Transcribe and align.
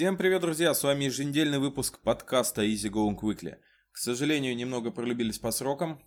Всем 0.00 0.16
привет, 0.16 0.40
друзья! 0.40 0.72
С 0.72 0.82
вами 0.82 1.04
еженедельный 1.04 1.58
выпуск 1.58 1.98
подкаста 1.98 2.62
Easy 2.62 2.90
Going 2.90 3.18
Quickly. 3.20 3.58
К 3.92 3.98
сожалению, 3.98 4.56
немного 4.56 4.90
пролюбились 4.90 5.38
по 5.38 5.50
срокам. 5.50 6.02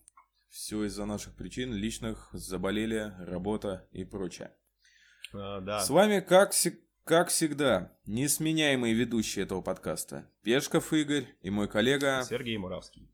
Все 0.50 0.86
из-за 0.86 1.05
наших 1.05 1.36
причин, 1.36 1.76
личных, 1.76 2.29
заболели, 2.32 3.14
работа 3.20 3.88
и 3.92 4.04
прочее. 4.04 4.52
А, 5.32 5.62
да. 5.62 5.79
С 5.79 5.92
вами, 5.92 6.21
как, 6.21 6.53
как 7.03 7.29
всегда, 7.29 7.96
несменяемые 8.08 8.96
ведущие 8.96 9.46
этого 9.46 9.62
подкаста. 9.62 10.28
Пешков 10.41 10.91
Игорь 10.91 11.28
и 11.44 11.51
мой 11.51 11.67
коллега. 11.67 12.25
Сергей 12.28 12.57
Муравский. 12.57 13.13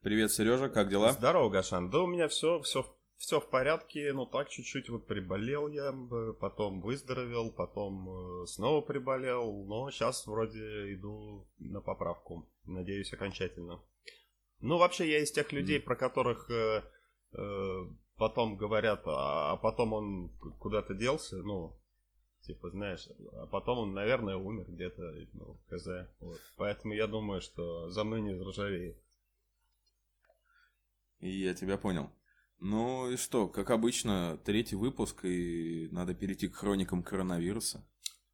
Привет, 0.00 0.32
Сережа, 0.32 0.70
как 0.70 0.88
дела? 0.88 1.12
Здорово, 1.12 1.50
Гашан. 1.50 1.90
Да 1.90 2.00
у 2.00 2.06
меня 2.06 2.28
все, 2.28 2.62
все, 2.62 2.98
все 3.20 3.38
в 3.38 3.50
порядке. 3.50 4.12
Ну 4.14 4.24
так 4.24 4.48
чуть-чуть 4.48 4.88
вот 4.88 5.06
приболел 5.06 5.68
я, 5.68 5.92
потом 6.40 6.80
выздоровел, 6.80 7.52
потом 7.52 8.08
э, 8.08 8.46
снова 8.46 8.80
приболел. 8.80 9.64
Но 9.66 9.90
сейчас 9.90 10.26
вроде 10.26 10.94
иду 10.94 11.46
на 11.58 11.82
поправку. 11.82 12.50
Надеюсь, 12.64 13.12
окончательно. 13.12 13.82
Ну, 14.60 14.78
вообще, 14.78 15.10
я 15.10 15.22
из 15.22 15.30
тех 15.32 15.52
людей, 15.52 15.80
про 15.80 15.96
которых 15.96 16.50
э, 16.50 16.82
э, 17.32 17.78
потом 18.16 18.56
говорят, 18.56 19.02
а, 19.06 19.52
а 19.52 19.56
потом 19.56 19.92
он 19.92 20.28
куда-то 20.58 20.94
делся, 20.94 21.36
ну, 21.36 21.78
типа, 22.42 22.70
знаешь, 22.70 23.08
а 23.32 23.46
потом 23.46 23.78
он, 23.78 23.94
наверное, 23.94 24.36
умер 24.36 24.64
где-то, 24.68 25.02
ну, 25.32 25.60
хз. 25.68 25.86
Вот. 26.20 26.40
Поэтому 26.56 26.94
я 26.94 27.06
думаю, 27.06 27.40
что 27.40 27.90
за 27.90 28.04
мной 28.04 28.22
не 28.22 28.34
заржавеет. 28.34 28.96
И 31.20 31.30
я 31.30 31.54
тебя 31.54 31.76
понял. 31.76 32.10
Ну 32.60 33.10
и 33.10 33.16
что, 33.16 33.48
как 33.48 33.70
обычно, 33.70 34.38
третий 34.44 34.76
выпуск, 34.76 35.24
и 35.24 35.88
надо 35.92 36.14
перейти 36.14 36.46
к 36.46 36.56
хроникам 36.56 37.02
коронавируса. 37.02 37.86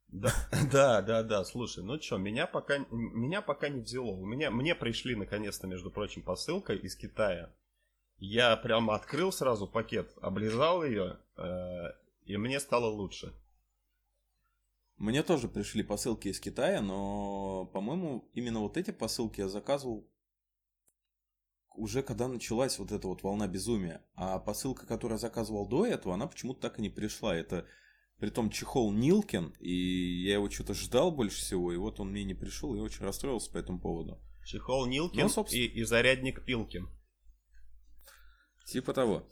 Да, 0.09 0.33
да, 0.73 1.01
да, 1.01 1.23
да. 1.23 1.45
Слушай, 1.45 1.85
ну 1.85 2.01
что, 2.01 2.19
меня 2.19 2.47
пока 2.47 2.79
меня 2.91 3.41
пока 3.41 3.69
не 3.69 3.81
взяло. 3.81 4.11
У 4.11 4.27
меня 4.27 4.51
мне 4.51 4.75
пришли 4.75 5.15
наконец-то, 5.15 5.69
между 5.69 5.91
прочим, 5.91 6.23
посылка 6.23 6.75
из 6.75 6.97
Китая. 6.97 7.55
Я 8.19 8.57
прямо 8.57 8.95
открыл 8.95 9.31
сразу 9.31 9.69
пакет, 9.69 10.13
облизал 10.23 10.85
ее, 10.85 11.19
э, 11.37 11.93
и 12.25 12.37
мне 12.37 12.59
стало 12.61 12.87
лучше. 12.87 13.33
Мне 14.97 15.23
тоже 15.23 15.49
пришли 15.49 15.83
посылки 15.83 16.29
из 16.29 16.41
Китая, 16.41 16.81
но, 16.81 17.67
по-моему, 17.67 18.31
именно 18.33 18.61
вот 18.61 18.79
эти 18.79 18.91
посылки 18.91 19.41
я 19.41 19.49
заказывал 19.49 20.11
уже 21.77 22.03
когда 22.03 22.29
началась 22.29 22.79
вот 22.79 22.93
эта 22.93 23.07
вот 23.09 23.23
волна 23.23 23.47
безумия. 23.47 24.03
А 24.15 24.39
посылка, 24.39 24.87
которую 24.87 25.17
я 25.17 25.21
заказывал 25.21 25.67
до 25.67 25.87
этого, 25.87 26.15
она 26.15 26.27
почему-то 26.27 26.61
так 26.61 26.79
и 26.79 26.83
не 26.83 26.91
пришла. 26.91 27.35
Это 27.37 27.67
притом 28.19 28.51
чехол 28.51 28.93
Нилкин, 28.93 29.55
и 29.61 30.23
я 30.25 30.35
его 30.35 30.51
что-то 30.51 30.75
ждал 30.75 31.11
больше 31.13 31.39
всего, 31.39 31.73
и 31.73 31.77
вот 31.77 32.01
он 32.01 32.11
мне 32.11 32.25
не 32.25 32.35
пришел, 32.35 32.75
и 32.75 32.79
я 32.79 32.83
очень 32.85 33.05
расстроился 33.05 33.51
по 33.51 33.59
этому 33.59 33.81
поводу. 33.81 34.21
Чехол 34.45 34.87
Нилкин 34.87 35.23
Ну, 35.23 35.29
собственно. 35.29 35.63
и, 35.63 35.67
и 35.67 35.83
зарядник 35.85 36.45
Пилкин. 36.45 36.89
Типа 38.67 38.93
того. 38.93 39.29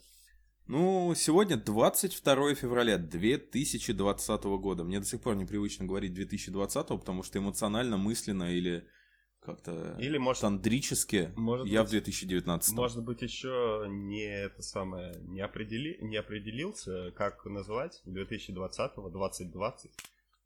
Ну, 0.67 1.13
сегодня 1.15 1.57
22 1.57 2.55
февраля 2.55 2.97
2020 2.97 4.43
года. 4.43 4.83
Мне 4.83 4.99
до 4.99 5.05
сих 5.05 5.21
пор 5.21 5.35
непривычно 5.35 5.85
говорить 5.85 6.13
2020, 6.13 6.87
потому 6.87 7.21
что 7.21 7.37
эмоционально, 7.37 7.97
мысленно 7.97 8.51
или 8.51 8.87
как-то 9.45 9.95
Или, 9.99 10.17
может, 10.17 10.41
тандрически 10.41 11.31
может 11.35 11.67
я 11.67 11.81
быть, 11.81 11.89
в 11.89 11.91
2019. 11.91 12.73
может 12.73 13.03
быть, 13.03 13.21
еще 13.21 13.85
не 13.87 14.23
это 14.25 14.61
самое 14.61 15.15
не, 15.21 15.41
определи, 15.41 15.97
не 16.01 16.17
определился, 16.17 17.11
как 17.11 17.45
назвать 17.45 18.01
2020-го, 18.05 19.09
2020. 19.09 19.91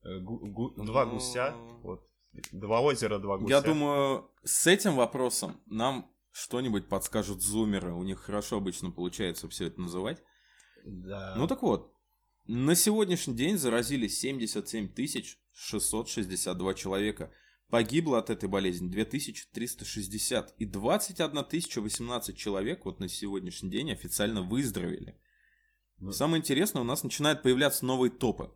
Э, 0.04 0.20
гу- 0.20 0.40
гу- 0.46 0.74
два 0.84 1.06
Ну, 1.06 1.12
гуся, 1.14 1.54
вот, 1.84 2.08
два 2.52 2.82
озера, 2.82 3.20
два 3.20 3.38
гуся. 3.38 3.54
Я 3.54 3.62
думаю, 3.62 4.30
с 4.44 4.68
этим 4.68 4.96
вопросом 4.96 5.60
нам 5.66 6.12
что-нибудь 6.32 6.88
подскажут 6.88 7.42
зумеры. 7.42 7.94
У 7.94 8.04
них 8.04 8.20
хорошо 8.20 8.58
обычно 8.58 8.92
получается 8.92 9.50
все 9.50 9.66
это 9.66 9.82
называть. 9.82 10.22
Да. 10.86 11.34
Ну 11.38 11.48
так 11.48 11.62
вот, 11.64 11.94
на 12.48 12.76
сегодняшний 12.76 13.36
день 13.36 13.58
заразились 13.58 14.20
77 14.20 14.90
662 15.52 16.74
человека. 16.74 17.32
Погибло 17.70 18.18
от 18.18 18.32
этой 18.32 18.50
болезни 18.50 18.90
2360. 18.90 20.56
И 20.58 20.66
21 20.66 21.84
018 21.84 22.38
человек 22.38 22.86
вот 22.86 23.00
на 23.00 23.08
сегодняшний 23.08 23.70
день 23.70 23.92
официально 23.92 24.42
выздоровели. 24.42 25.20
Ну, 25.98 26.12
Самое 26.12 26.42
интересное, 26.42 26.82
у 26.82 26.86
нас 26.86 27.04
начинают 27.04 27.44
появляться 27.44 27.86
новые 27.86 28.10
топы. 28.10 28.52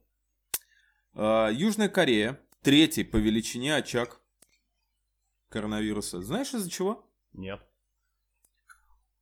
А, 1.13 1.50
Южная 1.50 1.90
Корея, 1.90 2.40
третий 2.62 3.03
по 3.03 3.18
величине 3.18 3.75
очаг 3.75 4.19
коронавируса. 5.50 6.22
Знаешь 6.22 6.53
из-за 6.56 6.69
чего? 6.69 7.07
Нет. 7.34 7.62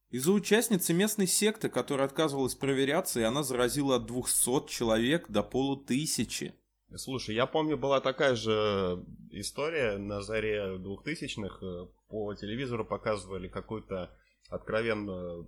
Из-за 0.10 0.32
участницы 0.32 0.94
местной 0.94 1.28
секты, 1.28 1.68
которая 1.68 2.08
отказывалась 2.08 2.56
проверяться, 2.56 3.20
и 3.20 3.24
она 3.24 3.44
заразила 3.44 3.98
от 3.98 4.06
200 4.06 4.68
человек 4.68 5.30
до 5.30 5.44
полутысячи. 5.44 6.54
Слушай, 6.96 7.36
я 7.36 7.46
помню, 7.46 7.78
была 7.78 8.02
такая 8.02 8.36
же 8.36 9.04
история 9.32 9.98
на 9.98 10.22
заре 10.22 10.78
2000-х. 10.78 11.66
э, 11.66 11.88
По 12.10 12.34
телевизору 12.34 12.86
показывали 12.86 13.48
какую-то 13.48 14.12
откровенно 14.50 15.46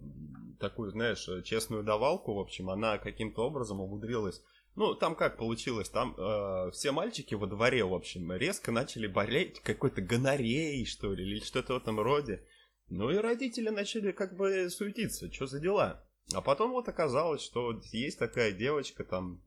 такую, 0.59 0.91
знаешь, 0.91 1.27
честную 1.43 1.83
давалку. 1.83 2.33
В 2.33 2.39
общем, 2.39 2.69
она 2.69 2.97
каким-то 2.97 3.45
образом 3.45 3.81
умудрилась. 3.81 4.41
Ну, 4.75 4.95
там 4.95 5.15
как 5.15 5.37
получилось? 5.37 5.89
Там 5.89 6.15
э, 6.17 6.71
все 6.71 6.91
мальчики 6.91 7.35
во 7.35 7.45
дворе, 7.45 7.83
в 7.83 7.93
общем, 7.93 8.31
резко 8.31 8.71
начали 8.71 9.07
болеть 9.07 9.59
какой-то 9.59 10.01
гонореей, 10.01 10.85
что 10.85 11.13
ли, 11.13 11.23
или 11.23 11.39
что-то 11.39 11.73
в 11.73 11.77
этом 11.77 11.99
роде. 11.99 12.43
Ну 12.89 13.11
и 13.11 13.17
родители 13.17 13.69
начали 13.69 14.11
как 14.11 14.35
бы 14.35 14.69
суетиться, 14.69 15.31
что 15.31 15.45
за 15.45 15.59
дела. 15.59 16.07
А 16.33 16.41
потом 16.41 16.71
вот 16.71 16.87
оказалось, 16.87 17.41
что 17.41 17.81
есть 17.91 18.17
такая 18.17 18.51
девочка 18.51 19.03
там, 19.03 19.43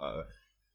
а, 0.00 0.26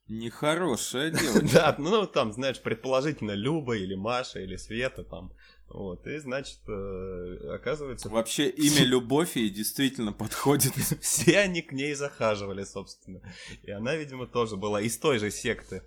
Нехорошая 0.09 1.11
девочка. 1.11 1.53
да, 1.53 1.75
ну 1.77 2.07
там, 2.07 2.31
знаешь, 2.31 2.61
предположительно 2.61 3.31
Люба 3.31 3.75
или 3.75 3.95
Маша 3.95 4.39
или 4.39 4.55
Света 4.55 5.03
там. 5.03 5.33
Вот, 5.67 6.07
и 6.07 6.17
значит, 6.19 6.59
э, 6.69 7.53
оказывается, 7.53 8.09
Вообще 8.09 8.49
имя 8.49 8.85
Любовь 8.85 9.33
действительно 9.33 10.13
подходит. 10.13 10.73
все 11.01 11.39
они 11.39 11.61
к 11.61 11.73
ней 11.73 11.93
захаживали, 11.93 12.63
собственно. 12.63 13.21
И 13.63 13.71
она, 13.71 13.95
видимо, 13.95 14.27
тоже 14.27 14.55
была 14.55 14.81
из 14.81 14.97
той 14.97 15.19
же 15.19 15.29
секты. 15.29 15.83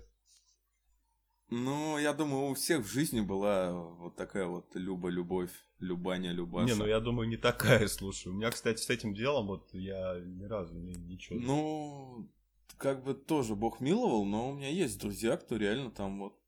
Ну, 1.49 1.97
я 1.97 2.13
думаю, 2.13 2.51
у 2.51 2.53
всех 2.53 2.85
в 2.85 2.89
жизни 2.89 3.19
была 3.19 3.73
вот 3.73 4.15
такая 4.15 4.45
вот 4.45 4.73
Люба-любовь, 4.73 5.51
Любаня, 5.79 6.31
Любаша. 6.31 6.73
Не, 6.73 6.75
ну 6.75 6.85
я 6.85 7.01
думаю, 7.01 7.27
не 7.27 7.35
такая, 7.35 7.87
слушай. 7.87 8.29
У 8.29 8.33
меня, 8.33 8.51
кстати, 8.51 8.81
с 8.81 8.89
этим 8.89 9.13
делом 9.13 9.47
вот 9.47 9.67
я 9.73 10.17
ни 10.23 10.45
разу 10.45 10.75
не, 10.75 10.93
ничего. 10.93 11.39
Ну, 11.41 12.31
как 12.81 13.03
бы 13.03 13.13
тоже 13.13 13.55
Бог 13.55 13.79
миловал, 13.79 14.25
но 14.25 14.49
у 14.49 14.53
меня 14.53 14.69
есть 14.69 14.99
друзья, 14.99 15.37
кто 15.37 15.55
реально 15.55 15.91
там 15.91 16.19
вот 16.19 16.39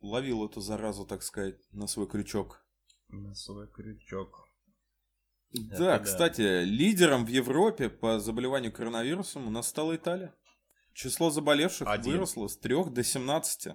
ловил 0.00 0.44
эту 0.44 0.60
заразу, 0.60 1.06
так 1.06 1.22
сказать, 1.22 1.56
на 1.72 1.86
свой 1.86 2.06
крючок. 2.06 2.64
На 3.08 3.34
свой 3.34 3.66
крючок. 3.66 4.46
Да, 5.52 5.78
да. 5.78 5.98
кстати, 5.98 6.64
лидером 6.64 7.24
в 7.24 7.28
Европе 7.28 7.88
по 7.88 8.20
заболеванию 8.20 8.72
коронавирусом 8.72 9.46
у 9.46 9.50
нас 9.50 9.68
стала 9.68 9.96
Италия. 9.96 10.34
Число 10.92 11.30
заболевших 11.30 11.88
Один. 11.88 12.12
выросло 12.12 12.48
с 12.48 12.56
3 12.58 12.90
до 12.90 13.02
17. 13.02 13.74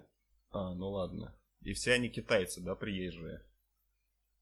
А, 0.52 0.74
ну 0.76 0.92
ладно. 0.92 1.36
И 1.62 1.74
все 1.74 1.94
они 1.94 2.10
китайцы, 2.10 2.62
да, 2.62 2.76
приезжие. 2.76 3.42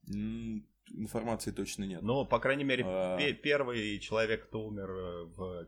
Информации 0.07 1.51
точно 1.51 1.85
нет. 1.85 2.01
Ну, 2.01 2.25
по 2.25 2.39
крайней 2.39 2.63
мере, 2.65 2.83
А. 2.85 3.17
пе- 3.17 3.33
первый 3.33 3.99
человек, 3.99 4.47
кто 4.47 4.65
умер 4.65 4.89
э, 4.91 5.23
в 5.25 5.67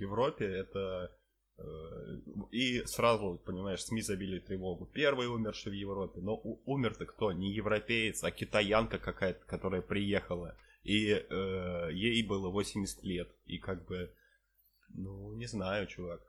Европе, 0.00 0.44
это... 0.44 1.10
э, 1.58 1.62
И 2.52 2.82
сразу, 2.86 3.40
понимаешь, 3.44 3.82
СМИ 3.84 4.02
забили 4.02 4.38
тревогу. 4.40 4.86
Первый 4.86 5.26
умерший 5.28 5.72
в 5.72 5.74
Европе. 5.74 6.20
Но 6.20 6.36
умер-то 6.64 7.06
кто? 7.06 7.32
Не 7.32 7.52
европеец, 7.52 8.24
а 8.24 8.30
китаянка 8.30 8.98
какая-то, 8.98 9.44
которая 9.46 9.82
приехала. 9.82 10.56
И 10.82 11.10
э, 11.10 11.88
ей 11.92 12.26
было 12.26 12.48
80 12.48 13.04
лет. 13.04 13.28
И 13.46 13.58
как 13.58 13.86
бы... 13.86 14.12
Ну, 14.88 15.34
не 15.34 15.46
знаю, 15.46 15.86
чувак. 15.86 16.20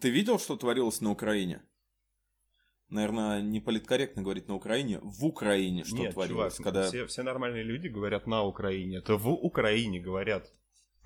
Ты 0.00 0.10
видел, 0.10 0.38
что 0.38 0.56
творилось 0.56 1.00
на 1.00 1.10
Украине? 1.10 1.62
Наверное, 2.88 3.42
не 3.42 3.60
политкорректно 3.60 4.22
говорить 4.22 4.48
на 4.48 4.54
Украине. 4.54 5.00
В 5.02 5.24
Украине 5.24 5.84
что 5.84 5.96
Нет, 5.96 6.12
творилось, 6.14 6.56
чувак, 6.56 6.74
когда... 6.74 6.88
все, 6.88 7.04
все 7.06 7.22
нормальные 7.24 7.64
люди 7.64 7.88
говорят 7.88 8.26
на 8.26 8.44
Украине. 8.44 8.98
Это 8.98 9.16
в 9.16 9.28
Украине 9.28 10.00
говорят 10.00 10.52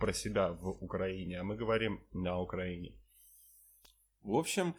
про 0.00 0.12
себя 0.12 0.52
в 0.52 0.68
Украине, 0.82 1.40
а 1.40 1.44
мы 1.44 1.54
говорим 1.54 2.04
на 2.12 2.40
Украине. 2.40 2.96
В 4.22 4.34
общем, 4.34 4.74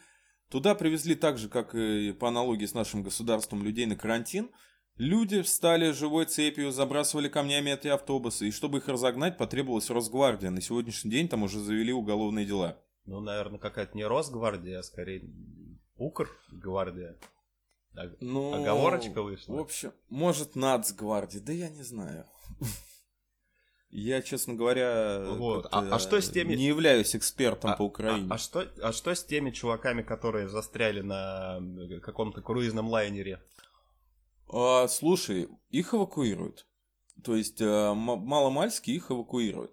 туда 0.50 0.76
привезли 0.76 1.16
так 1.16 1.38
же, 1.38 1.48
как 1.48 1.74
и 1.76 2.12
по 2.12 2.28
аналогии 2.28 2.66
с 2.66 2.74
нашим 2.74 3.04
государством 3.04 3.64
людей 3.64 3.86
на 3.86 3.96
карантин. 3.96 4.50
Люди 4.98 5.42
встали 5.42 5.92
живой 5.92 6.26
цепью, 6.26 6.72
забрасывали 6.72 7.30
камнями 7.30 7.72
эти 7.72 7.88
автобусы, 7.88 8.50
и 8.50 8.52
чтобы 8.52 8.80
их 8.80 8.88
разогнать, 8.88 9.38
потребовалась 9.38 9.90
Росгвардия. 9.90 10.50
На 10.50 10.62
сегодняшний 10.62 11.12
день 11.12 11.30
там 11.30 11.44
уже 11.44 11.60
завели 11.60 11.94
уголовные 11.94 12.46
дела. 12.46 12.78
Ну, 13.06 13.20
наверное, 13.20 13.60
какая-то 13.60 13.96
не 13.98 14.06
Росгвардия, 14.06 14.80
а 14.80 14.84
скорее 14.84 15.24
Укр 15.96 16.30
гвардия. 16.52 17.18
Ну, 18.20 18.54
Оговорочка 18.54 19.22
вышла. 19.22 19.54
В 19.54 19.60
общем, 19.60 19.92
может, 20.10 20.56
нацгвардия, 20.56 21.42
да 21.42 21.54
я 21.54 21.70
не 21.70 21.84
знаю. 21.84 22.26
Я, 23.92 24.22
честно 24.22 24.54
говоря, 24.54 25.22
вот. 25.32 25.68
а, 25.70 25.96
а 25.96 26.00
что 26.00 26.22
с 26.22 26.30
теми... 26.30 26.56
не 26.56 26.66
являюсь 26.66 27.14
экспертом 27.14 27.72
а, 27.72 27.76
по 27.76 27.84
Украине. 27.84 28.28
А, 28.30 28.36
а, 28.36 28.38
что, 28.38 28.66
а 28.82 28.94
что 28.94 29.14
с 29.14 29.24
теми 29.24 29.52
чуваками, 29.52 30.02
которые 30.02 30.48
застряли 30.48 31.02
на 31.02 31.60
каком-то 32.02 32.42
круизном 32.42 32.88
лайнере? 32.88 33.42
А, 34.48 34.88
слушай, 34.88 35.50
их 35.70 35.94
эвакуируют. 35.94 36.66
То 37.22 37.36
есть 37.36 37.60
э, 37.60 37.94
маломальски 37.94 38.92
их 38.92 39.12
эвакуируют. 39.12 39.72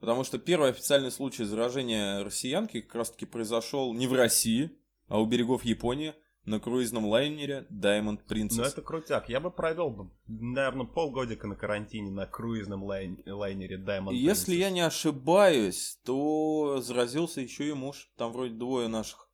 Потому 0.00 0.24
что 0.24 0.38
первый 0.38 0.70
официальный 0.70 1.12
случай 1.12 1.44
заражения 1.44 2.24
россиянки 2.24 2.80
как 2.80 2.94
раз 2.96 3.10
таки 3.10 3.24
произошел 3.24 3.94
не 3.94 4.06
в 4.06 4.14
России, 4.14 4.70
а 5.06 5.20
у 5.20 5.26
берегов 5.26 5.64
Японии 5.64 6.14
на 6.44 6.58
круизном 6.58 7.06
лайнере 7.06 7.66
Diamond 7.70 8.20
Princess. 8.28 8.56
Ну 8.56 8.62
это 8.62 8.82
крутяк. 8.82 9.28
Я 9.28 9.40
бы 9.40 9.50
провел, 9.50 10.10
наверное, 10.26 10.86
полгодика 10.86 11.46
на 11.46 11.56
карантине 11.56 12.10
на 12.10 12.26
круизном 12.26 12.82
лайн... 12.84 13.22
лайнере 13.26 13.76
Diamond 13.76 14.10
Princess. 14.10 14.16
Если 14.16 14.54
я 14.54 14.70
не 14.70 14.80
ошибаюсь, 14.80 15.98
то 16.04 16.80
заразился 16.80 17.40
еще 17.40 17.68
и 17.68 17.72
муж. 17.72 18.10
Там 18.16 18.32
вроде 18.32 18.54
двое 18.54 18.88
наших. 18.88 19.28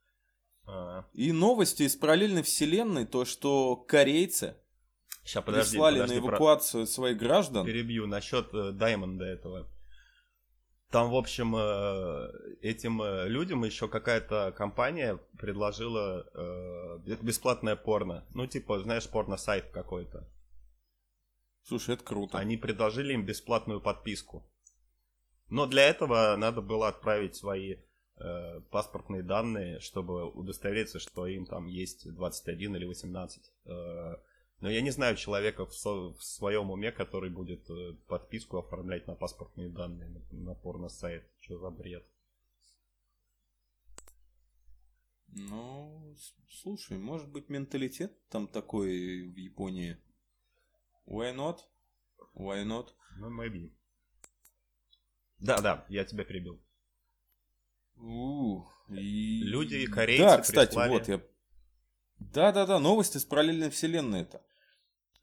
А-а. 0.67 1.07
И 1.13 1.33
новости 1.33 1.85
из 1.85 1.95
параллельной 1.95 2.43
вселенной, 2.43 3.07
то 3.07 3.25
что 3.25 3.77
корейцы 3.77 4.57
Сейчас, 5.25 5.45
подожди, 5.45 5.71
прислали 5.73 6.01
подожди, 6.01 6.15
на 6.15 6.19
эвакуацию 6.21 6.85
про... 6.85 6.93
своих 6.93 7.19
граждан. 7.19 7.67
Перебью 7.67 8.07
насчет 8.07 8.53
э, 8.53 8.73
Даймонда 8.73 9.25
этого. 9.25 9.69
Там, 10.91 11.11
в 11.11 11.17
общем, 11.17 11.55
э, 11.57 12.57
этим 12.63 13.03
э, 13.03 13.29
людям 13.29 13.65
еще 13.65 13.89
какая-то 13.89 14.53
компания 14.57 15.19
предложила 15.37 16.25
э, 16.33 17.17
бесплатное 17.23 17.75
порно. 17.75 18.25
Ну, 18.35 18.47
типа, 18.47 18.79
знаешь, 18.81 19.09
порно-сайт 19.09 19.71
какой-то. 19.73 20.29
Слушай, 21.65 21.95
это 21.95 22.05
круто. 22.05 22.39
Они 22.39 22.57
предложили 22.57 23.15
им 23.15 23.27
бесплатную 23.27 23.81
подписку. 23.81 24.49
Но 25.49 25.67
для 25.67 25.89
этого 25.89 26.37
надо 26.37 26.63
было 26.63 26.87
отправить 26.87 27.35
свои 27.35 27.77
э, 28.19 28.61
паспортные 28.71 29.23
данные, 29.23 29.81
чтобы 29.81 30.31
удостовериться, 30.31 31.01
что 31.01 31.27
им 31.27 31.47
там 31.47 31.67
есть 31.67 32.13
21 32.13 32.77
или 32.77 32.85
18. 32.85 33.53
Э, 33.65 34.17
но 34.61 34.71
я 34.71 34.81
не 34.81 34.91
знаю 34.91 35.17
человека 35.17 35.67
в, 35.67 35.75
со, 35.75 35.91
в 35.91 36.23
своем 36.23 36.71
уме, 36.71 36.93
который 36.93 37.31
будет 37.31 37.69
э, 37.69 37.95
подписку 38.07 38.59
оформлять 38.59 39.07
на 39.07 39.15
паспортные 39.15 39.69
данные 39.69 40.09
на, 40.09 40.39
на 40.39 40.55
порно-сайт. 40.55 41.31
Что 41.41 41.59
за 41.59 41.71
бред? 41.71 42.07
Ну, 45.29 46.17
слушай, 46.49 46.97
может 46.97 47.29
быть 47.29 47.51
менталитет 47.51 48.17
там 48.29 48.49
такой 48.49 49.29
в 49.29 49.37
Японии. 49.37 49.99
Why 51.07 51.35
not? 51.37 51.59
Why 52.35 52.65
not? 52.65 52.89
Ну, 53.19 53.31
maybe. 53.31 53.71
Да, 55.39 55.61
да, 55.61 55.85
я 55.91 56.05
тебя 56.05 56.25
перебил. 56.25 56.59
У, 57.97 58.65
и... 58.89 59.43
Люди 59.43 59.87
корейцы 59.87 60.23
Да, 60.23 60.39
кстати, 60.39 60.71
прислали... 60.71 60.91
вот 60.91 61.09
я 61.09 61.23
да-да-да, 62.33 62.79
новости 62.79 63.19
с 63.19 63.25
параллельной 63.25 63.71
вселенной 63.71 64.23
это. 64.23 64.43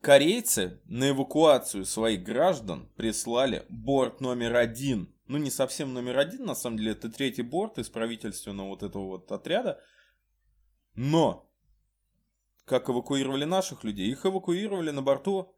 Корейцы 0.02 0.82
на 0.86 1.12
эвакуацию 1.12 1.86
своих 1.86 2.24
граждан 2.24 2.90
прислали 2.98 3.66
борт 3.70 4.20
номер 4.20 4.58
один. 4.58 5.16
Ну, 5.28 5.38
не 5.38 5.50
совсем 5.50 5.94
номер 5.94 6.18
один, 6.18 6.46
на 6.46 6.56
самом 6.56 6.78
деле, 6.78 6.92
это 6.92 7.10
третий 7.10 7.42
борт 7.42 7.80
из 7.80 7.90
правительственного 7.90 8.68
вот 8.68 8.84
этого 8.84 9.06
вот 9.06 9.32
отряда. 9.32 9.82
Но, 10.96 11.50
как 12.66 12.90
эвакуировали 12.90 13.46
наших 13.46 13.86
людей? 13.86 14.12
Их 14.12 14.26
эвакуировали 14.26 14.92
на 14.92 15.02
борту 15.02 15.56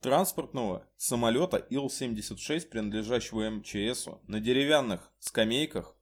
транспортного 0.00 0.86
самолета 0.96 1.56
Ил-76, 1.56 2.68
принадлежащего 2.68 3.48
МЧСу, 3.48 4.20
на 4.26 4.40
деревянных 4.40 5.10
скамейках 5.18 5.96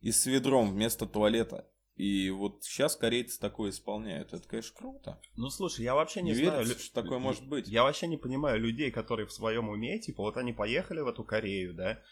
и 0.00 0.12
с 0.12 0.26
ведром 0.26 0.70
вместо 0.70 1.06
туалета. 1.06 1.66
И 2.00 2.30
вот 2.30 2.64
сейчас 2.64 2.96
корейцы 2.96 3.38
такое 3.38 3.70
исполняют. 3.70 4.32
Это, 4.32 4.48
конечно, 4.48 4.74
круто. 4.74 5.20
Ну, 5.36 5.50
слушай, 5.50 5.82
я 5.82 5.94
вообще 5.94 6.22
не, 6.22 6.30
не 6.30 6.36
знаю, 6.36 6.64
верится, 6.64 6.82
что 6.82 7.02
такое 7.02 7.18
может 7.18 7.46
быть. 7.46 7.68
Я 7.68 7.82
вообще 7.82 8.06
не 8.06 8.16
понимаю 8.16 8.58
людей, 8.58 8.90
которые 8.90 9.26
в 9.26 9.32
своем 9.32 9.68
уме, 9.68 9.98
типа, 9.98 10.22
вот 10.22 10.38
они 10.38 10.54
поехали 10.54 11.00
в 11.00 11.08
эту 11.08 11.24
Корею, 11.24 11.74
да, 11.74 12.02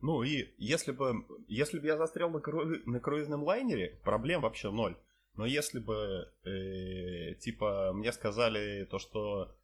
ну 0.00 0.22
и 0.22 0.54
если 0.58 0.92
бы, 0.92 1.24
если 1.48 1.78
бы 1.78 1.86
я 1.86 1.96
застрял 1.96 2.28
на, 2.30 2.40
кру... 2.40 2.62
на 2.84 3.00
круизном 3.00 3.42
лайнере, 3.42 3.98
проблем 4.04 4.42
вообще 4.42 4.70
ноль. 4.70 4.98
Но 5.34 5.46
если 5.46 5.78
бы, 5.78 6.30
э, 6.44 7.34
типа, 7.40 7.92
мне 7.94 8.12
сказали 8.12 8.84
то, 8.84 8.98
что 8.98 9.56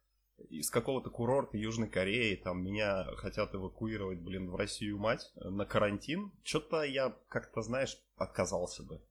из 0.49 0.69
какого-то 0.71 1.11
курорта 1.11 1.57
Южной 1.57 1.89
Кореи 1.89 2.35
там 2.35 2.63
меня 2.63 3.05
хотят 3.17 3.53
эвакуировать, 3.53 4.19
блин, 4.19 4.49
в 4.49 4.55
Россию 4.55 4.97
мать 4.97 5.31
на 5.35 5.65
карантин, 5.65 6.31
что-то 6.43 6.81
я 6.81 7.15
как-то, 7.29 7.61
знаешь, 7.61 7.97
отказался 8.17 8.83
бы. 8.83 9.01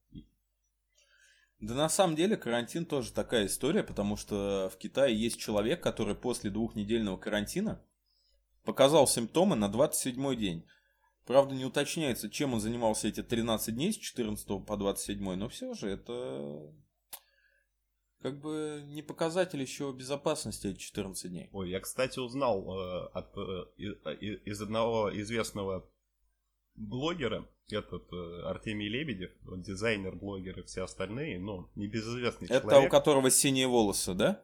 Да 1.64 1.74
на 1.74 1.88
самом 1.88 2.14
деле 2.14 2.36
карантин 2.36 2.84
тоже 2.84 3.10
такая 3.10 3.46
история, 3.46 3.82
потому 3.82 4.16
что 4.16 4.70
в 4.70 4.76
Китае 4.76 5.18
есть 5.18 5.38
человек, 5.38 5.82
который 5.82 6.14
после 6.14 6.50
двухнедельного 6.50 7.16
карантина 7.16 7.82
показал 8.64 9.06
симптомы 9.06 9.56
на 9.56 9.70
27 9.70 10.36
день. 10.36 10.66
Правда, 11.24 11.54
не 11.54 11.64
уточняется, 11.64 12.28
чем 12.28 12.52
он 12.52 12.60
занимался 12.60 13.08
эти 13.08 13.22
13 13.22 13.74
дней 13.74 13.94
с 13.94 13.96
14 13.96 14.66
по 14.66 14.76
27, 14.76 15.34
но 15.36 15.48
все 15.48 15.72
же 15.72 15.88
это 15.88 16.70
как 18.20 18.40
бы 18.40 18.82
не 18.86 19.00
показатель 19.00 19.62
еще 19.62 19.90
безопасности 19.92 20.66
эти 20.66 20.78
14 20.78 21.30
дней. 21.30 21.48
Ой, 21.52 21.70
я, 21.70 21.80
кстати, 21.80 22.18
узнал 22.18 22.78
э, 22.78 23.06
от, 23.14 23.36
э, 23.38 23.64
из, 23.78 24.38
из 24.44 24.60
одного 24.60 25.10
известного 25.18 25.90
блогера, 26.74 27.46
этот 27.70 28.12
э, 28.12 28.42
Артемий 28.44 28.88
Лебедев, 28.88 29.30
дизайнер, 29.42 30.14
блогер 30.14 30.60
и 30.60 30.62
все 30.64 30.84
остальные, 30.84 31.38
но 31.38 31.70
небезызвестный 31.74 32.48
Это 32.48 32.68
человек. 32.68 32.88
у 32.88 32.90
которого 32.90 33.30
синие 33.30 33.66
волосы, 33.66 34.14
да? 34.14 34.42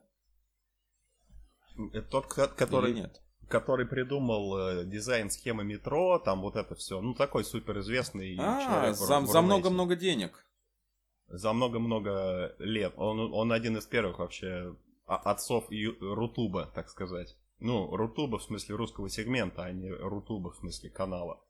Это 1.93 2.09
тот, 2.09 2.27
который, 2.27 2.91
Или 2.93 3.01
нет? 3.01 3.21
который 3.49 3.87
придумал 3.87 4.57
э, 4.57 4.85
дизайн 4.85 5.31
схемы 5.31 5.65
метро, 5.65 6.19
там 6.19 6.41
вот 6.41 6.57
это 6.57 6.75
все. 6.75 7.01
Ну, 7.01 7.15
такой 7.15 7.45
суперизвестный 7.45 8.37
а, 8.39 8.65
человек. 8.65 8.97
За, 8.97 9.21
за 9.27 9.43
много-много 9.43 9.97
денег. 9.97 10.47
За 11.29 11.53
много-много 11.53 12.55
лет. 12.59 12.95
Он, 12.97 13.33
он 13.33 13.53
один 13.53 13.77
из 13.77 13.87
первых 13.87 14.19
вообще 14.19 14.75
отцов 15.07 15.67
Рутуба, 16.01 16.71
так 16.75 16.89
сказать. 16.89 17.37
Ну, 17.59 17.95
Рутуба 17.95 18.39
в 18.39 18.43
смысле 18.43 18.77
русского 18.77 19.09
сегмента, 19.09 19.65
а 19.65 19.73
не 19.73 19.91
Рутуба 19.91 20.51
в 20.51 20.57
смысле 20.57 20.91
канала. 20.91 21.41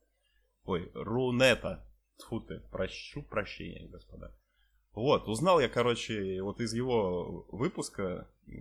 Ой, 0.65 0.91
Рунета. 0.95 1.87
Тьфу 2.19 2.41
ты, 2.41 2.61
прощу 2.71 3.23
прощения, 3.23 3.89
господа. 3.89 4.35
Вот, 4.93 5.29
узнал 5.29 5.61
я, 5.61 5.69
короче, 5.69 6.43
вот 6.43 6.61
из 6.61 6.75
его 6.75 7.47
выпуска, 7.51 8.29
э, 8.47 8.53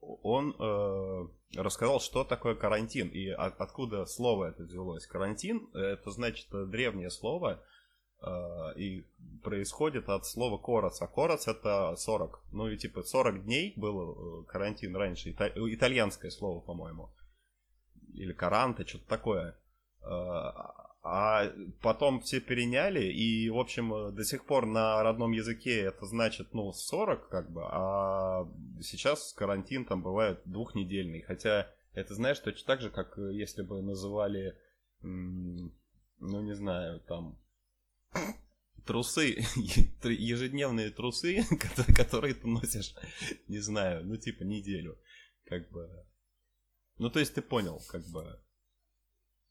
он 0.00 0.56
э, 0.58 1.60
рассказал, 1.60 2.00
что 2.00 2.24
такое 2.24 2.54
карантин 2.54 3.08
и 3.08 3.28
от, 3.28 3.60
откуда 3.60 4.06
слово 4.06 4.46
это 4.46 4.64
взялось. 4.64 5.06
Карантин 5.06 5.68
это 5.74 6.10
значит 6.10 6.48
древнее 6.50 7.10
слово 7.10 7.62
э, 8.20 8.26
и 8.76 9.06
происходит 9.44 10.08
от 10.08 10.26
слова 10.26 10.58
короц. 10.58 11.02
А 11.02 11.06
короц 11.06 11.46
это 11.46 11.94
40. 11.96 12.42
Ну 12.52 12.68
и 12.68 12.76
типа 12.78 13.02
40 13.02 13.44
дней 13.44 13.74
был 13.76 14.42
э, 14.42 14.44
карантин 14.46 14.96
раньше. 14.96 15.30
Ита- 15.30 15.52
итальянское 15.54 16.30
слово, 16.30 16.60
по-моему. 16.60 17.10
Или 18.14 18.32
каранте, 18.32 18.86
что-то 18.86 19.06
такое. 19.06 19.58
Э, 21.02 21.08
а 21.08 21.52
потом 21.80 22.20
все 22.20 22.40
переняли, 22.40 23.04
и, 23.04 23.50
в 23.50 23.58
общем, 23.58 24.14
до 24.14 24.24
сих 24.24 24.46
пор 24.46 24.66
на 24.66 25.02
родном 25.02 25.32
языке 25.32 25.80
это 25.80 26.06
значит, 26.06 26.54
ну, 26.54 26.72
40, 26.72 27.28
как 27.28 27.50
бы, 27.50 27.62
а 27.64 28.48
сейчас 28.80 29.32
карантин 29.32 29.84
там 29.84 30.02
бывает 30.02 30.40
двухнедельный. 30.44 31.22
Хотя 31.22 31.68
это, 31.92 32.14
знаешь, 32.14 32.38
точно 32.38 32.66
так 32.66 32.80
же, 32.80 32.90
как 32.90 33.18
если 33.18 33.62
бы 33.62 33.82
называли, 33.82 34.56
ну, 35.00 35.72
не 36.20 36.54
знаю, 36.54 37.00
там, 37.00 37.36
трусы, 38.86 39.44
ежедневные 40.04 40.90
трусы, 40.90 41.42
которые 41.96 42.34
ты 42.34 42.46
носишь, 42.46 42.94
не 43.48 43.58
знаю, 43.58 44.04
ну, 44.06 44.16
типа, 44.16 44.44
неделю, 44.44 44.98
как 45.46 45.68
бы. 45.70 45.90
Ну, 46.98 47.10
то 47.10 47.18
есть 47.18 47.34
ты 47.34 47.42
понял, 47.42 47.80
как 47.88 48.06
бы, 48.12 48.40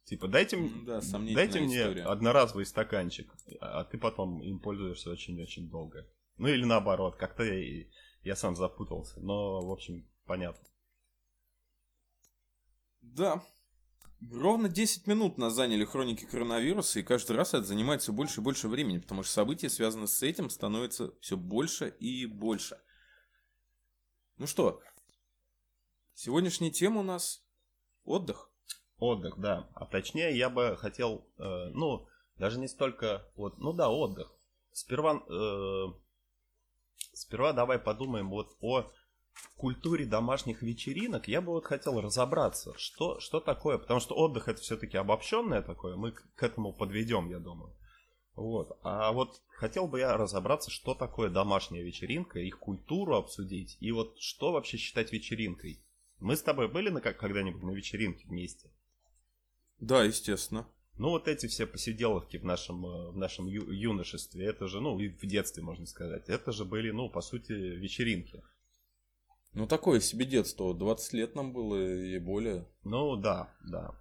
Типа, 0.06 0.28
дайте, 0.28 0.58
да, 0.86 1.00
дайте 1.34 1.62
мне 1.62 1.78
история. 1.78 2.04
одноразовый 2.04 2.66
стаканчик, 2.66 3.32
а 3.60 3.84
ты 3.84 3.98
потом 3.98 4.44
им 4.44 4.60
пользуешься 4.60 5.10
очень-очень 5.10 5.70
долго. 5.70 6.08
Ну 6.38 6.48
или 6.48 6.66
наоборот, 6.66 7.16
как-то 7.18 7.44
я, 7.44 7.86
я 8.24 8.36
сам 8.36 8.56
запутался. 8.56 9.20
Но, 9.20 9.62
в 9.62 9.72
общем, 9.72 10.10
понятно. 10.26 10.68
Да. 13.02 13.44
Ровно 14.30 14.70
10 14.70 15.08
минут 15.08 15.38
нас 15.38 15.54
заняли 15.54 15.84
хроники 15.84 16.26
коронавируса, 16.26 17.00
и 17.00 17.04
каждый 17.04 17.36
раз 17.36 17.56
это 17.56 17.64
занимает 17.64 18.04
все 18.04 18.14
больше 18.14 18.40
и 18.40 18.44
больше 18.44 18.68
времени, 18.68 19.00
потому 19.00 19.24
что 19.24 19.34
события, 19.34 19.70
связанные 19.70 20.08
с 20.08 20.22
этим, 20.22 20.50
становятся 20.52 21.14
все 21.22 21.38
больше 21.38 21.90
и 22.00 22.28
больше. 22.28 22.80
Ну 24.38 24.46
что, 24.46 24.82
сегодняшняя 26.14 26.70
тема 26.70 27.00
у 27.00 27.04
нас 27.04 27.44
отдых. 28.04 28.51
Отдых, 29.02 29.40
да. 29.40 29.68
А 29.74 29.88
точнее, 29.88 30.38
я 30.38 30.52
бы 30.52 30.78
хотел, 30.78 31.26
э, 31.40 31.72
ну, 31.74 32.08
даже 32.38 32.60
не 32.60 32.68
столько, 32.68 33.28
вот, 33.36 33.58
ну 33.58 33.74
да, 33.74 33.90
отдых. 33.90 34.32
Сперва, 34.74 35.24
э, 35.28 35.86
сперва 37.12 37.52
давай 37.52 37.80
подумаем 37.80 38.30
вот 38.30 38.56
о 38.62 38.92
культуре 39.58 40.06
домашних 40.06 40.62
вечеринок. 40.62 41.28
Я 41.28 41.42
бы 41.42 41.52
вот 41.52 41.66
хотел 41.66 42.00
разобраться, 42.00 42.78
что, 42.78 43.20
что 43.20 43.40
такое, 43.40 43.80
потому 43.80 44.00
что 44.00 44.14
отдых 44.14 44.48
это 44.48 44.62
все-таки 44.62 44.98
обобщенное 44.98 45.64
такое, 45.64 45.96
мы 45.96 46.12
к 46.12 46.44
этому 46.44 46.72
подведем, 46.72 47.28
я 47.32 47.40
думаю. 47.40 47.76
Вот. 48.36 48.78
А 48.84 49.12
вот 49.14 49.42
хотел 49.48 49.88
бы 49.88 49.98
я 49.98 50.16
разобраться, 50.16 50.70
что 50.70 50.94
такое 50.94 51.32
домашняя 51.32 51.82
вечеринка, 51.82 52.38
их 52.38 52.60
культуру 52.60 53.16
обсудить, 53.16 53.78
и 53.80 53.92
вот 53.92 54.20
что 54.20 54.52
вообще 54.52 54.78
считать 54.78 55.12
вечеринкой. 55.12 55.84
Мы 56.20 56.36
с 56.36 56.44
тобой 56.44 56.68
были 56.68 56.90
на 56.90 57.02
как 57.02 57.18
когда-нибудь 57.18 57.64
на 57.64 57.72
вечеринке 57.72 58.28
вместе? 58.28 58.70
Да, 59.82 60.04
естественно. 60.04 60.68
Ну, 60.98 61.10
вот 61.10 61.28
эти 61.28 61.48
все 61.48 61.66
посиделовки 61.66 62.38
в 62.38 62.46
нашем, 62.46 62.86
э, 62.86 63.10
в 63.10 63.18
нашем 63.18 63.48
ю- 63.48 63.72
юношестве, 63.72 64.46
это 64.46 64.68
же, 64.68 64.80
ну, 64.80 65.00
и 65.00 65.10
в 65.10 65.26
детстве, 65.26 65.64
можно 65.64 65.88
сказать, 65.88 66.30
это 66.30 66.52
же 66.52 66.64
были, 66.64 66.92
ну, 66.92 67.10
по 67.10 67.22
сути, 67.22 67.52
вечеринки. 67.52 68.44
Ну, 69.54 69.68
такое 69.68 70.00
себе 70.00 70.26
детство. 70.26 70.74
20 70.74 71.14
лет 71.14 71.36
нам 71.36 71.52
было 71.52 71.76
и 71.76 72.20
более. 72.20 72.68
Ну, 72.84 73.16
да, 73.16 73.54
да. 73.68 74.00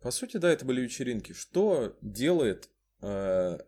По 0.00 0.10
сути, 0.10 0.38
да, 0.38 0.50
это 0.50 0.64
были 0.64 0.80
вечеринки. 0.80 1.32
Что 1.32 1.96
делает 2.02 2.68
э, 3.00 3.58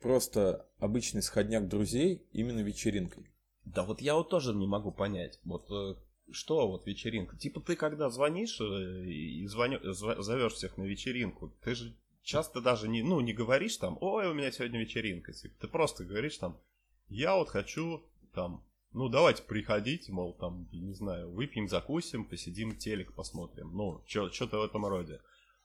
просто 0.00 0.68
обычный 0.78 1.22
сходняк 1.22 1.68
друзей 1.68 2.26
именно 2.32 2.60
вечеринкой? 2.60 3.32
Да 3.64 3.84
вот 3.84 4.00
я 4.00 4.14
вот 4.14 4.28
тоже 4.28 4.52
не 4.52 4.66
могу 4.66 4.90
понять. 4.90 5.38
Вот 5.44 5.70
э, 5.70 5.94
что 6.32 6.68
вот 6.68 6.86
вечеринка? 6.86 7.36
Типа 7.36 7.60
ты 7.60 7.76
когда 7.76 8.10
звонишь 8.10 8.60
э, 8.60 9.04
и 9.04 9.46
звоню, 9.46 9.78
зовешь 9.92 10.54
всех 10.54 10.76
на 10.76 10.84
вечеринку, 10.84 11.54
ты 11.62 11.74
же 11.74 11.96
часто 12.22 12.60
даже 12.60 12.88
не, 12.88 13.02
ну, 13.02 13.20
не 13.20 13.32
говоришь 13.32 13.76
там, 13.76 13.98
ой, 14.00 14.28
у 14.28 14.34
меня 14.34 14.50
сегодня 14.50 14.80
вечеринка. 14.80 15.32
Типа, 15.32 15.54
ты 15.60 15.68
просто 15.68 16.04
говоришь 16.04 16.38
там, 16.38 16.60
я 17.08 17.36
вот 17.36 17.48
хочу 17.48 18.04
там, 18.32 18.64
ну, 18.92 19.08
давайте 19.08 19.42
приходите, 19.42 20.12
мол, 20.12 20.34
там, 20.34 20.68
не 20.72 20.94
знаю, 20.94 21.32
выпьем, 21.32 21.68
закусим, 21.68 22.24
посидим, 22.24 22.76
телек 22.76 23.14
посмотрим. 23.14 23.74
Ну, 23.74 24.02
что-то 24.06 24.58
в 24.58 24.64
этом 24.64 24.86
роде. 24.86 25.20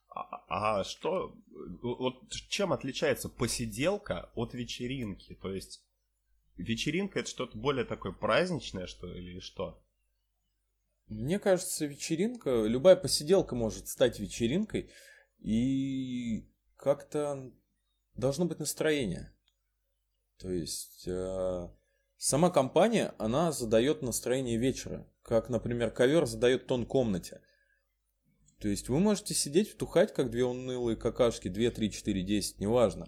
А, 0.10 0.80
а 0.80 0.84
что, 0.84 1.36
вот 1.82 2.30
чем 2.50 2.74
отличается 2.74 3.30
посиделка 3.30 4.32
от 4.34 4.54
вечеринки? 4.54 5.36
То 5.36 5.54
есть 5.54 5.86
вечеринка 6.56 7.20
это 7.20 7.30
что-то 7.30 7.58
более 7.58 7.86
такое 7.86 8.14
праздничное, 8.14 8.88
что 8.88 9.14
или 9.14 9.40
что? 9.40 9.84
Мне 11.08 11.40
кажется, 11.40 11.86
вечеринка, 11.86 12.64
любая 12.66 12.96
посиделка 12.96 13.56
может 13.56 13.88
стать 13.88 14.20
вечеринкой, 14.20 14.92
и 15.40 16.50
как-то 16.76 17.52
должно 18.16 18.46
быть 18.46 18.60
настроение. 18.60 19.34
То 20.38 20.52
есть 20.52 21.08
э, 21.08 21.70
сама 22.18 22.50
компания, 22.50 23.14
она 23.18 23.52
задает 23.52 24.02
настроение 24.02 24.58
вечера, 24.58 25.08
как, 25.24 25.50
например, 25.50 25.92
ковер 25.92 26.26
задает 26.26 26.68
тон 26.68 26.86
комнате. 26.86 27.42
То 28.60 28.68
есть 28.68 28.90
вы 28.90 29.00
можете 29.00 29.34
сидеть, 29.34 29.72
втухать, 29.72 30.14
как 30.14 30.30
две 30.32 30.44
унылые 30.44 30.98
какашки, 30.98 31.48
2, 31.48 31.72
3, 31.72 31.92
4, 31.92 32.24
10, 32.24 32.60
неважно. 32.60 33.08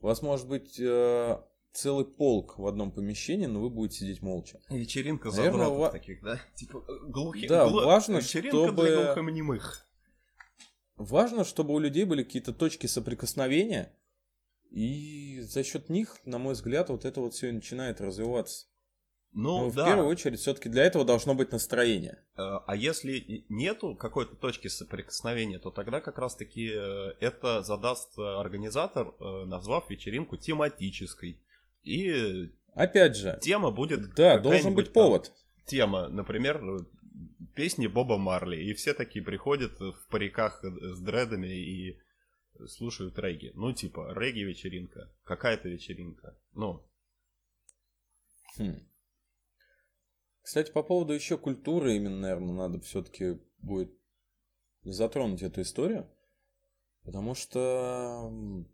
У 0.00 0.06
вас 0.06 0.20
может 0.20 0.48
быть 0.48 0.78
э, 0.78 1.40
целый 1.72 2.04
полк 2.04 2.58
в 2.58 2.66
одном 2.66 2.90
помещении, 2.92 3.46
но 3.46 3.60
вы 3.60 3.70
будете 3.70 4.00
сидеть 4.00 4.22
молча. 4.22 4.60
Вечеринка 4.68 5.30
Наверное, 5.30 5.68
ва... 5.68 5.90
таких, 5.90 6.22
да? 6.22 6.40
Типа 6.54 6.84
э, 6.86 7.06
глухих. 7.08 7.48
Да, 7.48 7.68
глу... 7.68 7.84
важно, 7.84 8.18
Вечеринка 8.18 8.64
чтобы... 8.64 8.86
для 8.86 9.04
глухонемых. 9.06 9.86
Важно, 10.96 11.44
чтобы 11.44 11.74
у 11.74 11.78
людей 11.78 12.04
были 12.04 12.22
какие-то 12.22 12.52
точки 12.52 12.86
соприкосновения, 12.86 13.94
и 14.70 15.40
за 15.40 15.64
счет 15.64 15.88
них, 15.88 16.16
на 16.24 16.38
мой 16.38 16.54
взгляд, 16.54 16.90
вот 16.90 17.04
это 17.04 17.20
вот 17.20 17.34
все 17.34 17.50
начинает 17.52 18.00
развиваться. 18.00 18.66
Ну, 19.32 19.66
Но 19.66 19.70
да. 19.70 19.84
в 19.84 19.86
первую 19.86 20.08
очередь, 20.08 20.40
все-таки 20.40 20.68
для 20.68 20.84
этого 20.84 21.04
должно 21.04 21.34
быть 21.34 21.52
настроение. 21.52 22.18
Э, 22.36 22.58
а 22.66 22.74
если 22.74 23.46
нету 23.48 23.94
какой-то 23.94 24.34
точки 24.34 24.66
соприкосновения, 24.66 25.60
то 25.60 25.70
тогда 25.70 26.00
как 26.00 26.18
раз-таки 26.18 26.68
э, 26.74 27.12
это 27.20 27.62
задаст 27.62 28.18
организатор, 28.18 29.14
назвав 29.46 29.88
вечеринку 29.88 30.36
тематической. 30.36 31.40
И 31.82 32.50
опять 32.74 33.16
же, 33.16 33.38
тема 33.42 33.70
будет... 33.70 34.14
Да, 34.14 34.38
должен 34.38 34.74
быть 34.74 34.92
повод. 34.92 35.24
Там, 35.24 35.34
тема, 35.66 36.08
например, 36.08 36.62
песни 37.54 37.86
Боба 37.86 38.18
Марли. 38.18 38.56
И 38.56 38.74
все 38.74 38.94
такие 38.94 39.24
приходят 39.24 39.78
в 39.78 40.06
париках 40.10 40.62
с 40.62 41.00
дредами 41.00 41.48
и 41.48 41.98
слушают 42.66 43.18
регги. 43.18 43.52
Ну, 43.54 43.72
типа, 43.72 44.12
регги-вечеринка. 44.14 45.12
Какая-то 45.24 45.68
вечеринка. 45.68 46.38
Ну. 46.52 46.86
Хм. 48.56 48.86
Кстати, 50.42 50.72
по 50.72 50.82
поводу 50.82 51.12
еще 51.12 51.38
культуры, 51.38 51.96
именно, 51.96 52.20
наверное, 52.20 52.54
надо 52.54 52.80
все-таки 52.80 53.38
будет 53.58 53.92
затронуть 54.82 55.42
эту 55.42 55.62
историю. 55.62 56.10
Потому 57.04 57.34
что 57.34 58.66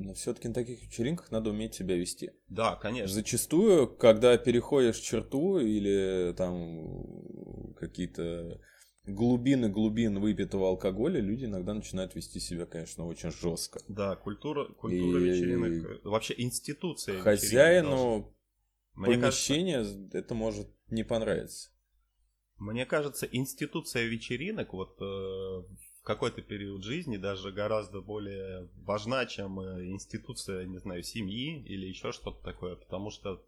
но 0.00 0.14
все-таки 0.14 0.48
на 0.48 0.54
таких 0.54 0.82
вечеринках 0.82 1.30
надо 1.30 1.50
уметь 1.50 1.74
себя 1.74 1.96
вести. 1.96 2.30
Да, 2.48 2.76
конечно. 2.76 3.12
Зачастую, 3.12 3.86
когда 3.86 4.36
переходишь 4.38 4.98
черту 4.98 5.58
или 5.58 6.32
там 6.36 7.74
какие-то 7.74 8.60
глубины 9.04 9.68
глубин 9.68 10.20
выпитого 10.20 10.68
алкоголя, 10.68 11.20
люди 11.20 11.44
иногда 11.44 11.74
начинают 11.74 12.14
вести 12.14 12.40
себя, 12.40 12.66
конечно, 12.66 13.06
очень 13.06 13.30
жестко. 13.30 13.80
Да, 13.88 14.16
культура, 14.16 14.66
культура 14.72 15.20
и... 15.20 15.24
вечеринок, 15.24 16.04
вообще 16.04 16.34
институция 16.36 17.20
Хозяину 17.20 18.34
помещения 18.94 19.78
кажется... 19.78 20.18
это 20.18 20.34
может 20.34 20.68
не 20.88 21.04
понравиться. 21.04 21.70
Мне 22.56 22.84
кажется, 22.84 23.26
институция 23.26 24.04
вечеринок 24.04 24.74
вот 24.74 25.00
э, 25.00 25.62
в 26.02 26.06
какой-то 26.06 26.40
период 26.40 26.82
жизни 26.82 27.18
даже 27.18 27.52
гораздо 27.52 28.00
более 28.00 28.70
важна, 28.76 29.26
чем 29.26 29.60
э, 29.60 29.86
институция, 29.86 30.64
не 30.64 30.78
знаю, 30.78 31.02
семьи 31.02 31.62
или 31.66 31.86
еще 31.86 32.12
что-то 32.12 32.42
такое, 32.42 32.76
потому 32.76 33.10
что, 33.10 33.44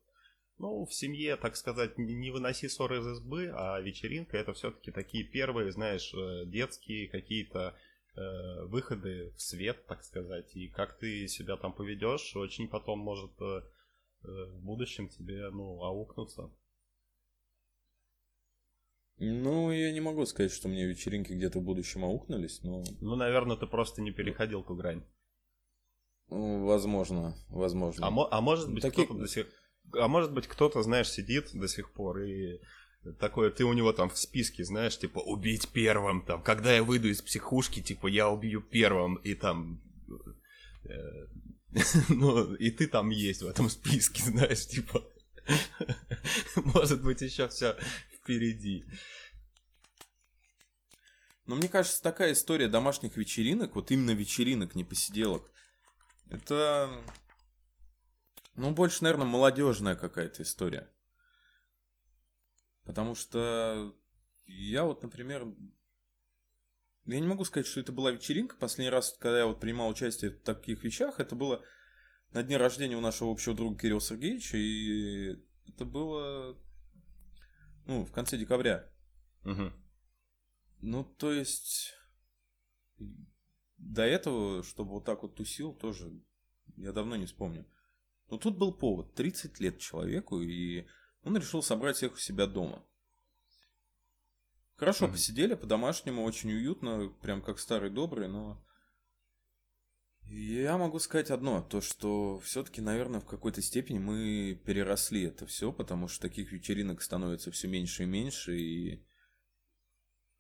ну, 0.59 0.85
в 0.85 0.93
семье, 0.93 1.37
так 1.37 1.57
сказать, 1.57 1.97
не 1.97 2.31
выноси 2.31 2.69
ссоры 2.69 2.99
из 2.99 3.07
избы, 3.07 3.51
а 3.55 3.81
вечеринка 3.81 4.37
это 4.37 4.53
все-таки 4.53 4.91
такие 4.91 5.25
первые, 5.25 5.73
знаешь, 5.73 6.13
э, 6.13 6.45
детские 6.45 7.09
какие-то 7.09 7.75
э, 8.17 8.65
выходы 8.67 9.33
в 9.35 9.41
свет, 9.41 9.87
так 9.87 10.05
сказать, 10.05 10.55
и 10.55 10.69
как 10.69 10.99
ты 10.99 11.27
себя 11.29 11.57
там 11.57 11.73
поведешь, 11.73 12.37
очень 12.37 12.69
потом 12.69 12.99
может 12.99 13.33
э, 13.41 13.63
э 14.25 14.45
в 14.51 14.61
будущем 14.63 15.09
тебе, 15.09 15.49
ну, 15.49 15.83
аукнуться. 15.83 16.51
Ну, 19.19 19.71
я 19.71 19.93
не 19.93 20.01
могу 20.01 20.27
сказать, 20.27 20.53
что 20.53 20.69
мне 20.69 20.87
вечеринки 20.87 21.33
где-то 21.33 21.61
в 21.61 21.63
будущем 21.63 22.05
аукнулись, 22.05 22.61
но... 22.63 22.83
Ну, 23.01 23.15
наверное, 23.15 23.57
ты 23.57 23.67
просто 23.67 24.03
не 24.03 24.11
переходил 24.11 24.63
ту 24.63 24.75
грань. 24.75 25.05
Возможно, 26.29 27.37
возможно. 27.49 28.07
А, 28.07 28.11
мо- 28.11 28.29
а 28.31 28.41
может 28.41 28.73
быть, 28.73 28.83
Такие... 28.83 29.05
кто-то 29.05 29.21
до 29.21 29.29
сих... 29.29 29.47
А 29.95 30.09
может 30.09 30.33
быть, 30.33 30.47
кто-то, 30.47 30.83
знаешь, 30.83 31.11
сидит 31.11 31.51
до 31.53 31.69
сих 31.69 31.93
пор 31.93 32.21
и 32.21 32.61
такое, 33.19 33.51
ты 33.51 33.65
у 33.65 33.73
него 33.73 33.93
там 33.93 34.09
в 34.09 34.17
списке, 34.17 34.65
знаешь, 34.65 34.99
типа, 34.99 35.19
убить 35.19 35.69
первым, 35.69 36.25
там, 36.25 36.43
когда 36.43 36.73
я 36.73 36.83
выйду 36.83 37.09
из 37.09 37.21
психушки, 37.21 37.83
типа, 37.83 38.07
я 38.07 38.29
убью 38.29 38.63
первым, 38.63 39.17
и 39.17 39.35
там, 39.35 39.83
э, 40.85 41.27
ну, 42.09 42.55
и 42.55 42.71
ты 42.71 42.87
там 42.87 43.11
есть 43.11 43.43
в 43.43 43.47
этом 43.47 43.69
списке, 43.69 44.23
знаешь, 44.27 44.67
типа, 44.67 45.05
может 46.57 47.03
быть, 47.03 47.21
еще 47.21 47.49
все 47.49 47.77
впереди. 48.23 48.85
Но 51.47 51.57
мне 51.57 51.69
кажется, 51.69 52.03
такая 52.03 52.33
история 52.33 52.69
домашних 52.69 53.17
вечеринок, 53.17 53.75
вот 53.75 53.91
именно 53.91 54.13
вечеринок, 54.13 54.75
не 54.75 54.85
посиделок, 54.85 55.51
это, 56.31 57.05
ну, 58.55 58.71
больше, 58.71 59.03
наверное, 59.03 59.27
молодежная 59.27 59.97
какая-то 59.97 60.45
история. 60.45 60.89
Потому 62.85 63.15
что 63.15 63.95
я 64.47 64.85
вот, 64.85 65.03
например, 65.03 65.47
я 67.07 67.21
не 67.21 67.27
могу 67.27 67.45
сказать, 67.45 67.67
что 67.67 67.81
это 67.81 67.93
была 67.93 68.13
вечеринка. 68.13 68.57
Последний 68.57 68.91
раз, 68.91 69.17
когда 69.19 69.41
я 69.41 69.47
вот 69.47 69.61
принимал 69.61 69.89
участие 69.89 70.31
в 70.31 70.41
таких 70.41 70.85
вещах, 70.85 71.19
это 71.19 71.35
было 71.35 71.65
на 72.31 72.43
дне 72.43 72.57
рождения 72.57 72.97
у 72.97 73.01
нашего 73.01 73.31
общего 73.31 73.55
друга 73.55 73.79
Кирилла 73.79 74.01
Сергеевича, 74.01 74.57
и 74.57 75.37
это 75.69 75.85
было 75.85 76.57
ну, 77.87 78.05
в 78.05 78.13
конце 78.13 78.37
декабря. 78.37 78.89
Угу. 79.45 79.73
Ну, 80.81 81.05
то 81.05 81.33
есть, 81.33 81.95
до 83.77 84.03
этого, 84.03 84.63
чтобы 84.63 84.91
вот 84.93 85.05
так 85.05 85.23
вот 85.23 85.37
тусил, 85.37 85.75
тоже 85.75 86.13
я 86.77 86.93
давно 86.93 87.17
не 87.17 87.27
вспомню. 87.27 87.67
Но 88.31 88.39
тут 88.39 88.57
был 88.57 88.73
повод. 88.73 89.15
30 89.15 89.61
лет 89.61 89.79
человеку, 89.79 90.41
и 90.41 90.87
он 91.23 91.37
решил 91.37 91.63
собрать 91.63 91.97
всех 91.97 92.15
у 92.15 92.19
себя 92.19 92.47
дома. 92.47 92.85
Хорошо 94.77 95.07
mm-hmm. 95.07 95.13
посидели, 95.13 95.55
по-домашнему, 95.55 96.25
очень 96.25 96.51
уютно, 96.51 97.09
прям 97.21 97.43
как 97.43 97.59
старый 97.59 97.91
добрый, 97.91 98.29
но... 98.29 98.65
Я 100.35 100.79
могу 100.79 100.99
сказать 100.99 101.31
одно, 101.31 101.63
то 101.63 101.81
что 101.81 102.39
все-таки, 102.41 102.81
наверное, 102.81 103.21
в 103.21 103.27
какой-то 103.27 103.61
степени 103.61 103.99
мы 103.99 104.61
переросли 104.65 105.25
это 105.25 105.47
все, 105.47 105.73
потому 105.73 106.09
что 106.09 106.23
таких 106.23 106.53
вечеринок 106.53 107.03
становится 107.03 107.51
все 107.51 107.69
меньше 107.69 108.05
и 108.05 108.07
меньше, 108.07 108.59
и 108.59 109.05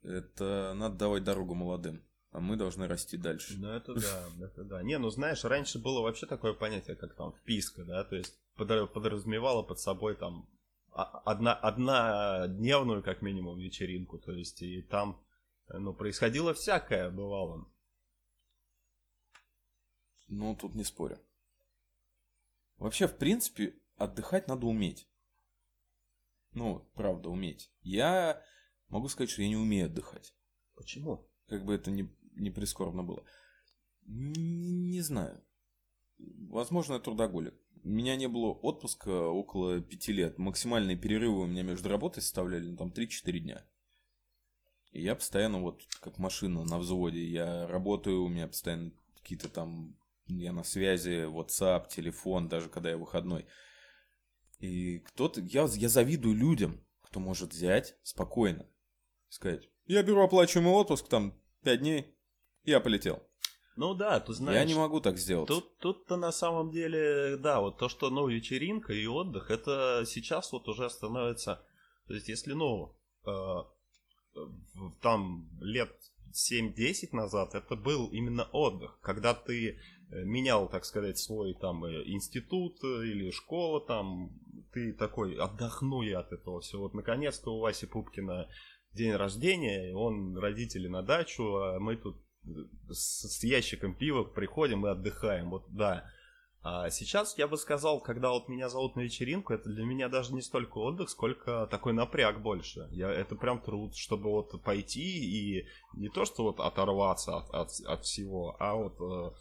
это 0.02 0.72
надо 0.74 0.96
давать 0.96 1.24
дорогу 1.24 1.54
молодым 1.54 2.02
а 2.32 2.40
мы 2.40 2.56
должны 2.56 2.88
расти 2.88 3.16
дальше. 3.16 3.54
Ну, 3.58 3.68
это 3.68 3.94
да, 3.94 4.46
это 4.46 4.64
да. 4.64 4.82
Не, 4.82 4.98
ну 4.98 5.10
знаешь, 5.10 5.44
раньше 5.44 5.78
было 5.78 6.00
вообще 6.00 6.26
такое 6.26 6.54
понятие, 6.54 6.96
как 6.96 7.14
там 7.14 7.32
вписка, 7.32 7.84
да, 7.84 8.04
то 8.04 8.16
есть 8.16 8.34
подразумевало 8.56 9.62
под 9.62 9.78
собой 9.78 10.16
там 10.16 10.48
одна, 10.90 11.54
одна 11.54 12.48
дневную, 12.48 13.02
как 13.02 13.22
минимум, 13.22 13.58
вечеринку, 13.58 14.18
то 14.18 14.32
есть 14.32 14.62
и 14.62 14.82
там, 14.82 15.22
ну, 15.68 15.94
происходило 15.94 16.54
всякое, 16.54 17.10
бывало. 17.10 17.66
Ну, 20.34 20.56
тут 20.56 20.74
не 20.74 20.82
спорю. 20.82 21.20
Вообще, 22.78 23.06
в 23.06 23.18
принципе, 23.18 23.74
отдыхать 23.96 24.48
надо 24.48 24.66
уметь. 24.66 25.06
Ну, 26.52 26.88
правда, 26.94 27.28
уметь. 27.28 27.70
Я 27.82 28.42
могу 28.88 29.08
сказать, 29.08 29.28
что 29.28 29.42
я 29.42 29.48
не 29.48 29.56
умею 29.56 29.86
отдыхать. 29.86 30.34
Почему? 30.74 31.28
Как 31.48 31.66
бы 31.66 31.74
это 31.74 31.90
не, 31.90 32.10
не 32.32 32.50
прискорбно 32.50 33.02
было. 33.04 33.26
Не, 34.06 35.02
знаю. 35.02 35.44
Возможно, 36.16 36.94
я 36.94 37.00
трудоголик. 37.00 37.54
У 37.84 37.88
меня 37.88 38.16
не 38.16 38.26
было 38.26 38.52
отпуска 38.52 39.28
около 39.28 39.82
пяти 39.82 40.14
лет. 40.14 40.38
Максимальные 40.38 40.96
перерывы 40.96 41.42
у 41.42 41.46
меня 41.46 41.62
между 41.62 41.90
работой 41.90 42.22
составляли 42.22 42.68
ну, 42.68 42.78
там 42.78 42.88
3-4 42.88 43.38
дня. 43.38 43.66
И 44.92 45.02
я 45.02 45.14
постоянно 45.14 45.60
вот 45.60 45.82
как 46.00 46.16
машина 46.16 46.64
на 46.64 46.78
взводе. 46.78 47.22
Я 47.22 47.66
работаю, 47.66 48.22
у 48.22 48.28
меня 48.28 48.46
постоянно 48.48 48.92
какие-то 49.16 49.50
там... 49.50 49.98
Я 50.26 50.52
на 50.52 50.64
связи, 50.64 51.26
WhatsApp, 51.26 51.88
телефон, 51.88 52.48
даже 52.48 52.68
когда 52.68 52.90
я 52.90 52.96
выходной. 52.96 53.46
И 54.58 55.00
кто-то... 55.00 55.40
Я, 55.40 55.68
я 55.74 55.88
завидую 55.88 56.36
людям, 56.36 56.84
кто 57.02 57.20
может 57.20 57.52
взять 57.52 57.96
спокойно. 58.02 58.66
Сказать, 59.28 59.68
я 59.86 60.02
беру 60.02 60.22
оплачиваемый 60.22 60.72
отпуск, 60.72 61.08
там, 61.08 61.34
5 61.64 61.80
дней, 61.80 62.14
я 62.64 62.80
полетел. 62.80 63.22
Ну 63.76 63.94
да, 63.94 64.20
ты 64.20 64.34
знаешь. 64.34 64.58
Я 64.58 64.64
не 64.64 64.74
могу 64.74 65.00
так 65.00 65.18
сделать. 65.18 65.48
Тут, 65.48 65.78
тут-то 65.78 66.16
на 66.16 66.30
самом 66.30 66.70
деле, 66.70 67.36
да, 67.38 67.60
вот 67.60 67.78
то, 67.78 67.88
что, 67.88 68.10
ну, 68.10 68.28
вечеринка 68.28 68.92
и 68.92 69.06
отдых, 69.06 69.50
это 69.50 70.04
сейчас 70.06 70.52
вот 70.52 70.68
уже 70.68 70.90
становится, 70.90 71.64
то 72.06 72.14
есть 72.14 72.28
если, 72.28 72.52
ну, 72.52 72.94
э, 73.26 73.56
там 75.00 75.48
лет 75.60 75.90
7-10 76.32 77.14
назад 77.14 77.54
это 77.54 77.76
был 77.76 78.08
именно 78.08 78.44
отдых, 78.52 78.98
когда 79.00 79.34
ты 79.34 79.78
менял, 80.24 80.68
так 80.68 80.84
сказать, 80.84 81.18
свой 81.18 81.54
там 81.54 81.84
э, 81.84 82.02
институт 82.06 82.82
э, 82.84 83.06
или 83.06 83.30
школа 83.30 83.80
там, 83.80 84.30
ты 84.72 84.92
такой, 84.92 85.36
отдохну 85.36 86.02
я 86.02 86.20
от 86.20 86.32
этого 86.32 86.60
всего. 86.60 86.82
Вот 86.82 86.94
наконец-то 86.94 87.54
у 87.54 87.60
Васи 87.60 87.86
Пупкина 87.86 88.48
день 88.92 89.12
рождения, 89.12 89.94
он 89.94 90.36
родители 90.36 90.88
на 90.88 91.02
дачу, 91.02 91.56
а 91.56 91.78
мы 91.78 91.96
тут 91.96 92.16
с, 92.88 93.28
с 93.28 93.44
ящиком 93.44 93.94
пива 93.94 94.24
приходим 94.24 94.86
и 94.86 94.90
отдыхаем. 94.90 95.50
Вот 95.50 95.64
да. 95.68 96.04
А 96.64 96.90
сейчас 96.90 97.36
я 97.38 97.48
бы 97.48 97.56
сказал, 97.56 98.00
когда 98.00 98.30
вот 98.30 98.48
меня 98.48 98.68
зовут 98.68 98.94
на 98.94 99.00
вечеринку, 99.00 99.52
это 99.52 99.68
для 99.68 99.84
меня 99.84 100.08
даже 100.08 100.32
не 100.32 100.42
столько 100.42 100.78
отдых, 100.78 101.10
сколько 101.10 101.66
такой 101.68 101.92
напряг 101.92 102.40
больше. 102.40 102.86
Я, 102.92 103.10
это 103.10 103.34
прям 103.34 103.60
труд, 103.60 103.96
чтобы 103.96 104.30
вот 104.30 104.62
пойти 104.62 105.00
и 105.00 105.66
не 105.94 106.08
то, 106.08 106.24
что 106.24 106.44
вот 106.44 106.60
оторваться 106.60 107.36
от, 107.36 107.50
от, 107.50 107.68
от 107.84 108.04
всего, 108.04 108.56
а 108.60 108.76
вот 108.76 109.00
э, 109.00 109.36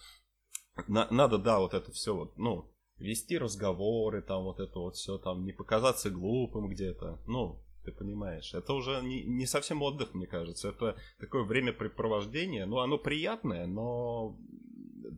на, 0.87 1.09
надо, 1.11 1.37
да, 1.37 1.59
вот 1.59 1.73
это 1.73 1.91
все 1.91 2.15
вот, 2.15 2.37
ну, 2.37 2.71
вести 2.97 3.37
разговоры, 3.37 4.21
там 4.21 4.43
вот 4.43 4.59
это 4.59 4.79
вот 4.79 4.95
все, 4.95 5.17
там 5.17 5.43
не 5.45 5.51
показаться 5.51 6.09
глупым 6.09 6.69
где-то, 6.69 7.19
ну, 7.27 7.63
ты 7.83 7.91
понимаешь. 7.91 8.53
Это 8.53 8.73
уже 8.73 9.01
не, 9.01 9.23
не 9.23 9.45
совсем 9.45 9.81
отдых, 9.81 10.13
мне 10.13 10.27
кажется. 10.27 10.69
Это 10.69 10.97
такое 11.19 11.43
времяпрепровождение. 11.43 12.65
Ну, 12.65 12.79
оно 12.79 12.97
приятное, 12.97 13.65
но 13.65 14.37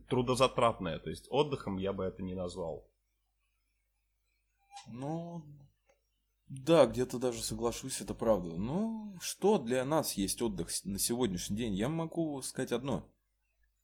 трудозатратное. 0.08 0.98
То 0.98 1.10
есть 1.10 1.26
отдыхом 1.30 1.76
я 1.76 1.92
бы 1.92 2.04
это 2.04 2.22
не 2.22 2.34
назвал. 2.34 2.90
Ну, 4.88 5.42
да, 6.48 6.86
где-то 6.86 7.18
даже 7.18 7.42
соглашусь, 7.42 8.00
это 8.00 8.14
правда. 8.14 8.56
Ну, 8.56 9.16
что 9.20 9.58
для 9.58 9.84
нас 9.84 10.14
есть 10.14 10.42
отдых 10.42 10.68
на 10.84 10.98
сегодняшний 10.98 11.56
день? 11.56 11.74
Я 11.74 11.88
могу 11.88 12.40
сказать 12.42 12.72
одно. 12.72 13.08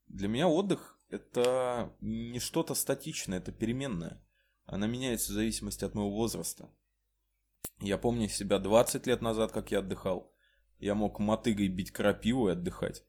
Для 0.07 0.29
меня 0.29 0.49
отдых– 0.49 0.97
это 1.11 1.93
не 2.01 2.39
что-то 2.39 2.75
статичное, 2.75 3.39
это 3.39 3.53
переменное. 3.53 4.25
Она 4.65 4.87
меняется 4.87 5.33
в 5.33 5.35
зависимости 5.35 5.85
от 5.85 5.95
моего 5.95 6.11
возраста. 6.11 6.71
Я 7.81 7.99
помню 7.99 8.29
себя 8.29 8.59
20 8.59 9.07
лет 9.07 9.21
назад, 9.21 9.53
как 9.53 9.73
я 9.73 9.81
отдыхал. 9.81 10.33
Я 10.79 10.95
мог 10.95 11.19
мотыгой 11.19 11.69
бить 11.69 11.91
крапиву 11.91 12.49
и 12.49 12.53
отдыхать. 12.53 13.05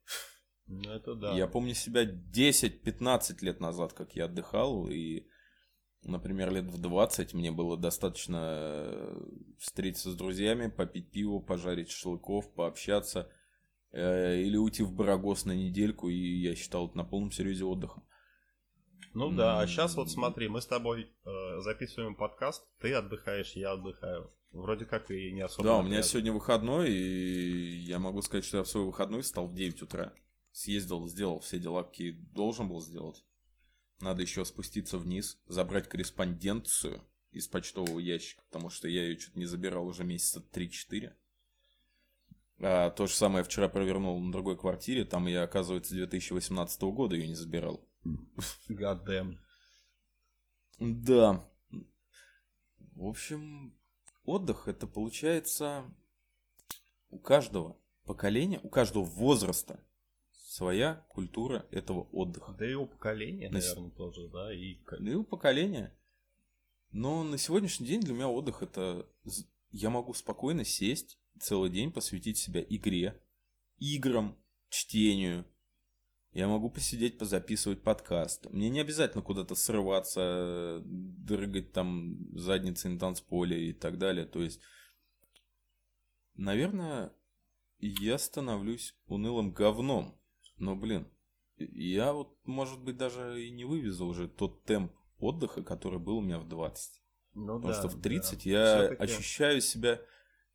Ну, 0.66 0.90
это 0.90 1.16
да. 1.16 1.34
Я 1.34 1.48
помню 1.48 1.74
себя 1.74 2.04
10-15 2.06 3.38
лет 3.42 3.60
назад, 3.60 3.94
как 3.94 4.16
я 4.16 4.26
отдыхал. 4.26 4.90
И, 4.90 5.28
например, 6.04 6.52
лет 6.52 6.66
в 6.66 6.82
20 6.82 7.34
мне 7.34 7.52
было 7.52 7.78
достаточно 7.78 8.40
э, 8.44 9.22
встретиться 9.60 10.12
с 10.12 10.16
друзьями, 10.16 10.68
попить 10.68 11.12
пиво, 11.12 11.40
пожарить 11.40 11.92
шашлыков, 11.92 12.52
пообщаться. 12.54 13.30
Э, 13.94 14.40
или 14.40 14.56
уйти 14.56 14.84
в 14.84 14.94
Барагос 14.94 15.46
на 15.46 15.52
недельку, 15.52 16.10
и 16.10 16.16
я 16.16 16.56
считал 16.56 16.88
это 16.88 16.98
на 16.98 17.04
полном 17.04 17.32
серьезе 17.32 17.66
отдыхом. 17.66 18.06
Ну 19.14 19.30
да, 19.32 19.60
а 19.60 19.68
сейчас 19.68 19.96
вот 19.96 20.10
смотри, 20.10 20.48
мы 20.48 20.62
с 20.62 20.66
тобой 20.66 21.12
э, 21.26 21.60
записываем 21.60 22.16
подкаст, 22.16 22.64
ты 22.80 22.94
отдыхаешь, 22.94 23.52
я 23.54 23.74
отдыхаю. 23.74 24.32
Вроде 24.52 24.86
как 24.86 25.12
и 25.12 25.32
не 25.32 25.42
особо. 25.42 25.64
Да, 25.64 25.78
у 25.78 25.84
меня 25.84 26.02
сегодня 26.04 26.32
выходной, 26.32 26.92
и 26.92 27.80
я 27.84 28.00
могу 28.00 28.22
сказать, 28.22 28.46
что 28.46 28.58
я 28.58 28.64
в 28.64 28.68
свой 28.68 28.86
выходной 28.86 29.22
встал 29.22 29.48
в 29.48 29.54
9 29.54 29.82
утра. 29.82 30.14
Съездил, 30.52 31.08
сделал 31.08 31.40
все 31.40 31.60
дела, 31.60 31.84
какие 31.84 32.12
должен 32.12 32.68
был 32.70 32.82
сделать. 32.82 33.26
Надо 34.00 34.22
еще 34.22 34.44
спуститься 34.46 34.98
вниз, 34.98 35.42
забрать 35.46 35.88
корреспонденцию 35.88 37.02
из 37.32 37.48
почтового 37.48 38.00
ящика, 38.00 38.44
потому 38.50 38.70
что 38.70 38.88
я 38.88 39.04
ее 39.04 39.20
что-то 39.20 39.40
не 39.40 39.46
забирал 39.46 39.88
уже 39.88 40.04
месяца 40.04 40.44
3-4. 40.54 41.14
А 42.64 42.92
то 42.92 43.08
же 43.08 43.14
самое 43.14 43.44
вчера 43.44 43.70
провернул 43.70 44.20
на 44.20 44.32
другой 44.32 44.58
квартире, 44.58 45.04
там 45.04 45.26
я, 45.28 45.44
оказывается, 45.44 45.96
2018 45.96 46.82
года 46.84 47.16
ее 47.16 47.28
не 47.28 47.36
забирал. 47.36 47.84
God 48.70 49.06
damn. 49.06 49.38
Да. 50.80 51.50
В 52.96 53.08
общем, 53.08 53.76
отдых 54.26 54.68
это 54.68 54.86
получается 54.86 55.86
у 57.10 57.18
каждого 57.18 57.78
поколения, 58.06 58.60
у 58.62 58.70
каждого 58.70 59.06
возраста 59.06 59.84
своя 60.32 61.06
культура 61.10 61.66
этого 61.72 62.04
отдыха. 62.12 62.54
Да 62.54 62.70
и 62.70 62.74
у 62.74 62.86
поколения, 62.86 63.50
на... 63.50 63.60
наверное, 63.60 63.92
тоже, 63.92 64.28
да. 64.30 64.54
И... 64.54 64.78
Да 65.00 65.12
и 65.12 65.16
у 65.16 65.24
поколения. 65.24 65.98
Но 66.92 67.24
на 67.24 67.38
сегодняшний 67.38 67.88
день 67.88 68.02
для 68.02 68.14
меня 68.14 68.28
отдых 68.28 68.62
это 68.62 69.08
я 69.72 69.90
могу 69.90 70.14
спокойно 70.14 70.66
сесть 70.66 71.21
целый 71.42 71.70
день 71.70 71.92
посвятить 71.92 72.38
себя 72.38 72.62
игре, 72.62 73.22
играм, 73.78 74.38
чтению, 74.70 75.46
я 76.34 76.48
могу 76.48 76.70
посидеть, 76.70 77.18
позаписывать 77.18 77.84
подкаст. 77.84 78.46
Мне 78.52 78.70
не 78.70 78.80
обязательно 78.80 79.22
куда-то 79.22 79.54
срываться, 79.54 80.82
дрыгать 80.86 81.74
там 81.74 82.18
задницей 82.38 82.92
на 82.92 83.00
танцполе 83.00 83.70
и 83.70 83.74
так 83.74 83.98
далее. 83.98 84.26
То 84.26 84.42
есть, 84.42 84.62
наверное, 86.36 87.12
я 87.80 88.18
становлюсь 88.18 88.96
унылым 89.08 89.52
говном. 89.52 90.18
Но, 90.58 90.76
блин, 90.76 91.06
я 91.58 92.14
вот, 92.14 92.38
может 92.46 92.82
быть, 92.82 92.96
даже 92.96 93.46
и 93.46 93.52
не 93.52 93.66
вывезу 93.66 94.06
уже 94.06 94.30
тот 94.30 94.64
темп 94.64 94.94
отдыха, 95.20 95.64
который 95.64 96.00
был 96.00 96.18
у 96.18 96.22
меня 96.22 96.40
в 96.40 96.48
20. 96.48 97.02
Ну, 97.34 97.56
Потому 97.56 97.74
да, 97.74 97.80
что 97.80 97.88
в 97.90 98.02
30 98.02 98.44
да. 98.44 98.50
я 98.50 98.78
Все-таки... 98.78 99.04
ощущаю 99.04 99.62
себя 99.62 100.02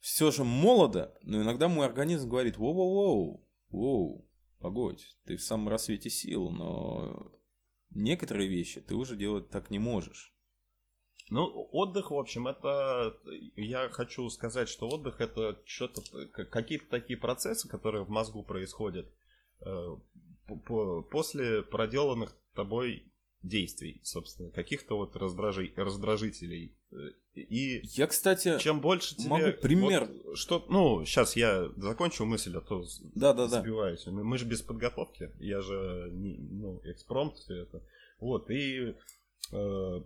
все 0.01 0.31
же 0.31 0.45
молодо, 0.45 1.17
но 1.23 1.43
иногда 1.43 1.69
мой 1.69 1.87
организм 1.87 2.29
говорит, 2.29 2.57
воу-воу-воу, 2.57 3.45
воу, 3.71 4.27
Погодь, 4.59 5.17
ты 5.25 5.37
в 5.37 5.43
самом 5.43 5.69
рассвете 5.69 6.11
сил, 6.11 6.51
но 6.51 7.33
некоторые 7.91 8.49
вещи 8.49 8.81
ты 8.81 8.95
уже 8.95 9.17
делать 9.17 9.51
так 9.51 9.71
не 9.71 9.79
можешь. 9.79 10.33
Ну, 11.29 11.69
отдых, 11.73 12.11
в 12.11 12.15
общем, 12.15 12.47
это... 12.47 13.19
Я 13.57 13.89
хочу 13.91 14.29
сказать, 14.31 14.69
что 14.69 14.89
отдых 14.89 15.21
это 15.21 15.61
что-то... 15.67 16.01
Какие-то 16.29 16.89
такие 16.89 17.19
процессы, 17.19 17.69
которые 17.69 18.05
в 18.05 18.09
мозгу 18.09 18.45
происходят 18.45 19.13
э, 19.61 19.97
после 21.11 21.63
проделанных 21.63 22.37
тобой 22.55 23.13
действий, 23.47 24.01
собственно, 24.03 24.51
каких-то 24.51 24.97
вот 24.97 25.17
раздражи... 25.17 25.73
раздражителей. 25.77 26.77
И 27.35 27.81
я, 27.83 28.07
кстати, 28.07 28.59
чем 28.59 28.81
больше 28.81 29.17
тебе... 29.17 29.29
Могу 29.29 29.53
пример... 29.61 30.09
Вот, 30.25 30.39
что... 30.39 30.65
Ну, 30.69 31.05
сейчас 31.05 31.37
я 31.37 31.69
закончу 31.77 32.25
мысль, 32.25 32.57
а 32.57 32.61
то 32.61 32.85
да, 33.15 33.33
да, 33.33 33.49
сбиваюсь. 33.49 34.05
Да. 34.05 34.13
Мы 34.13 34.39
же 34.39 34.47
без 34.47 34.63
подготовки, 34.63 35.31
я 35.39 35.61
же 35.61 36.11
не, 36.13 36.39
ну, 36.39 36.81
экспромт 36.85 37.37
все 37.37 37.63
это. 37.63 37.83
Вот, 38.19 38.51
и 38.51 38.95
э, 39.53 40.03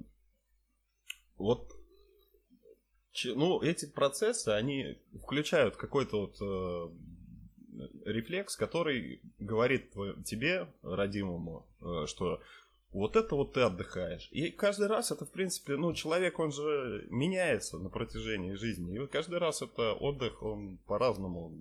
вот 1.37 1.72
ну, 3.24 3.61
эти 3.62 3.87
процессы, 3.87 4.48
они 4.48 4.98
включают 5.22 5.76
какой-то 5.76 6.20
вот 6.20 6.37
э, 6.40 7.90
рефлекс, 8.05 8.57
который 8.57 9.22
говорит 9.38 9.92
тебе, 10.24 10.68
родимому, 10.83 11.66
э, 11.81 12.07
что 12.07 12.40
вот 12.92 13.14
это 13.14 13.37
вот 13.37 13.53
ты 13.53 13.61
отдыхаешь. 13.61 14.29
И 14.33 14.50
каждый 14.50 14.88
раз 14.88 15.12
это, 15.12 15.24
в 15.24 15.31
принципе, 15.31 15.76
ну, 15.76 15.92
человек, 15.92 16.38
он 16.38 16.50
же 16.50 17.07
меняется 17.09 17.79
на 17.79 17.88
протяжении 17.88 18.55
жизни. 18.55 18.96
И 18.96 19.07
каждый 19.07 19.38
раз 19.38 19.62
это 19.62 19.92
отдых, 19.92 20.42
он 20.42 20.79
по-разному 20.87 21.53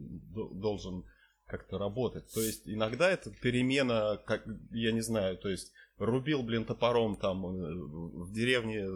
должен 0.53 1.05
как-то 1.45 1.77
работать. 1.77 2.31
То 2.33 2.41
есть 2.41 2.67
иногда 2.67 3.09
это 3.09 3.31
перемена, 3.31 4.17
как, 4.25 4.43
я 4.71 4.91
не 4.91 5.01
знаю, 5.01 5.37
то 5.37 5.49
есть 5.49 5.71
рубил, 5.97 6.41
блин, 6.41 6.65
топором 6.65 7.15
там 7.15 7.45
э, 7.45 7.73
в 7.73 8.31
деревне 8.31 8.87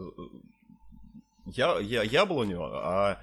я, 1.46 1.78
я, 1.80 2.04
яблоню, 2.04 2.64
а 2.64 3.22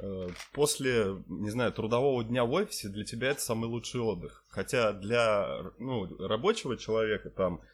э, 0.00 0.28
после, 0.52 1.22
не 1.28 1.50
знаю, 1.50 1.72
трудового 1.72 2.24
дня 2.24 2.44
в 2.44 2.52
офисе 2.52 2.88
для 2.88 3.04
тебя 3.04 3.30
это 3.30 3.40
самый 3.40 3.66
лучший 3.66 4.00
отдых. 4.00 4.44
Хотя 4.48 4.92
для 4.92 5.72
ну, 5.78 6.06
рабочего 6.26 6.76
человека 6.76 7.30
там 7.30 7.60
э, 7.60 7.73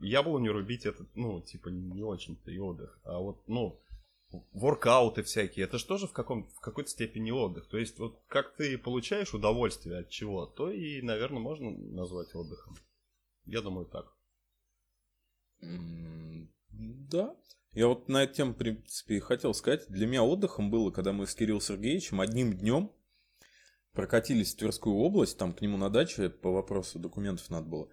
яблоню 0.00 0.52
рубить 0.52 0.86
это, 0.86 1.06
ну, 1.14 1.40
типа, 1.40 1.68
не 1.68 2.02
очень-то 2.02 2.50
и 2.50 2.58
отдых. 2.58 2.98
А 3.04 3.18
вот, 3.18 3.46
ну, 3.46 3.80
воркауты 4.52 5.22
всякие, 5.22 5.64
это 5.64 5.78
же 5.78 5.86
тоже 5.86 6.06
в, 6.06 6.12
каком, 6.12 6.48
в 6.48 6.60
какой-то 6.60 6.90
степени 6.90 7.30
отдых. 7.30 7.68
То 7.68 7.78
есть, 7.78 7.98
вот 7.98 8.20
как 8.28 8.54
ты 8.56 8.78
получаешь 8.78 9.34
удовольствие 9.34 9.98
от 9.98 10.10
чего, 10.10 10.46
то 10.46 10.70
и, 10.70 11.02
наверное, 11.02 11.40
можно 11.40 11.70
назвать 11.70 12.34
отдыхом. 12.34 12.76
Я 13.44 13.60
думаю, 13.60 13.86
так. 13.86 14.06
Да. 16.70 17.36
Я 17.72 17.88
вот 17.88 18.08
на 18.08 18.22
эту 18.22 18.34
тему, 18.34 18.52
в 18.52 18.56
принципе, 18.56 19.20
хотел 19.20 19.52
сказать. 19.52 19.86
Для 19.88 20.06
меня 20.06 20.22
отдыхом 20.22 20.70
было, 20.70 20.90
когда 20.90 21.12
мы 21.12 21.26
с 21.26 21.34
Кириллом 21.34 21.60
Сергеевичем 21.60 22.20
одним 22.20 22.54
днем 22.54 22.92
прокатились 23.92 24.54
в 24.54 24.58
Тверскую 24.58 24.96
область, 24.96 25.38
там 25.38 25.52
к 25.52 25.60
нему 25.60 25.76
на 25.76 25.90
даче 25.90 26.28
по 26.28 26.50
вопросу 26.50 26.98
документов 26.98 27.48
надо 27.50 27.68
было. 27.68 27.88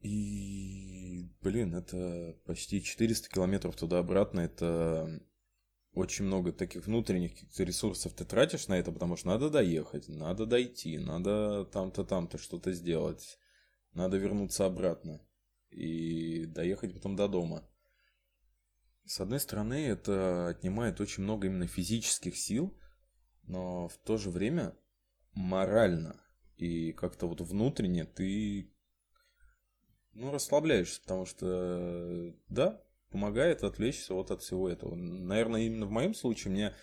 И, 0.00 1.28
блин, 1.40 1.74
это 1.74 2.36
почти 2.44 2.82
400 2.82 3.28
километров 3.28 3.76
туда-обратно, 3.76 4.40
это 4.40 5.20
очень 5.92 6.24
много 6.24 6.52
таких 6.52 6.86
внутренних 6.86 7.32
ресурсов 7.58 8.12
ты 8.12 8.24
тратишь 8.24 8.68
на 8.68 8.78
это, 8.78 8.92
потому 8.92 9.16
что 9.16 9.28
надо 9.28 9.50
доехать, 9.50 10.08
надо 10.08 10.46
дойти, 10.46 10.98
надо 10.98 11.64
там-то, 11.64 12.04
там-то 12.04 12.38
что-то 12.38 12.72
сделать, 12.72 13.38
надо 13.92 14.16
вернуться 14.16 14.66
обратно 14.66 15.20
и 15.70 16.46
доехать 16.46 16.94
потом 16.94 17.16
до 17.16 17.26
дома. 17.26 17.68
С 19.04 19.20
одной 19.20 19.40
стороны, 19.40 19.86
это 19.86 20.48
отнимает 20.48 21.00
очень 21.00 21.24
много 21.24 21.48
именно 21.48 21.66
физических 21.66 22.36
сил, 22.36 22.78
но 23.42 23.88
в 23.88 23.96
то 23.98 24.18
же 24.18 24.30
время 24.30 24.76
морально 25.32 26.20
и 26.56 26.92
как-то 26.92 27.26
вот 27.26 27.40
внутренне 27.40 28.04
ты 28.04 28.70
ну, 30.12 30.32
расслабляешься, 30.32 31.00
потому 31.02 31.24
что, 31.24 32.34
да, 32.48 32.82
помогает 33.10 33.62
отвлечься 33.62 34.14
вот 34.14 34.30
от 34.30 34.42
всего 34.42 34.68
этого. 34.68 34.94
Наверное, 34.94 35.62
именно 35.62 35.86
в 35.86 35.90
моем 35.90 36.14
случае 36.14 36.52
мне 36.52 36.74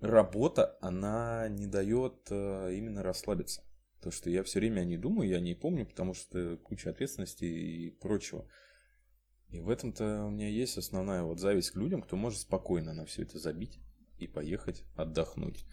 работа, 0.00 0.76
она 0.80 1.48
не 1.48 1.66
дает 1.66 2.26
э, 2.30 2.74
именно 2.74 3.02
расслабиться. 3.02 3.62
То, 4.00 4.10
что 4.10 4.28
я 4.28 4.42
все 4.42 4.58
время 4.58 4.82
о 4.82 4.84
ней 4.84 4.98
думаю, 4.98 5.28
я 5.28 5.40
не 5.40 5.54
помню, 5.54 5.86
потому 5.86 6.12
что 6.12 6.58
куча 6.58 6.90
ответственности 6.90 7.44
и 7.44 7.90
прочего. 7.90 8.46
И 9.48 9.60
в 9.60 9.70
этом-то 9.70 10.24
у 10.24 10.30
меня 10.30 10.48
есть 10.48 10.76
основная 10.76 11.22
вот 11.22 11.38
зависть 11.38 11.70
к 11.70 11.76
людям, 11.76 12.02
кто 12.02 12.16
может 12.16 12.40
спокойно 12.40 12.92
на 12.92 13.06
все 13.06 13.22
это 13.22 13.38
забить 13.38 13.78
и 14.18 14.26
поехать 14.26 14.84
отдохнуть. 14.96 15.64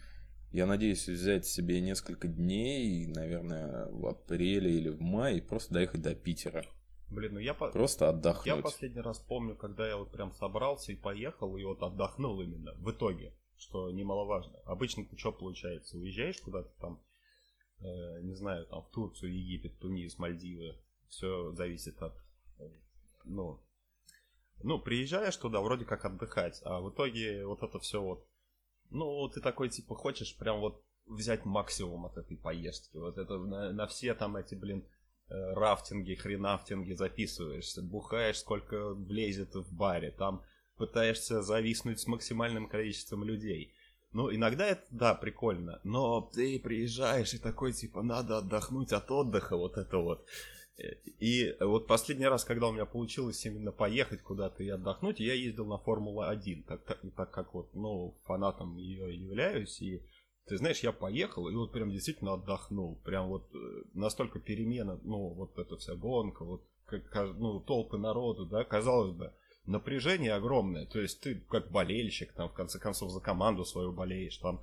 Я 0.52 0.66
надеюсь 0.66 1.08
взять 1.08 1.46
себе 1.46 1.80
несколько 1.80 2.28
дней, 2.28 3.06
наверное, 3.06 3.86
в 3.90 4.06
апреле 4.06 4.70
или 4.70 4.90
в 4.90 5.00
мае, 5.00 5.38
и 5.38 5.40
просто 5.40 5.72
доехать 5.72 6.02
до 6.02 6.14
Питера. 6.14 6.66
Блин, 7.08 7.34
ну 7.34 7.40
я 7.40 7.54
просто 7.54 8.10
отдохнуть. 8.10 8.46
Я 8.46 8.56
последний 8.56 9.00
раз 9.00 9.18
помню, 9.18 9.56
когда 9.56 9.88
я 9.88 9.96
вот 9.96 10.12
прям 10.12 10.32
собрался 10.32 10.92
и 10.92 10.96
поехал, 10.96 11.56
и 11.56 11.64
вот 11.64 11.82
отдохнул 11.82 12.40
именно 12.42 12.74
в 12.74 12.90
итоге, 12.90 13.34
что 13.56 13.90
немаловажно. 13.90 14.58
Обычно 14.66 15.06
ты 15.06 15.16
что 15.16 15.32
получается? 15.32 15.96
Уезжаешь 15.96 16.40
куда-то 16.40 16.70
там, 16.80 17.02
э, 17.80 18.20
не 18.22 18.34
знаю, 18.34 18.66
там 18.66 18.82
в 18.82 18.90
Турцию, 18.90 19.34
Египет, 19.34 19.78
Тунис, 19.78 20.18
Мальдивы. 20.18 20.76
Все 21.08 21.52
зависит 21.52 22.00
от, 22.02 22.14
э, 22.58 22.68
ну, 23.24 23.62
ну, 24.62 24.78
приезжаешь 24.78 25.36
туда 25.36 25.60
вроде 25.60 25.84
как 25.84 26.04
отдыхать, 26.04 26.60
а 26.64 26.80
в 26.80 26.90
итоге 26.90 27.46
вот 27.46 27.62
это 27.62 27.78
все 27.78 28.02
вот, 28.02 28.26
ну, 28.92 29.28
ты 29.28 29.40
такой 29.40 29.68
типа 29.68 29.94
хочешь 29.94 30.36
прям 30.36 30.60
вот 30.60 30.82
взять 31.06 31.44
максимум 31.44 32.06
от 32.06 32.16
этой 32.16 32.36
поездки. 32.36 32.96
Вот 32.96 33.18
это 33.18 33.38
на, 33.38 33.72
на 33.72 33.86
все 33.86 34.14
там 34.14 34.36
эти, 34.36 34.54
блин, 34.54 34.86
э, 35.28 35.52
рафтинги, 35.54 36.14
хренафтинги 36.14 36.92
записываешься, 36.92 37.82
бухаешь, 37.82 38.38
сколько 38.38 38.94
влезет 38.94 39.54
в 39.54 39.74
баре, 39.74 40.10
там 40.10 40.42
пытаешься 40.76 41.42
зависнуть 41.42 42.00
с 42.00 42.06
максимальным 42.06 42.68
количеством 42.68 43.24
людей. 43.24 43.74
Ну, 44.12 44.34
иногда 44.34 44.66
это, 44.66 44.84
да, 44.90 45.14
прикольно, 45.14 45.80
но 45.84 46.20
ты 46.20 46.60
приезжаешь 46.60 47.32
и 47.32 47.38
такой, 47.38 47.72
типа, 47.72 48.02
надо 48.02 48.38
отдохнуть 48.38 48.92
от 48.92 49.10
отдыха, 49.10 49.56
вот 49.56 49.78
это 49.78 49.96
вот. 49.98 50.26
И 51.20 51.56
вот 51.60 51.86
последний 51.86 52.26
раз, 52.26 52.44
когда 52.44 52.68
у 52.68 52.72
меня 52.72 52.86
получилось 52.86 53.44
именно 53.46 53.72
поехать 53.72 54.22
куда-то 54.22 54.62
и 54.62 54.68
отдохнуть, 54.68 55.20
я 55.20 55.34
ездил 55.34 55.66
на 55.66 55.78
Формулу-1, 55.78 56.64
так, 56.64 56.84
так, 56.84 57.00
так 57.16 57.30
как 57.30 57.54
вот, 57.54 57.74
ну, 57.74 58.18
фанатом 58.24 58.76
ее 58.76 59.14
являюсь, 59.14 59.80
и 59.80 60.02
ты 60.46 60.56
знаешь, 60.56 60.80
я 60.80 60.92
поехал 60.92 61.48
и 61.48 61.54
вот 61.54 61.72
прям 61.72 61.90
действительно 61.90 62.34
отдохнул. 62.34 63.00
Прям 63.04 63.28
вот 63.28 63.48
э, 63.54 63.58
настолько 63.94 64.40
перемена, 64.40 64.98
ну, 65.04 65.28
вот 65.34 65.56
эта 65.58 65.76
вся 65.76 65.94
гонка, 65.94 66.44
вот 66.44 66.64
как, 66.84 67.34
ну, 67.38 67.60
толпы 67.60 67.96
народу, 67.96 68.46
да, 68.46 68.64
казалось 68.64 69.14
бы, 69.14 69.32
напряжение 69.66 70.34
огромное. 70.34 70.86
То 70.86 71.00
есть 71.00 71.20
ты 71.20 71.36
как 71.48 71.70
болельщик, 71.70 72.32
там, 72.32 72.48
в 72.48 72.54
конце 72.54 72.78
концов, 72.78 73.12
за 73.12 73.20
команду 73.20 73.64
свою 73.64 73.92
болеешь, 73.92 74.36
там, 74.38 74.62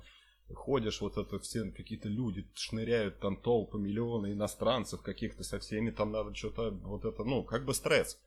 ходишь, 0.54 1.00
вот 1.00 1.16
это 1.16 1.38
все 1.38 1.70
какие-то 1.70 2.08
люди 2.08 2.46
шныряют, 2.54 3.20
там 3.20 3.36
толпы, 3.36 3.78
миллионы 3.78 4.32
иностранцев 4.32 5.02
каких-то, 5.02 5.42
со 5.44 5.58
всеми 5.58 5.90
там 5.90 6.12
надо 6.12 6.34
что-то, 6.34 6.70
вот 6.70 7.04
это, 7.04 7.24
ну, 7.24 7.44
как 7.44 7.64
бы 7.64 7.74
стресс. 7.74 8.20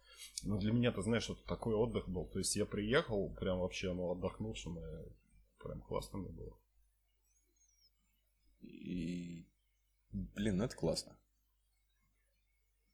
Но 0.43 0.57
для 0.57 0.71
меня, 0.71 0.91
ты 0.91 1.01
знаешь, 1.01 1.29
вот 1.29 1.43
такой 1.45 1.75
отдых 1.75 2.07
был. 2.09 2.25
То 2.25 2.39
есть 2.39 2.55
я 2.55 2.65
приехал, 2.65 3.29
прям 3.39 3.59
вообще, 3.59 3.93
ну, 3.93 4.11
отдохнувшим, 4.11 4.79
и 4.79 5.11
прям 5.59 5.81
классно 5.81 6.19
мне 6.19 6.29
было. 6.29 6.57
И, 8.61 9.45
блин, 10.11 10.61
это 10.61 10.75
классно. 10.75 11.17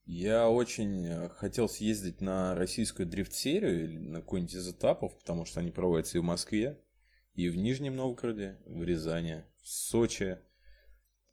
Я 0.06 0.50
очень 0.50 1.06
э, 1.06 1.30
хотел 1.30 1.70
съездить 1.70 2.20
на 2.20 2.56
российскую 2.56 3.08
дрифт-серию 3.08 3.84
или 3.84 3.98
на 4.00 4.22
какой-нибудь 4.22 4.56
из 4.56 4.68
этапов, 4.68 5.16
потому 5.20 5.46
что 5.46 5.60
они 5.60 5.70
проводятся 5.70 6.18
и 6.18 6.22
в 6.22 6.24
Москве. 6.24 6.82
И 7.40 7.48
в 7.48 7.56
Нижнем 7.56 7.96
Новгороде, 7.96 8.58
в 8.66 8.84
Рязани, 8.84 9.46
в 9.62 9.70
Сочи. 9.70 10.40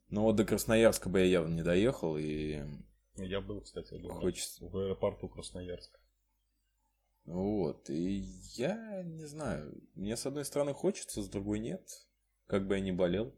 Но 0.09 0.23
вот 0.23 0.37
до 0.37 0.45
Красноярска 0.45 1.09
бы 1.09 1.19
я 1.19 1.25
явно 1.25 1.55
не 1.57 1.63
доехал, 1.65 2.17
и... 2.17 2.63
Я 3.17 3.41
был, 3.41 3.63
кстати, 3.63 3.95
был 3.95 4.11
хочется... 4.11 4.65
в 4.65 4.77
аэропорту 4.77 5.29
Красноярска. 5.29 5.99
Вот, 7.25 7.91
и 7.91 8.25
я 8.55 9.03
не 9.03 9.25
знаю, 9.25 9.83
мне 9.97 10.17
с 10.17 10.25
одной 10.27 10.45
стороны 10.45 10.75
хочется, 10.75 11.23
с 11.23 11.29
другой 11.29 11.59
нет, 11.59 11.83
как 12.47 12.69
бы 12.69 12.77
я 12.77 12.81
ни 12.81 12.93
болел. 12.93 13.35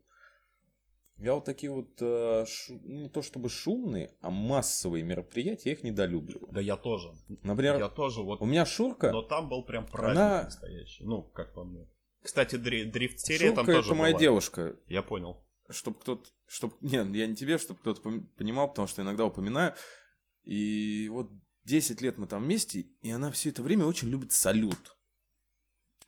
Я 1.17 1.37
вот 1.37 1.47
такие 1.47 1.73
вот, 1.73 1.97
э, 2.03 2.45
шу, 2.47 2.79
ну, 2.85 3.01
не 3.01 3.09
то 3.09 3.23
чтобы 3.23 3.49
шумные, 3.49 4.15
а 4.21 4.29
массовые 4.29 5.05
мероприятия, 5.05 5.71
я 5.71 5.73
их 5.75 5.85
недолюбливаю. 5.85 6.53
Да 6.53 6.61
я 6.61 6.77
тоже. 6.77 7.15
Например, 7.43 7.79
я 7.79 7.89
тоже, 7.89 8.21
вот. 8.21 8.43
У 8.43 8.45
меня 8.45 8.67
Шурка. 8.67 9.11
Но 9.11 9.23
там 9.23 9.49
был 9.49 9.65
прям 9.65 9.87
праздник 9.87 10.21
она... 10.21 10.43
настоящий. 10.45 11.03
Ну, 11.05 11.23
как 11.23 11.55
по 11.55 11.65
мне. 11.65 11.89
Кстати, 12.23 12.57
дрифт-серия 12.57 13.53
там 13.53 13.67
тоже 13.67 13.91
это 13.91 13.95
моя 13.95 14.13
была. 14.13 14.21
девушка. 14.21 14.77
Я 14.87 15.03
понял. 15.03 15.45
Чтоб 15.71 15.99
кто-то... 16.01 16.29
Чтоб... 16.47 16.81
Нет, 16.81 17.07
я 17.15 17.27
не 17.27 17.37
тебе, 17.37 17.59
чтобы 17.59 17.81
кто-то 17.81 18.01
понимал, 18.37 18.69
потому 18.69 18.89
что 18.89 19.03
иногда 19.03 19.25
упоминаю. 19.25 19.75
И 20.45 21.09
вот 21.11 21.31
10 21.65 22.01
лет 22.01 22.17
мы 22.19 22.27
там 22.27 22.43
вместе, 22.45 22.87
и 23.03 23.11
она 23.11 23.31
все 23.31 23.51
это 23.51 23.63
время 23.63 23.85
очень 23.85 24.09
любит 24.09 24.33
салют. 24.33 24.97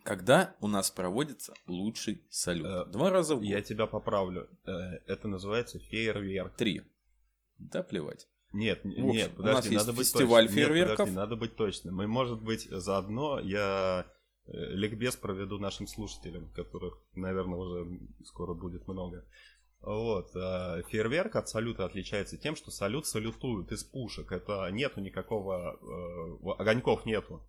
Когда 0.02 0.56
у 0.60 0.66
нас 0.66 0.90
проводится 0.90 1.52
лучший 1.66 2.24
салют? 2.30 2.66
Э, 2.66 2.84
Два 2.86 3.10
раза 3.10 3.34
в 3.34 3.40
год. 3.40 3.46
Я 3.46 3.60
тебя 3.60 3.86
поправлю. 3.86 4.48
Э, 4.64 4.70
Это 5.06 5.28
называется 5.28 5.78
фейерверк. 5.78 6.56
Три. 6.56 6.82
Да 7.58 7.82
плевать. 7.82 8.26
Нет, 8.52 8.80
общем, 8.84 9.06
нет, 9.10 9.32
у 9.38 9.42
нас 9.42 9.56
подожди, 9.56 9.74
есть 9.74 9.86
надо 9.86 9.96
быть 9.96 10.06
фестиваль 10.06 10.46
точным. 10.46 10.56
Нет, 10.58 10.66
фейерверков. 10.68 10.96
подожди, 10.96 11.16
надо 11.16 11.36
быть 11.36 11.56
точным. 11.56 12.02
И, 12.02 12.06
может 12.06 12.42
быть, 12.42 12.66
заодно 12.70 13.38
я 13.38 14.06
ликбез 14.52 15.16
проведу 15.16 15.58
нашим 15.58 15.86
слушателям, 15.86 16.50
которых, 16.50 16.98
наверное, 17.14 17.58
уже 17.58 18.00
скоро 18.24 18.54
будет 18.54 18.86
много. 18.88 19.24
Вот. 19.80 20.30
а 20.36 20.82
Фейерверк 20.88 21.36
от 21.36 21.48
салюта 21.48 21.84
отличается 21.86 22.36
тем, 22.36 22.54
что 22.56 22.70
салют 22.70 23.06
салютуют 23.06 23.72
из 23.72 23.82
пушек. 23.84 24.30
Это 24.32 24.68
нету 24.70 25.00
никакого... 25.00 25.78
э, 25.80 26.50
огоньков 26.58 27.06
нету. 27.06 27.42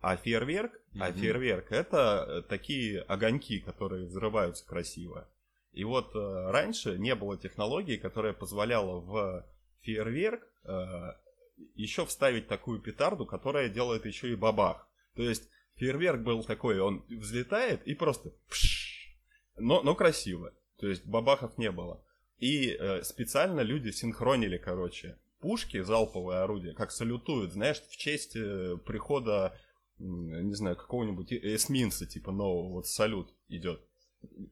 А 0.00 0.16
фейерверк, 0.16 0.72
а 0.98 1.10
Мгм. 1.10 1.18
фейерверк 1.18 1.72
это 1.72 2.24
э, 2.26 2.42
такие 2.48 3.02
огоньки, 3.02 3.58
которые 3.58 4.06
взрываются 4.06 4.64
красиво. 4.66 5.28
И 5.72 5.84
вот 5.84 6.14
э, 6.14 6.50
раньше 6.50 6.96
не 6.98 7.14
было 7.14 7.36
технологии, 7.36 7.96
которая 7.96 8.32
позволяла 8.32 9.00
в 9.00 9.46
фейерверк 9.82 10.42
еще 11.74 12.04
вставить 12.04 12.46
такую 12.46 12.80
петарду, 12.80 13.26
которая 13.26 13.68
делает 13.68 14.06
еще 14.06 14.30
и 14.30 14.36
бабах. 14.36 14.86
То 15.16 15.22
есть 15.22 15.48
фейерверк 15.78 16.20
был 16.20 16.42
такой, 16.44 16.80
он 16.80 17.04
взлетает 17.08 17.86
и 17.86 17.94
просто 17.94 18.30
пш, 18.48 19.16
но, 19.56 19.82
но 19.82 19.94
красиво. 19.94 20.52
То 20.78 20.88
есть 20.88 21.06
бабахов 21.06 21.58
не 21.58 21.70
было. 21.70 22.04
И 22.38 22.70
э, 22.70 23.02
специально 23.02 23.60
люди 23.60 23.90
синхронили, 23.90 24.58
короче, 24.58 25.18
пушки, 25.40 25.82
залповые 25.82 26.40
орудия, 26.40 26.72
как 26.72 26.92
салютуют, 26.92 27.52
знаешь, 27.52 27.80
в 27.80 27.96
честь 27.96 28.36
э, 28.36 28.76
прихода, 28.86 29.58
м, 29.98 30.46
не 30.46 30.54
знаю, 30.54 30.76
какого-нибудь 30.76 31.32
э- 31.32 31.54
эсминца, 31.56 32.06
типа 32.06 32.30
нового, 32.30 32.74
вот 32.74 32.86
салют 32.86 33.34
идет. 33.48 33.80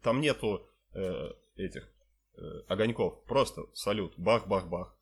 Там 0.02 0.20
нету 0.20 0.68
э, 0.94 1.30
этих 1.56 1.88
э, 2.36 2.40
огоньков, 2.68 3.22
просто 3.24 3.62
салют, 3.74 4.14
бах-бах-бах. 4.16 4.95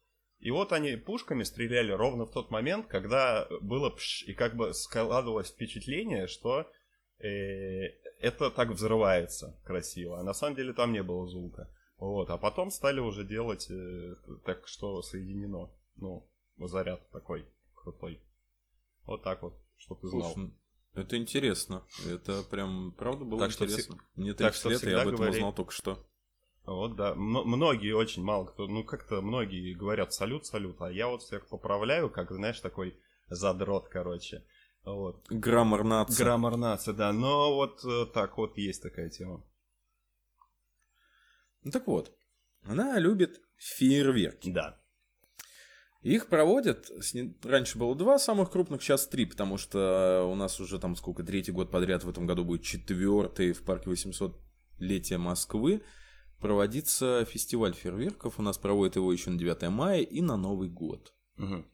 И 0.45 0.51
вот 0.51 0.73
они 0.75 0.97
пушками 0.97 1.43
стреляли 1.43 1.91
ровно 1.91 2.27
в 2.27 2.31
тот 2.31 2.51
момент, 2.51 2.87
когда 2.87 3.49
было 3.63 3.89
пш, 3.89 4.25
и 4.25 4.35
как 4.35 4.55
бы 4.55 4.75
складывалось 4.75 5.49
впечатление, 5.49 6.27
что 6.27 6.71
э, 7.19 7.87
это 8.21 8.51
так 8.51 8.69
взрывается 8.69 9.59
красиво. 9.65 10.21
А 10.21 10.23
на 10.23 10.35
самом 10.35 10.55
деле 10.55 10.75
там 10.75 10.93
не 10.93 11.03
было 11.03 11.27
звука. 11.27 11.75
Вот, 11.97 12.29
а 12.29 12.37
потом 12.37 12.71
стали 12.71 13.01
уже 13.01 13.25
делать 13.25 13.71
э, 13.71 14.17
так, 14.45 14.69
что 14.69 15.01
соединено. 15.01 15.71
Ну, 15.97 16.29
заряд 16.59 17.09
такой 17.11 17.47
крутой. 17.75 18.21
Вот 19.07 19.23
так 19.23 19.43
вот, 19.43 19.55
что 19.79 19.95
ты 19.95 20.09
знал. 20.09 20.35
Слушай, 20.35 20.53
это 20.93 21.17
интересно. 21.17 21.87
Это 22.07 22.43
прям, 22.43 22.93
правда, 22.93 23.25
было 23.25 23.41
Так 23.41 23.51
что 23.51 23.65
интересно. 23.65 23.97
Мне 24.15 24.35
так 24.35 24.53
30 24.53 24.61
что 24.61 24.69
лет, 24.69 24.85
и 24.85 24.91
я 24.91 25.01
об 25.01 25.09
этом 25.09 25.17
говори. 25.17 25.37
узнал 25.39 25.55
только 25.55 25.73
что. 25.73 26.07
Вот, 26.65 26.97
да. 26.97 27.11
М- 27.11 27.47
многие 27.47 27.93
очень 27.93 28.23
мало 28.23 28.47
кто, 28.47 28.67
ну 28.67 28.85
как-то 28.85 29.21
многие 29.21 29.75
говорят 29.75 30.13
салют, 30.13 30.47
салют, 30.47 30.81
а 30.81 30.91
я 30.91 31.09
вот 31.09 31.23
всех 31.23 31.47
поправляю, 31.49 32.11
как, 32.11 32.31
знаешь, 32.33 32.61
такой 32.61 32.99
задрот, 33.29 33.89
короче. 33.89 34.45
Вот. 34.85 35.27
Граммар 35.29 35.85
нация. 35.85 36.25
Граммар 36.25 36.57
нации, 36.57 36.93
да. 36.93 37.13
Но 37.13 37.55
вот 37.55 37.85
э, 37.85 38.07
так 38.13 38.37
вот 38.37 38.57
есть 38.57 38.83
такая 38.83 39.09
тема. 39.11 39.45
Ну 41.63 41.71
так 41.71 41.87
вот, 41.87 42.15
она 42.63 42.99
любит 42.99 43.41
фейерверки. 43.57 44.51
Да. 44.51 44.81
Их 46.03 46.27
проводят, 46.27 46.91
раньше 47.43 47.79
было 47.79 47.95
два 47.95 48.19
самых 48.19 48.51
крупных, 48.51 48.83
сейчас 48.83 49.07
три, 49.09 49.25
потому 49.25 49.57
что 49.57 50.29
у 50.31 50.35
нас 50.35 50.61
уже 50.61 50.79
там 50.79 50.97
сколько, 50.97 51.23
третий 51.23 51.51
год 51.51 51.71
подряд 51.71 52.05
в 52.05 52.11
этом 52.11 52.27
году 52.27 52.45
будет 52.45 52.63
четвертый 52.63 53.55
в 53.55 53.65
парке 53.65 53.89
800-летия 53.89 55.17
Москвы. 55.17 55.83
Проводится 56.45 57.25
фестиваль 57.25 57.73
фейерверков, 57.73 58.39
у 58.39 58.43
нас 58.43 58.59
проводят 58.59 58.97
его 58.97 59.11
еще 59.11 59.31
на 59.31 59.39
9 59.39 59.71
мая 59.71 60.03
и 60.03 60.21
на 60.21 60.37
Новый 60.37 60.69
год. 60.69 61.15
Мгм. 61.37 61.67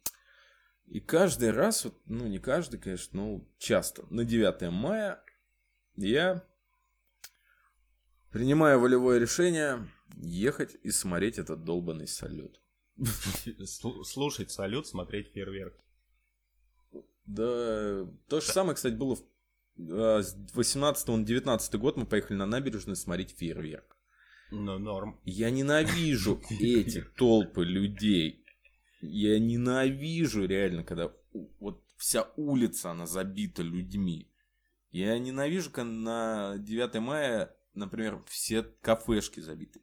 И 0.87 1.01
каждый 1.01 1.51
раз, 1.51 1.87
вот, 1.87 2.01
ну 2.07 2.29
не 2.29 2.39
каждый, 2.39 2.79
конечно, 2.79 3.21
но 3.21 3.49
часто, 3.59 4.07
на 4.11 4.25
9 4.25 4.71
мая 4.71 5.25
я 5.97 6.45
принимаю 8.31 8.79
волевое 8.79 9.19
решение 9.19 9.89
ехать 10.15 10.77
и 10.85 10.93
смотреть 10.93 11.39
этот 11.39 11.65
долбанный 11.65 12.07
салют. 12.07 12.63
Слу- 12.97 14.05
Слушать 14.05 14.53
салют, 14.53 14.87
смотреть 14.87 15.33
фейерверк. 15.33 15.75
Да, 17.27 18.07
то 18.29 18.41
же 18.41 18.47
самое, 18.47 18.77
кстати, 18.77 18.95
было 18.95 19.17
в 19.17 19.25
а, 19.81 20.23
с 20.23 20.37
18 20.55 21.09
на 21.09 21.25
19 21.25 21.75
год 21.75 21.97
мы 21.97 22.07
поехали 22.07 22.37
на 22.37 22.47
набережную 22.47 22.95
смотреть 22.95 23.37
фейерверк. 23.37 23.97
Ну, 24.51 24.79
норм. 24.79 25.19
Я 25.25 25.51
ненавижу 25.51 26.41
эти 26.51 27.03
толпы 27.17 27.65
людей. 27.65 28.45
Я 29.01 29.39
ненавижу 29.39 30.45
реально, 30.47 30.85
когда 30.85 31.13
вот 31.59 31.83
вся 31.97 32.29
улица, 32.37 32.91
она 32.91 33.07
забита 33.07 33.63
людьми. 33.63 34.27
Я 34.91 35.19
ненавижу, 35.19 35.71
когда 35.71 35.91
на 35.93 36.59
9 36.59 36.95
мая, 37.01 37.55
например, 37.75 38.23
все 38.27 38.63
кафешки 38.63 39.41
забиты. 39.41 39.81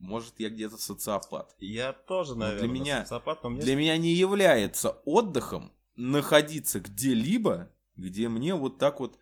Может, 0.00 0.38
я 0.40 0.48
где-то 0.50 0.76
социопат. 0.76 1.54
Я 1.58 1.92
тоже, 1.92 2.30
Ну, 2.34 2.40
для 2.40 2.46
наверное, 2.48 2.68
меня- 2.68 3.02
социопат, 3.02 3.42
но 3.42 3.50
мне 3.50 3.60
Для 3.62 3.76
меня 3.76 3.96
не 3.96 4.12
является 4.14 4.90
отдыхом 5.04 5.72
находиться 5.96 6.80
где-либо, 6.80 7.72
где 7.96 8.28
мне 8.28 8.54
вот 8.54 8.78
так 8.78 9.00
вот 9.00 9.18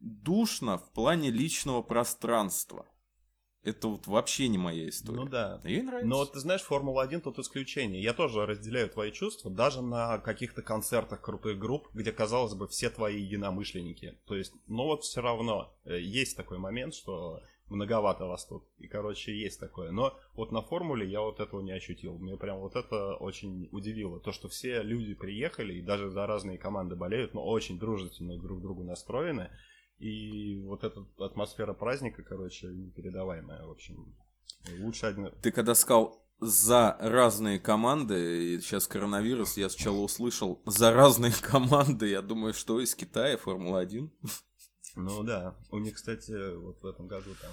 душно 0.00 0.78
в 0.78 0.90
плане 0.92 1.30
личного 1.30 1.82
пространства. 1.82 2.86
Это 3.64 3.88
вот 3.88 4.06
вообще 4.08 4.48
не 4.48 4.58
моя 4.58 4.88
история. 4.88 5.20
Ну 5.20 5.26
да. 5.26 5.60
Ей 5.64 5.82
нравится. 5.82 6.08
Но 6.08 6.24
ты 6.24 6.40
знаешь, 6.40 6.62
Формула-1 6.62 7.20
тут 7.20 7.38
исключение. 7.38 8.02
Я 8.02 8.12
тоже 8.12 8.44
разделяю 8.44 8.88
твои 8.88 9.12
чувства, 9.12 9.50
даже 9.50 9.82
на 9.82 10.18
каких-то 10.18 10.62
концертах 10.62 11.20
крутых 11.20 11.58
групп, 11.58 11.88
где, 11.94 12.10
казалось 12.10 12.54
бы, 12.54 12.66
все 12.66 12.90
твои 12.90 13.20
единомышленники. 13.20 14.18
То 14.26 14.34
есть, 14.34 14.52
но 14.66 14.86
вот 14.86 15.04
все 15.04 15.20
равно 15.20 15.72
э, 15.84 16.00
есть 16.00 16.36
такой 16.36 16.58
момент, 16.58 16.94
что 16.94 17.40
многовато 17.72 18.26
вас 18.26 18.44
тут. 18.46 18.64
И, 18.78 18.86
короче, 18.86 19.32
есть 19.32 19.60
такое. 19.60 19.92
Но 19.92 20.18
вот 20.34 20.52
на 20.52 20.62
Формуле 20.62 21.08
я 21.08 21.20
вот 21.20 21.40
этого 21.40 21.60
не 21.60 21.72
ощутил. 21.72 22.18
Мне 22.18 22.36
прям 22.36 22.58
вот 22.58 22.76
это 22.76 23.14
очень 23.14 23.68
удивило. 23.72 24.20
То, 24.20 24.32
что 24.32 24.48
все 24.48 24.82
люди 24.82 25.14
приехали 25.14 25.74
и 25.74 25.82
даже 25.82 26.10
за 26.10 26.26
разные 26.26 26.58
команды 26.58 26.96
болеют, 26.96 27.34
но 27.34 27.44
очень 27.44 27.78
дружественно 27.78 28.36
друг 28.38 28.58
к 28.58 28.62
другу 28.62 28.84
настроены. 28.84 29.50
И 30.02 30.60
вот 30.64 30.82
эта 30.82 31.06
атмосфера 31.18 31.74
праздника, 31.74 32.24
короче, 32.24 32.66
непередаваемая, 32.66 33.64
в 33.64 33.70
общем. 33.70 34.16
Лучше 34.80 35.06
один... 35.06 35.30
Ты 35.42 35.52
когда 35.52 35.76
сказал 35.76 36.26
за 36.40 36.96
разные 36.98 37.60
команды, 37.60 38.54
и 38.54 38.60
сейчас 38.60 38.88
коронавирус, 38.88 39.56
я 39.56 39.68
сначала 39.68 39.98
услышал 39.98 40.60
за 40.66 40.92
разные 40.92 41.32
команды, 41.40 42.08
я 42.08 42.20
думаю, 42.20 42.52
что 42.52 42.80
из 42.80 42.96
Китая 42.96 43.36
Формула-1. 43.36 44.10
Ну 44.96 45.22
да. 45.22 45.56
У 45.70 45.78
них, 45.78 45.94
кстати, 45.94 46.56
вот 46.56 46.82
в 46.82 46.86
этом 46.86 47.06
году 47.06 47.30
там 47.40 47.52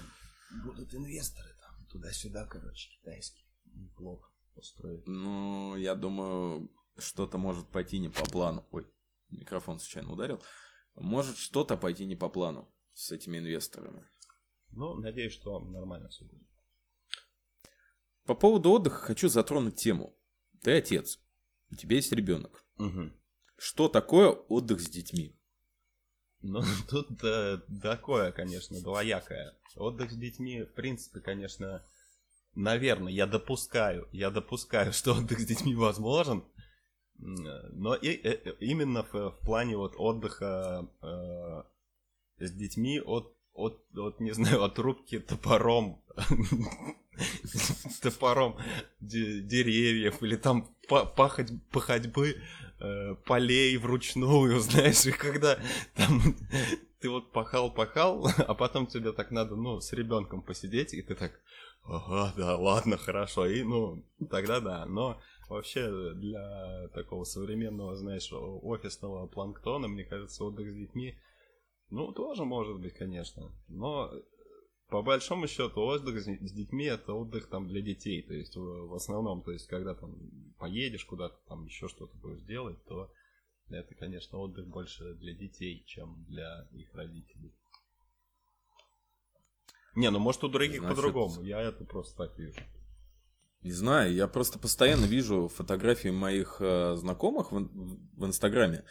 будут 0.64 0.92
инвесторы 0.92 1.50
там 1.60 1.86
туда-сюда, 1.86 2.46
короче, 2.46 2.90
китайские. 2.98 3.46
Неплохо 3.76 4.28
устроить. 4.56 5.06
Ну, 5.06 5.76
я 5.76 5.94
думаю, 5.94 6.68
что-то 6.98 7.38
может 7.38 7.68
пойти 7.68 8.00
не 8.00 8.08
по 8.08 8.24
плану. 8.24 8.66
Ой, 8.72 8.88
микрофон 9.28 9.78
случайно 9.78 10.10
ударил. 10.12 10.42
Может 10.94 11.36
что-то 11.36 11.76
пойти 11.76 12.06
не 12.06 12.16
по 12.16 12.28
плану 12.28 12.72
с 12.92 13.12
этими 13.12 13.38
инвесторами. 13.38 14.04
Ну, 14.72 14.94
надеюсь, 14.94 15.32
что 15.32 15.58
нормально 15.60 16.08
все 16.08 16.24
будет. 16.24 16.46
По 18.24 18.34
поводу 18.34 18.70
отдыха 18.70 18.98
хочу 18.98 19.28
затронуть 19.28 19.76
тему. 19.76 20.16
Ты 20.62 20.72
отец, 20.72 21.18
у 21.70 21.74
тебя 21.74 21.96
есть 21.96 22.12
ребенок. 22.12 22.64
Угу. 22.78 23.10
Что 23.56 23.88
такое 23.88 24.28
отдых 24.28 24.80
с 24.80 24.88
детьми? 24.88 25.36
Ну, 26.42 26.62
тут 26.88 27.22
э, 27.24 27.58
такое, 27.82 28.32
конечно, 28.32 28.80
двоякое. 28.80 29.58
Отдых 29.76 30.12
с 30.12 30.16
детьми, 30.16 30.62
в 30.62 30.74
принципе, 30.74 31.20
конечно, 31.20 31.84
наверное, 32.54 33.12
я 33.12 33.26
допускаю, 33.26 34.08
я 34.12 34.30
допускаю, 34.30 34.92
что 34.92 35.14
отдых 35.14 35.40
с 35.40 35.44
детьми 35.44 35.74
возможен, 35.74 36.44
но 37.20 37.94
и, 37.94 38.08
э, 38.08 38.40
э, 38.44 38.54
именно 38.60 39.02
в, 39.02 39.12
в 39.12 39.38
плане 39.44 39.76
вот 39.76 39.94
отдыха 39.96 40.88
э, 41.02 41.62
с 42.38 42.52
детьми 42.52 43.00
от, 43.00 43.36
от, 43.52 43.84
от, 43.96 44.20
не 44.20 44.32
знаю, 44.32 44.62
от 44.62 44.78
рубки 44.78 45.18
топором, 45.18 46.02
топором 48.02 48.56
де- 49.00 49.40
деревьев 49.40 50.22
или 50.22 50.36
там 50.36 50.74
па- 50.88 51.04
пахать, 51.04 51.50
походьбы 51.70 52.36
э, 52.80 53.14
полей 53.26 53.76
вручную, 53.76 54.58
знаешь, 54.60 55.04
и 55.06 55.12
когда 55.12 55.58
там 55.94 56.22
ты 57.00 57.10
вот 57.10 57.32
пахал-пахал, 57.32 58.28
а 58.38 58.54
потом 58.54 58.86
тебе 58.86 59.12
так 59.12 59.30
надо, 59.30 59.56
ну, 59.56 59.80
с 59.80 59.92
ребенком 59.92 60.42
посидеть, 60.42 60.94
и 60.94 61.02
ты 61.02 61.14
так, 61.14 61.32
ага, 61.84 62.32
да, 62.36 62.56
ладно, 62.56 62.96
хорошо, 62.96 63.46
и, 63.46 63.62
ну, 63.62 64.04
тогда 64.30 64.60
да, 64.60 64.86
но 64.86 65.18
вообще 65.50 66.14
для 66.14 66.88
такого 66.94 67.24
современного, 67.24 67.96
знаешь, 67.96 68.32
офисного 68.32 69.26
планктона, 69.26 69.88
мне 69.88 70.04
кажется, 70.04 70.44
отдых 70.44 70.70
с 70.70 70.74
детьми, 70.74 71.18
ну, 71.90 72.12
тоже 72.12 72.44
может 72.44 72.80
быть, 72.80 72.94
конечно. 72.94 73.50
Но 73.68 74.12
по 74.88 75.02
большому 75.02 75.46
счету 75.48 75.82
отдых 75.82 76.20
с 76.20 76.52
детьми 76.52 76.84
это 76.84 77.12
отдых 77.14 77.48
там 77.48 77.66
для 77.66 77.80
детей. 77.80 78.22
То 78.22 78.32
есть 78.32 78.56
в 78.56 78.94
основном, 78.94 79.42
то 79.42 79.50
есть 79.50 79.66
когда 79.66 79.94
там 79.94 80.16
поедешь 80.58 81.04
куда-то, 81.04 81.36
там 81.48 81.64
еще 81.64 81.88
что-то 81.88 82.16
будешь 82.18 82.42
делать, 82.42 82.82
то 82.86 83.12
это, 83.68 83.94
конечно, 83.94 84.38
отдых 84.38 84.68
больше 84.68 85.14
для 85.14 85.34
детей, 85.34 85.84
чем 85.86 86.24
для 86.28 86.68
их 86.72 86.94
родителей. 86.94 87.54
Не, 89.96 90.10
ну 90.10 90.20
может 90.20 90.44
у 90.44 90.48
других 90.48 90.80
Значит... 90.80 90.96
по-другому. 90.96 91.42
Я 91.42 91.60
это 91.60 91.84
просто 91.84 92.16
так 92.16 92.38
вижу. 92.38 92.60
Не 93.62 93.72
знаю, 93.72 94.14
я 94.14 94.26
просто 94.26 94.58
постоянно 94.58 95.04
вижу 95.04 95.48
фотографии 95.48 96.08
моих 96.08 96.56
э, 96.60 96.96
знакомых 96.96 97.52
в, 97.52 97.68
в 98.16 98.26
Инстаграме. 98.26 98.84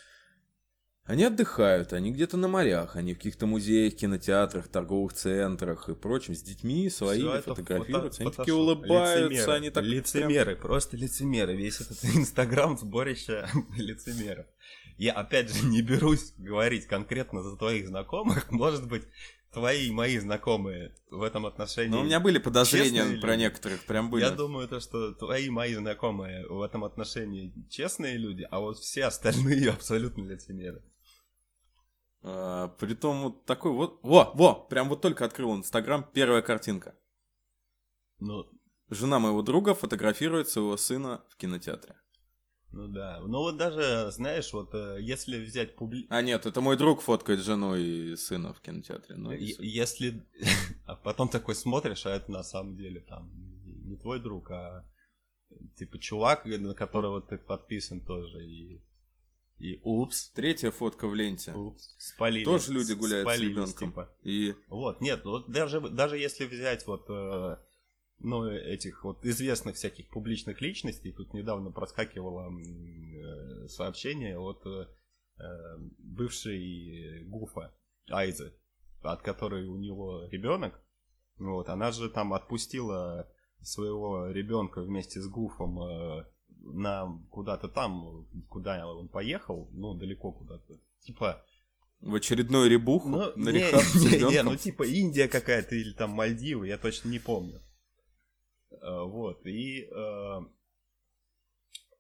Они 1.10 1.24
отдыхают, 1.24 1.92
они 1.92 2.12
где-то 2.12 2.38
на 2.38 2.48
морях, 2.48 2.96
они 2.96 3.16
в 3.16 3.18
каких-то 3.18 3.48
музеях, 3.48 3.96
кинотеатрах, 3.96 4.68
торговых 4.68 5.14
центрах 5.14 5.90
и 5.90 5.96
прочем, 5.96 6.36
с 6.36 6.44
детьми 6.44 6.88
своими 6.88 7.42
фотографируются, 7.42 8.22
фото, 8.22 8.30
они 8.30 8.32
такие 8.38 8.54
улыбаются, 8.54 9.28
лицемеры, 9.28 9.54
они 9.54 9.70
так... 9.72 9.84
Лицемеры, 9.84 10.56
прям... 10.56 10.62
просто 10.62 10.98
лицемеры, 10.98 11.56
весь 11.56 11.82
этот 11.82 12.06
инстаграм 12.16 12.78
сборище 12.78 13.48
лицемеров. 13.76 14.46
Я 15.00 15.14
опять 15.14 15.50
же 15.50 15.66
не 15.66 15.82
берусь 15.82 16.34
говорить 16.38 16.86
конкретно 16.86 17.42
за 17.42 17.58
твоих 17.58 17.88
знакомых, 17.88 18.52
может 18.52 18.88
быть, 18.88 19.08
твои 19.52 19.88
и 19.88 19.92
мои 19.92 20.18
знакомые 20.18 20.96
в 21.10 21.22
этом 21.22 21.46
отношении. 21.46 21.90
Ну, 21.90 22.02
у 22.02 22.04
меня 22.04 22.20
были 22.20 22.38
подозрения 22.38 23.20
про 23.20 23.32
люди. 23.32 23.42
некоторых, 23.42 23.86
прям 23.86 24.10
были. 24.10 24.24
Я 24.24 24.32
думаю, 24.32 24.68
то, 24.68 24.80
что 24.80 25.14
твои 25.14 25.48
и 25.48 25.50
мои 25.50 25.74
знакомые 25.74 26.48
в 26.48 26.62
этом 26.62 26.84
отношении 26.84 27.54
честные 27.70 28.18
люди, 28.18 28.48
а 28.50 28.60
вот 28.60 28.78
все 28.78 29.06
остальные 29.06 29.70
абсолютно 29.74 30.24
лицемеры. 30.24 30.84
А, 32.22 32.68
притом 32.80 33.22
вот 33.24 33.46
такой 33.46 33.72
вот... 33.72 34.00
Во, 34.04 34.32
во, 34.34 34.54
прям 34.54 34.90
вот 34.90 35.02
только 35.02 35.26
открыл 35.26 35.56
Инстаграм, 35.56 36.08
первая 36.14 36.42
картинка. 36.42 36.96
Ну... 38.20 38.46
Жена 38.92 39.20
моего 39.20 39.44
друга 39.44 39.76
фотографирует 39.76 40.50
своего 40.50 40.76
сына 40.76 41.24
в 41.30 41.38
кинотеатре. 41.38 41.96
Ну 42.72 42.88
да. 42.88 43.20
Ну 43.22 43.40
вот 43.40 43.58
даже, 43.58 44.12
знаешь, 44.12 44.54
вот 44.54 44.74
э, 44.74 44.98
если 45.02 45.44
взять 45.44 45.76
публи... 45.76 46.06
А 46.10 46.22
нет, 46.22 46.46
это 46.46 46.62
мой 46.62 46.78
друг 46.78 47.02
фоткает 47.02 47.40
жену 47.40 47.76
и 47.76 48.16
сына 48.16 48.54
в 48.54 48.62
кинотеатре. 48.62 49.16
Ну, 49.16 49.32
если... 49.32 50.24
а 50.86 50.96
потом 50.96 51.30
такой 51.30 51.56
смотришь, 51.56 52.06
а 52.06 52.12
это 52.12 52.32
на 52.32 52.44
самом 52.44 52.78
деле 52.78 53.00
там 53.02 53.32
не 53.86 53.98
твой 53.98 54.20
друг, 54.20 54.52
а 54.52 54.86
типа 55.78 55.98
чувак, 55.98 56.46
на 56.46 56.76
которого 56.76 57.22
ты 57.22 57.38
подписан 57.38 58.02
тоже. 58.02 58.46
И, 58.46 58.82
и 59.58 59.80
упс. 59.84 60.30
Третья 60.30 60.70
фотка 60.70 61.08
в 61.08 61.16
ленте. 61.16 61.54
Упс. 61.54 61.96
Спалили. 61.98 62.46
Тоже 62.46 62.72
люди 62.72 62.94
гуляют 62.94 63.30
с 63.30 63.40
ребенком. 63.40 63.90
Типа. 63.90 64.16
И... 64.24 64.56
Вот, 64.68 65.02
нет, 65.02 65.26
вот 65.26 65.50
даже, 65.50 65.82
даже 65.82 66.18
если 66.20 66.46
взять 66.46 66.86
вот 66.86 67.06
э, 67.10 67.58
ну, 68.20 68.46
этих 68.46 69.04
вот 69.04 69.26
известных 69.26 69.76
всяких 69.76 70.10
публичных 70.10 70.62
личностей. 70.62 71.12
Тут 71.12 71.34
недавно 71.34 71.72
проскакивало 71.72 72.52
э, 72.52 73.68
сообщение 73.68 74.38
от 74.38 74.66
э, 74.66 74.88
бывшей 76.00 77.24
Гуфа 77.26 77.74
Айзы, 78.10 78.54
от 79.02 79.22
которой 79.22 79.66
у 79.68 79.78
него 79.78 80.28
ребенок. 80.32 80.82
Вот, 81.38 81.70
она 81.70 81.92
же 81.92 82.10
там 82.10 82.34
отпустила 82.34 83.32
своего 83.62 84.28
ребенка 84.28 84.82
вместе 84.82 85.22
с 85.22 85.28
Гуфом 85.28 85.82
э, 85.82 86.26
на 86.62 87.08
куда-то 87.30 87.70
там, 87.70 88.28
куда 88.50 88.86
он 88.88 89.08
поехал, 89.08 89.70
ну, 89.72 89.94
далеко 89.94 90.32
куда-то. 90.34 90.78
Типа, 91.00 91.42
в 92.02 92.16
очередную 92.16 92.70
ребуху 92.70 93.10
ну, 93.10 93.32
на 93.36 93.50
не, 93.50 93.60
не, 93.60 94.32
не, 94.32 94.44
ну 94.44 94.56
типа 94.56 94.84
Индия 94.84 95.28
какая-то 95.28 95.76
или 95.76 95.92
там 95.92 96.12
Мальдивы, 96.12 96.68
я 96.68 96.78
точно 96.78 97.10
не 97.10 97.20
помню. 97.20 97.62
Э, 98.72 99.04
вот, 99.04 99.46
и, 99.46 99.84
э, 99.84 100.40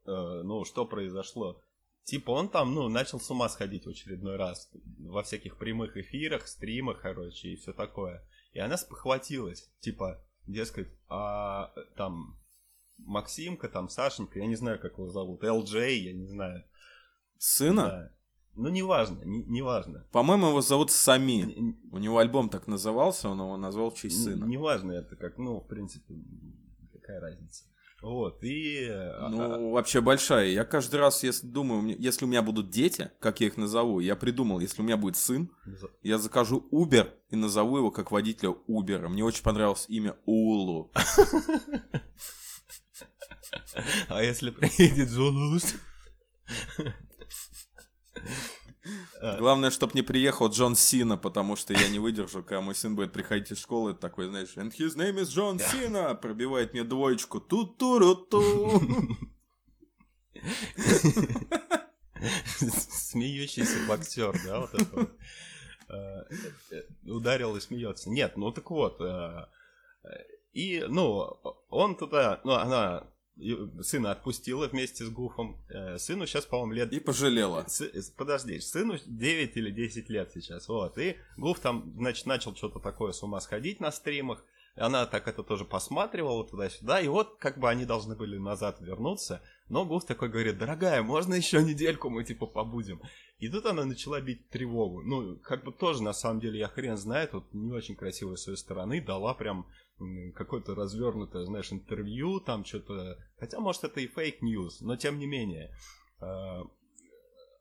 э, 0.06 0.42
ну, 0.44 0.66
что 0.66 0.86
произошло? 0.86 1.64
Типа 2.04 2.32
он 2.32 2.50
там, 2.50 2.74
ну, 2.74 2.90
начал 2.90 3.20
с 3.20 3.30
ума 3.30 3.50
сходить 3.50 3.86
в 3.86 3.90
очередной 3.90 4.36
раз. 4.36 4.72
Во 5.00 5.24
всяких 5.24 5.58
прямых 5.58 5.96
эфирах, 5.98 6.48
стримах, 6.48 7.02
короче, 7.02 7.50
и 7.50 7.56
все 7.56 7.74
такое. 7.74 8.28
И 8.52 8.60
она 8.60 8.78
спохватилась. 8.78 9.70
Типа, 9.80 10.24
дескать, 10.48 10.90
а 11.08 11.72
там 11.96 12.40
Максимка, 12.98 13.70
там 13.70 13.90
Сашенька, 13.90 14.40
я 14.40 14.48
не 14.48 14.56
знаю, 14.56 14.80
как 14.80 14.94
его 14.94 15.10
зовут, 15.10 15.44
ЛД, 15.44 15.74
я 15.76 16.14
не 16.14 16.26
знаю. 16.26 16.64
Сына? 17.38 17.84
Да. 17.84 18.19
Ну, 18.56 18.70
неважно, 18.70 19.22
не, 19.24 19.44
неважно. 19.44 20.06
По-моему, 20.12 20.50
его 20.50 20.62
зовут 20.62 20.92
Сами. 20.92 21.76
У 21.92 21.98
него 21.98 22.18
альбом 22.18 22.50
так 22.50 22.68
назывался, 22.68 23.30
он 23.30 23.40
его 23.40 23.58
назвал 23.58 23.92
в 23.92 23.96
честь 23.96 24.24
сына. 24.24 24.46
Неважно 24.46 24.92
это 24.94 25.16
как, 25.16 25.38
ну, 25.38 25.60
в 25.60 25.68
принципе, 25.68 26.14
какая 26.94 27.20
разница. 27.20 27.64
Вот, 28.02 28.44
и... 28.44 28.88
А, 28.90 29.28
ну, 29.30 29.72
вообще 29.72 30.00
большая. 30.00 30.48
Я 30.48 30.64
каждый 30.64 31.02
раз, 31.02 31.22
если 31.24 31.48
думаю, 31.48 31.96
если 32.00 32.24
у 32.24 32.30
меня 32.30 32.42
будут 32.42 32.70
дети, 32.70 33.12
как 33.20 33.42
я 33.42 33.48
их 33.48 33.58
назову, 33.58 34.00
я 34.00 34.16
придумал, 34.16 34.60
если 34.62 34.82
у 34.82 34.86
меня 34.86 34.96
будет 34.96 35.18
сын, 35.18 35.52
я 36.02 36.18
закажу 36.18 36.66
Uber 36.72 37.10
и 37.30 37.36
назову 37.36 37.78
его 37.78 37.92
как 37.92 38.12
водителя 38.12 38.56
Uber. 38.70 39.10
Мне 39.10 39.24
очень 39.26 39.44
понравилось 39.44 39.86
имя 39.90 40.16
Улу. 40.26 40.92
А 44.10 44.22
если 44.22 44.52
приедет 44.52 45.10
Э, 46.78 46.92
Главное, 49.22 49.70
чтобы 49.72 49.94
не 49.96 50.02
приехал 50.02 50.50
Джон 50.50 50.76
Сина, 50.76 51.18
потому 51.18 51.56
что 51.56 51.74
я 51.74 51.90
не 51.90 52.00
выдержу, 52.00 52.42
когда 52.44 52.62
мой 52.62 52.76
сын 52.76 52.96
будет 52.96 53.12
приходить 53.12 53.52
из 53.52 53.60
школы, 53.60 53.94
такой, 53.94 54.28
знаешь, 54.28 54.56
and 54.56 54.72
his 54.72 54.96
name 54.96 55.18
is 55.18 55.26
John 55.26 55.60
Сина, 55.60 56.16
пробивает 56.16 56.74
мне 56.74 56.84
двоечку, 56.84 57.42
ту 57.42 57.66
ту 57.66 58.00
ру 58.00 58.16
ту 58.16 58.82
Смеющийся 62.60 63.88
боксер, 63.88 64.40
да, 64.46 64.60
вот 64.62 64.74
это. 64.74 65.10
Э, 65.90 66.24
э, 66.72 66.84
ударил 67.10 67.56
и 67.56 67.60
смеется. 67.60 68.10
Нет, 68.10 68.38
ну 68.38 68.52
так 68.52 68.70
вот. 68.70 69.02
И, 70.54 70.86
ну, 70.88 71.40
он 71.70 71.96
туда, 71.96 72.42
ну, 72.44 72.54
она 72.54 73.08
сына 73.82 74.12
отпустила 74.12 74.68
вместе 74.68 75.06
с 75.06 75.10
Гуфом. 75.10 75.58
Э, 75.70 75.98
сыну 75.98 76.26
сейчас, 76.26 76.46
по-моему, 76.46 76.74
лет... 76.74 76.94
И 76.94 77.00
пожалела. 77.00 77.66
С... 77.68 78.12
Подожди, 78.18 78.60
сыну 78.60 78.98
9 79.06 79.58
или 79.58 79.72
10 79.72 80.10
лет 80.10 80.32
сейчас, 80.34 80.68
вот. 80.68 80.98
И 80.98 81.18
Гуф 81.38 81.60
там, 81.60 81.94
значит, 81.98 82.26
начал 82.26 82.56
что-то 82.56 82.80
такое 82.80 83.12
с 83.12 83.24
ума 83.24 83.40
сходить 83.40 83.80
на 83.80 83.92
стримах. 83.92 84.44
Она 84.76 85.06
так 85.06 85.28
это 85.28 85.44
тоже 85.44 85.66
посматривала 85.66 86.48
туда-сюда, 86.48 87.02
и 87.02 87.08
вот 87.08 87.38
как 87.38 87.60
бы 87.60 87.70
они 87.70 87.86
должны 87.86 88.16
были 88.16 88.38
назад 88.38 88.80
вернуться. 88.80 89.42
Но 89.68 89.86
Гуф 89.86 90.06
такой 90.06 90.30
говорит, 90.30 90.58
дорогая, 90.58 91.02
можно 91.04 91.34
еще 91.34 91.62
недельку 91.64 92.10
мы 92.10 92.24
типа 92.24 92.46
побудем? 92.46 93.02
И 93.40 93.48
тут 93.48 93.66
она 93.66 93.86
начала 93.86 94.20
бить 94.20 94.50
тревогу. 94.50 95.02
Ну, 95.02 95.38
как 95.38 95.64
бы 95.64 95.72
тоже, 95.72 96.04
на 96.04 96.14
самом 96.14 96.42
деле, 96.42 96.60
я 96.60 96.68
хрен 96.68 96.98
знает, 96.98 97.34
вот 97.34 97.46
не 97.54 97.72
очень 97.72 97.96
красиво 97.96 98.36
с 98.36 98.44
своей 98.44 98.58
стороны, 98.58 99.02
дала 99.02 99.34
прям 99.34 99.66
какое-то 100.36 100.76
развернутое, 100.76 101.46
знаешь, 101.46 101.72
интервью, 101.72 102.40
там 102.40 102.66
что-то... 102.66 103.18
Хотя, 103.38 103.60
может, 103.60 103.84
это 103.84 104.00
и 104.00 104.08
fake 104.08 104.40
news, 104.40 104.82
но 104.82 104.96
тем 104.96 105.20
не 105.20 105.28
менее. 105.28 105.76
А, 106.20 106.64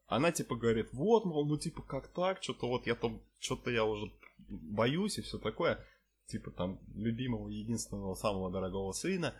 она 0.07 0.33
типа 0.33 0.57
говорит, 0.57 0.93
вот, 0.93 1.25
мол, 1.25 1.47
ну 1.47 1.59
типа 1.59 1.83
как 1.83 2.09
так, 2.09 2.43
что-то 2.43 2.67
вот 2.67 2.87
я 2.87 2.95
там, 2.95 3.21
что-то 3.39 3.71
я 3.71 3.85
уже 3.85 4.11
боюсь 4.49 5.19
и 5.19 5.23
все 5.23 5.39
такое. 5.39 5.85
Типа 6.27 6.51
там 6.51 6.81
любимого, 6.95 7.49
единственного, 7.49 8.15
самого 8.15 8.51
дорогого 8.51 8.93
сына. 8.93 9.35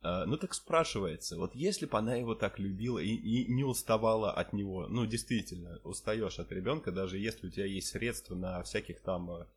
А, 0.00 0.24
ну 0.26 0.36
так 0.36 0.54
спрашивается, 0.54 1.36
вот 1.36 1.54
если 1.54 1.86
бы 1.86 1.98
она 1.98 2.14
его 2.14 2.36
так 2.36 2.60
любила 2.60 3.00
и, 3.00 3.08
и 3.08 3.52
не 3.52 3.64
уставала 3.64 4.30
от 4.32 4.52
него, 4.52 4.86
ну 4.86 5.04
действительно, 5.06 5.80
устаешь 5.82 6.38
от 6.38 6.52
ребенка, 6.52 6.92
даже 6.92 7.18
если 7.18 7.48
у 7.48 7.50
тебя 7.50 7.66
есть 7.66 7.88
средства 7.88 8.36
на 8.36 8.62
всяких 8.62 9.00
там 9.00 9.30
а, 9.30 9.48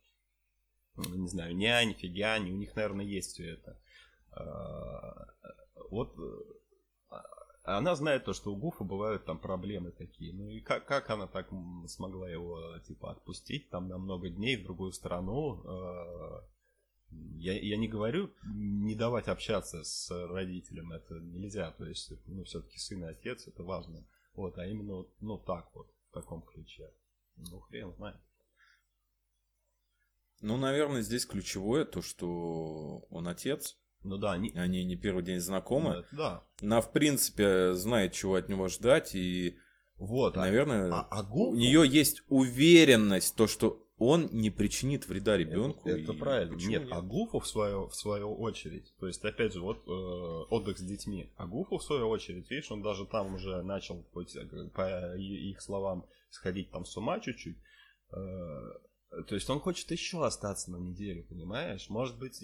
не 0.96 1.28
знаю, 1.28 1.56
нянь, 1.56 1.94
фигянь, 1.94 2.50
у 2.50 2.56
них, 2.56 2.74
наверное, 2.76 3.04
есть 3.04 3.32
все 3.32 3.52
это. 3.52 3.78
А, 4.32 5.26
вот 5.90 6.14
а, 7.10 7.22
она 7.64 7.94
знает 7.94 8.24
то, 8.24 8.32
что 8.32 8.52
у 8.52 8.56
Гуфа 8.56 8.84
бывают 8.84 9.24
там 9.24 9.38
проблемы 9.38 9.92
такие. 9.92 10.34
Ну 10.34 10.48
и 10.48 10.60
как, 10.60 10.86
как 10.86 11.10
она 11.10 11.26
так 11.26 11.48
смогла 11.86 12.28
его, 12.28 12.78
типа, 12.86 13.12
отпустить 13.12 13.70
там 13.70 13.88
на 13.88 13.98
много 13.98 14.28
дней 14.28 14.56
в 14.56 14.64
другую 14.64 14.92
страну? 14.92 15.62
А, 15.66 16.44
я, 17.10 17.58
я 17.58 17.76
не 17.76 17.88
говорю 17.88 18.30
не 18.54 18.94
давать 18.94 19.28
общаться 19.28 19.84
с 19.84 20.10
родителем, 20.28 20.92
это 20.92 21.14
нельзя. 21.14 21.70
То 21.72 21.86
есть, 21.86 22.12
ну, 22.26 22.44
все-таки 22.44 22.78
сын 22.78 23.04
и 23.04 23.08
отец, 23.08 23.46
это 23.46 23.62
важно. 23.62 24.06
Вот, 24.34 24.56
а 24.58 24.66
именно, 24.66 25.04
ну, 25.20 25.38
так 25.38 25.70
вот, 25.74 25.90
в 26.10 26.14
таком 26.14 26.42
ключе. 26.42 26.90
Ну, 27.36 27.60
хрен 27.60 27.92
знает. 27.94 28.16
Ну, 30.42 30.56
наверное, 30.56 31.02
здесь 31.02 31.24
ключевое 31.24 31.84
то, 31.84 32.02
что 32.02 33.06
он 33.10 33.28
отец, 33.28 33.78
Ну 34.02 34.18
да, 34.18 34.32
они... 34.32 34.50
Они 34.56 34.84
не 34.84 34.96
первый 34.96 35.22
день 35.22 35.38
знакомы. 35.40 36.04
Ну, 36.10 36.16
да. 36.18 36.44
Она, 36.60 36.80
в 36.80 36.92
принципе, 36.92 37.72
знает, 37.74 38.12
чего 38.12 38.34
от 38.34 38.48
него 38.48 38.66
ждать, 38.68 39.14
и, 39.14 39.56
Вот, 39.96 40.36
а- 40.36 40.40
наверное, 40.40 40.90
а, 40.92 41.06
а 41.10 41.20
у 41.22 41.52
Гуфу- 41.52 41.56
нее 41.56 41.84
есть 41.86 42.22
уверенность, 42.28 43.36
то, 43.36 43.46
что 43.46 43.78
он 43.98 44.28
не 44.32 44.50
причинит 44.50 45.06
вреда 45.06 45.36
ребенку. 45.36 45.88
Это, 45.88 46.12
и 46.12 46.16
правильно. 46.16 46.54
почему 46.54 46.70
Нет, 46.72 46.88
а 46.90 47.00
Гуфу 47.02 47.38
в 47.38 47.46
свою, 47.46 47.86
в 47.86 47.94
свою 47.94 48.34
очередь, 48.34 48.92
то 48.98 49.06
есть, 49.06 49.24
опять 49.24 49.52
же, 49.52 49.60
вот 49.60 49.86
э, 49.86 49.90
отдых 50.50 50.78
с 50.78 50.82
детьми. 50.82 51.32
А 51.36 51.46
Гуфу 51.46 51.76
в 51.78 51.84
свою 51.84 52.08
очередь, 52.08 52.50
видишь, 52.50 52.72
он 52.72 52.82
даже 52.82 53.06
там 53.06 53.34
уже 53.34 53.62
начал, 53.62 54.04
хоть, 54.12 54.34
э, 54.34 54.44
по 54.74 55.14
и- 55.16 55.50
их 55.50 55.60
словам, 55.62 56.04
сходить 56.30 56.72
там 56.72 56.84
с 56.84 56.96
ума 56.96 57.20
чуть-чуть. 57.20 57.58
Э, 58.10 58.18
то 59.26 59.34
есть 59.34 59.48
он 59.50 59.60
хочет 59.60 59.90
еще 59.90 60.24
остаться 60.24 60.70
на 60.70 60.76
неделю, 60.76 61.24
понимаешь? 61.24 61.90
Может 61.90 62.18
быть, 62.18 62.40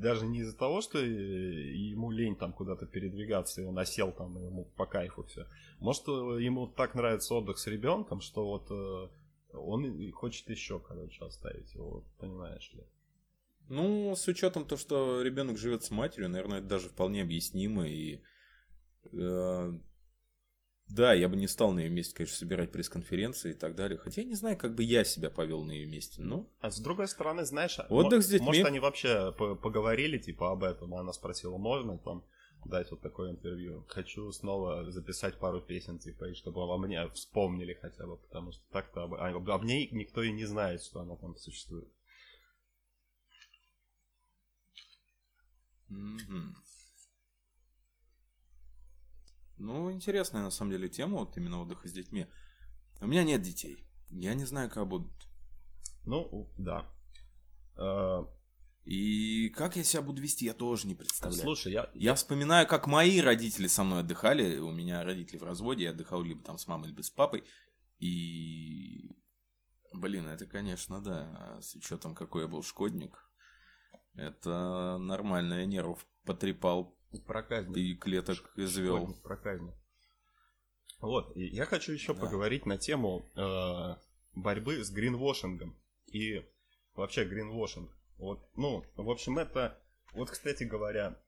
даже 0.00 0.26
не 0.26 0.40
из-за 0.40 0.56
того, 0.56 0.80
что 0.80 0.98
э, 0.98 1.04
ему 1.04 2.10
лень 2.10 2.36
там 2.36 2.54
куда-то 2.54 2.86
передвигаться, 2.86 3.60
и 3.60 3.64
он 3.64 3.78
осел 3.78 4.10
там, 4.12 4.38
и 4.38 4.44
ему 4.44 4.64
по 4.76 4.86
кайфу 4.86 5.22
все. 5.24 5.46
Может, 5.80 6.06
ему 6.06 6.66
так 6.66 6.94
нравится 6.94 7.34
отдых 7.34 7.58
с 7.58 7.66
ребенком, 7.66 8.22
что 8.22 8.46
вот 8.46 8.70
э, 8.70 9.08
он 9.54 10.12
хочет 10.12 10.48
еще, 10.48 10.80
короче, 10.80 11.24
оставить 11.24 11.74
его, 11.74 12.04
понимаешь 12.18 12.72
ли. 12.72 12.84
Ну, 13.68 14.14
с 14.16 14.26
учетом 14.28 14.64
то, 14.64 14.76
что 14.76 15.20
ребенок 15.22 15.58
живет 15.58 15.84
с 15.84 15.90
матерью, 15.90 16.30
наверное, 16.30 16.58
это 16.58 16.68
даже 16.68 16.88
вполне 16.88 17.22
объяснимо. 17.22 17.86
И 17.86 18.22
э, 19.12 19.72
да, 20.94 21.12
я 21.14 21.28
бы 21.28 21.36
не 21.36 21.48
стал 21.48 21.72
на 21.72 21.80
ее 21.80 21.90
месте, 21.90 22.14
конечно, 22.14 22.36
собирать 22.36 22.70
пресс-конференции 22.72 23.52
и 23.52 23.54
так 23.54 23.74
далее. 23.74 23.98
Хотя 23.98 24.20
я 24.22 24.26
не 24.28 24.34
знаю, 24.34 24.56
как 24.58 24.74
бы 24.74 24.82
я 24.82 25.04
себя 25.04 25.30
повел 25.30 25.64
на 25.64 25.72
ее 25.72 25.86
месте. 25.86 26.20
Ну, 26.22 26.48
А 26.60 26.70
с 26.70 26.80
другой 26.80 27.08
стороны, 27.08 27.44
знаешь, 27.44 27.78
Отдых 27.88 28.18
мо- 28.18 28.22
с 28.22 28.28
детьми. 28.28 28.46
может, 28.46 28.66
они 28.66 28.78
вообще 28.80 29.32
по- 29.32 29.54
поговорили, 29.56 30.18
типа, 30.18 30.52
об 30.52 30.64
этом, 30.64 30.94
а 30.94 31.00
она 31.00 31.12
спросила, 31.12 31.56
можно 31.56 31.98
там 31.98 32.24
дать 32.64 32.90
вот 32.90 33.00
такое 33.00 33.30
интервью. 33.32 33.84
Хочу 33.88 34.30
снова 34.32 34.90
записать 34.92 35.38
пару 35.38 35.60
песен, 35.60 35.98
типа, 35.98 36.26
и 36.30 36.34
чтобы 36.34 36.62
обо 36.62 36.76
мне 36.78 37.08
вспомнили 37.10 37.74
хотя 37.74 38.06
бы, 38.06 38.16
потому 38.18 38.52
что 38.52 38.62
так-то 38.70 39.04
об, 39.04 39.14
об- 39.14 39.50
об 39.50 39.64
ней 39.64 39.88
никто 39.92 40.22
и 40.22 40.30
не 40.30 40.44
знает, 40.44 40.82
что 40.82 41.00
она 41.00 41.16
там 41.16 41.36
существует. 41.36 41.88
мгм. 45.88 46.54
Ну, 49.62 49.92
интересная 49.92 50.42
на 50.42 50.50
самом 50.50 50.72
деле 50.72 50.88
тема, 50.88 51.18
вот 51.18 51.36
именно 51.36 51.60
отдыха 51.60 51.88
с 51.88 51.92
детьми. 51.92 52.26
У 53.00 53.06
меня 53.06 53.24
нет 53.24 53.42
детей. 53.42 53.76
Я 54.10 54.34
не 54.34 54.44
знаю, 54.44 54.70
как 54.70 54.86
будут. 54.86 55.12
Ну, 56.04 56.50
да. 56.58 56.86
Э, 57.76 58.24
И 58.84 59.48
как 59.50 59.76
я 59.76 59.84
себя 59.84 60.02
буду 60.02 60.20
вести, 60.20 60.44
я 60.44 60.54
тоже 60.54 60.86
не 60.86 60.94
представляю. 60.94 61.42
Слушай, 61.42 61.72
я, 61.72 61.90
Я 61.94 62.14
вспоминаю, 62.14 62.66
как 62.66 62.86
мои 62.86 63.20
родители 63.20 63.68
со 63.68 63.84
мной 63.84 64.00
отдыхали. 64.00 64.58
У 64.58 64.72
меня 64.72 65.04
родители 65.04 65.38
в 65.38 65.44
разводе, 65.44 65.84
я 65.84 65.90
отдыхал 65.90 66.22
либо 66.22 66.42
там 66.42 66.58
с 66.58 66.66
мамой, 66.66 66.88
либо 66.88 67.02
с 67.02 67.10
папой. 67.10 67.44
И, 67.98 69.16
блин, 69.94 70.26
это, 70.26 70.46
конечно, 70.46 71.00
да, 71.00 71.58
с 71.60 71.74
учетом, 71.76 72.14
какой 72.14 72.42
я 72.42 72.48
был 72.48 72.62
шкодник. 72.62 73.30
Это 74.14 74.98
нормально, 74.98 75.60
я 75.60 75.66
нервов 75.66 76.06
потрепал 76.24 76.98
проказник. 77.20 77.76
и 77.76 77.94
клеток 77.94 78.52
извел. 78.56 78.96
Школьник, 78.98 79.22
проказник. 79.22 79.74
Вот, 81.00 81.36
и 81.36 81.46
я 81.46 81.64
хочу 81.66 81.92
еще 81.92 82.14
Да. 82.14 82.20
поговорить 82.20 82.64
на 82.66 82.78
тему 82.78 83.28
э, 83.36 83.96
борьбы 84.34 84.84
с 84.84 84.90
гринвошингом 84.90 85.76
и 86.06 86.44
вообще 86.94 87.24
гринвошинг. 87.24 87.90
Вот, 88.18 88.48
ну, 88.54 88.84
в 88.96 89.10
общем, 89.10 89.38
это, 89.38 89.80
вот, 90.12 90.30
кстати 90.30 90.62
говоря, 90.62 91.18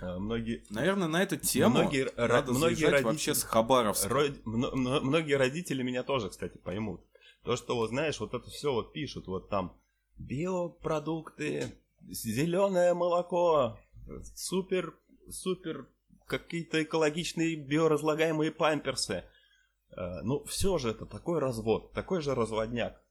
э, 0.00 0.18
многие, 0.18 0.64
Наверное, 0.70 1.08
на 1.08 1.22
эту 1.22 1.36
тему 1.36 1.78
Многие 1.80 2.10
надо 2.16 2.52
многие 2.52 2.84
родители- 2.86 3.02
вообще 3.04 3.34
с 3.34 3.42
Хабаровска. 3.42 4.08
ро- 4.08 4.40
мно- 4.44 4.74
мно- 4.74 5.00
многие 5.02 5.34
родители 5.34 5.82
меня 5.82 6.02
тоже, 6.02 6.30
кстати, 6.30 6.56
поймут. 6.56 7.02
То, 7.44 7.54
что, 7.56 7.76
вот, 7.76 7.90
знаешь, 7.90 8.18
вот 8.18 8.32
это 8.34 8.48
все 8.50 8.72
вот 8.72 8.92
пишут, 8.94 9.26
вот 9.26 9.50
там 9.50 9.78
биопродукты, 10.16 11.72
зеленое 12.08 12.94
молоко, 12.94 13.78
супер, 14.34 14.98
супер 15.28 15.88
какие-то 16.26 16.82
экологичные 16.82 17.56
биоразлагаемые 17.56 18.50
памперсы. 18.52 19.24
Э, 19.90 20.22
Ну, 20.22 20.44
все 20.44 20.78
же 20.78 20.90
это 20.90 21.06
такой 21.06 21.38
развод, 21.38 21.92
такой 21.92 22.20
же 22.20 22.34
разводняк. 22.34 23.02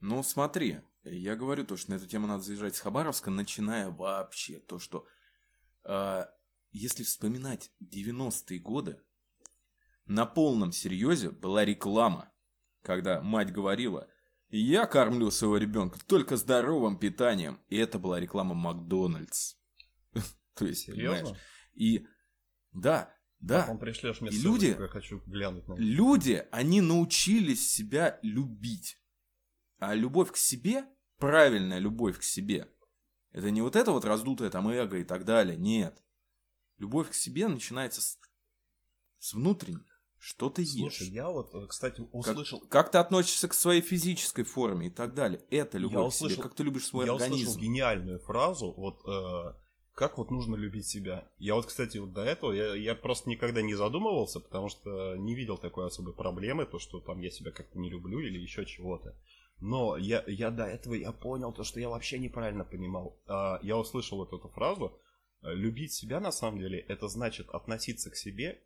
Ну, 0.00 0.22
смотри, 0.22 0.80
я 1.04 1.34
говорю 1.34 1.64
то, 1.64 1.76
что 1.76 1.92
на 1.92 1.94
эту 1.94 2.06
тему 2.06 2.26
надо 2.26 2.42
заезжать 2.42 2.76
с 2.76 2.80
Хабаровска, 2.80 3.30
начиная 3.30 3.90
вообще 3.90 4.58
то, 4.58 4.78
что 4.78 5.06
э, 5.84 6.24
если 6.72 7.04
вспоминать 7.04 7.70
90-е 7.80 8.58
годы, 8.58 9.00
на 10.06 10.26
полном 10.26 10.72
серьезе 10.72 11.30
была 11.30 11.64
реклама, 11.64 12.30
когда 12.82 13.22
мать 13.22 13.52
говорила, 13.52 14.08
я 14.58 14.86
кормлю 14.86 15.30
своего 15.30 15.56
ребенка 15.56 15.98
только 16.06 16.36
здоровым 16.36 16.98
питанием, 16.98 17.60
и 17.68 17.76
это 17.76 17.98
была 17.98 18.20
реклама 18.20 18.54
Макдональдс. 18.54 19.56
То 20.54 20.66
есть, 20.66 20.86
понимаешь? 20.86 21.36
И 21.74 22.06
да, 22.72 23.14
да, 23.40 23.62
Потом 23.62 23.78
пришлешь 23.78 24.20
мне 24.20 24.30
люди- 24.30 24.76
я 24.78 24.88
хочу 24.88 25.20
глянуть 25.26 25.68
на 25.68 25.74
люди, 25.74 26.46
они 26.50 26.80
научились 26.80 27.70
себя 27.70 28.18
любить. 28.22 28.98
А 29.78 29.94
любовь 29.94 30.32
к 30.32 30.36
себе, 30.36 30.86
правильная 31.18 31.78
любовь 31.78 32.18
к 32.18 32.22
себе, 32.22 32.70
это 33.32 33.50
не 33.50 33.60
вот 33.60 33.76
это 33.76 33.90
вот 33.90 34.04
раздутое 34.04 34.48
там 34.48 34.68
эго 34.68 34.98
и 34.98 35.04
так 35.04 35.24
далее. 35.24 35.56
Нет. 35.56 36.02
Любовь 36.78 37.10
к 37.10 37.14
себе 37.14 37.48
начинается 37.48 38.00
с, 38.00 38.18
с 39.18 39.34
внутренней. 39.34 39.82
Что 40.26 40.48
ты 40.48 40.64
Слушай, 40.64 41.04
ешь? 41.08 41.12
я 41.12 41.28
вот, 41.28 41.54
э, 41.54 41.66
кстати, 41.66 42.00
услышал, 42.12 42.58
Как 42.70 42.90
ты 42.90 42.96
относишься 42.96 43.46
к 43.46 43.52
своей 43.52 43.82
физической 43.82 44.42
форме 44.44 44.86
и 44.86 44.90
так 44.90 45.12
далее. 45.12 45.42
Это 45.50 45.76
любовь 45.76 46.14
к 46.14 46.16
себе. 46.16 46.26
услышал- 46.28 46.42
Как 46.42 46.54
ты 46.54 46.62
любишь 46.62 46.86
свой 46.86 47.04
я 47.04 47.12
организм. 47.12 47.42
услышал 47.42 47.60
гениальную 47.60 48.18
фразу, 48.20 48.72
вот 48.74 49.02
э, 49.06 49.52
как 49.94 50.16
вот 50.16 50.30
нужно 50.30 50.56
любить 50.56 50.86
себя. 50.86 51.28
Я 51.36 51.54
вот, 51.56 51.66
кстати, 51.66 51.98
вот 51.98 52.14
до 52.14 52.22
этого, 52.22 52.52
я, 52.52 52.74
я 52.74 52.94
просто 52.94 53.28
никогда 53.28 53.60
не 53.60 53.74
задумывался, 53.74 54.40
потому 54.40 54.70
что 54.70 55.14
не 55.16 55.34
видел 55.34 55.58
такой 55.58 55.86
особой 55.86 56.14
проблемы, 56.14 56.64
то, 56.64 56.78
что 56.78 57.00
там 57.00 57.20
я 57.20 57.28
себя 57.30 57.50
как-то 57.50 57.78
не 57.78 57.90
люблю 57.90 58.18
или 58.18 58.38
еще 58.38 58.64
чего-то. 58.64 59.14
Но 59.60 59.98
я, 59.98 60.24
я 60.26 60.50
до 60.50 60.64
этого 60.64 60.94
я 60.94 61.12
понял 61.12 61.52
то, 61.52 61.64
что 61.64 61.80
я 61.80 61.90
вообще 61.90 62.18
неправильно 62.18 62.64
понимал. 62.64 63.20
А, 63.26 63.60
я 63.62 63.76
услышал 63.76 64.16
вот 64.16 64.32
эту 64.32 64.48
фразу. 64.48 64.98
э, 65.42 65.52
Любить 65.52 65.92
себя 65.92 66.18
на 66.18 66.32
самом 66.32 66.60
деле, 66.60 66.78
это 66.78 67.08
значит 67.08 67.50
относиться 67.50 68.08
к 68.10 68.16
себе 68.16 68.58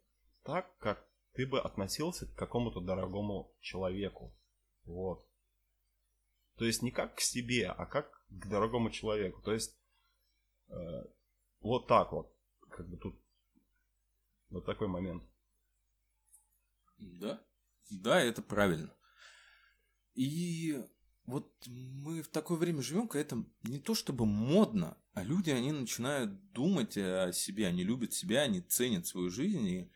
так, 0.45 0.71
как 0.79 1.05
ты 1.39 1.47
бы 1.47 1.61
относился 1.61 2.27
к 2.27 2.35
какому-то 2.35 2.81
дорогому 2.81 3.55
человеку. 3.61 4.37
Вот. 4.83 5.25
То 6.57 6.65
есть 6.65 6.83
не 6.83 6.91
как 6.91 7.15
к 7.15 7.21
себе, 7.21 7.69
а 7.69 7.87
как 7.87 8.11
к 8.29 8.49
дорогому 8.49 8.91
человеку. 8.91 9.41
То 9.43 9.53
есть 9.53 9.81
э, 10.67 10.75
вот 11.61 11.87
так 11.87 12.11
вот. 12.11 12.37
Как 12.69 12.89
бы 12.89 12.97
тут 12.97 13.23
вот 14.51 14.67
такой 14.67 14.89
момент. 14.89 15.23
Да, 16.97 17.41
да, 17.89 18.21
это 18.21 18.43
правильно. 18.43 18.93
И 20.15 20.77
вот 21.25 21.55
мы 21.69 22.23
в 22.23 22.29
такое 22.31 22.59
время 22.59 22.83
живем, 22.83 23.07
когда 23.07 23.21
это 23.21 23.45
не 23.63 23.79
то 23.79 23.95
чтобы 23.95 24.27
модно, 24.27 24.99
а 25.13 25.23
люди, 25.23 25.51
они 25.51 25.71
начинают 25.71 26.51
думать 26.51 26.99
о 26.99 27.31
себе, 27.33 27.69
они 27.69 27.85
любят 27.85 28.13
себя, 28.13 28.41
они 28.41 28.61
ценят 28.61 29.07
свою 29.07 29.31
жизнь, 29.31 29.67
и, 29.69 29.93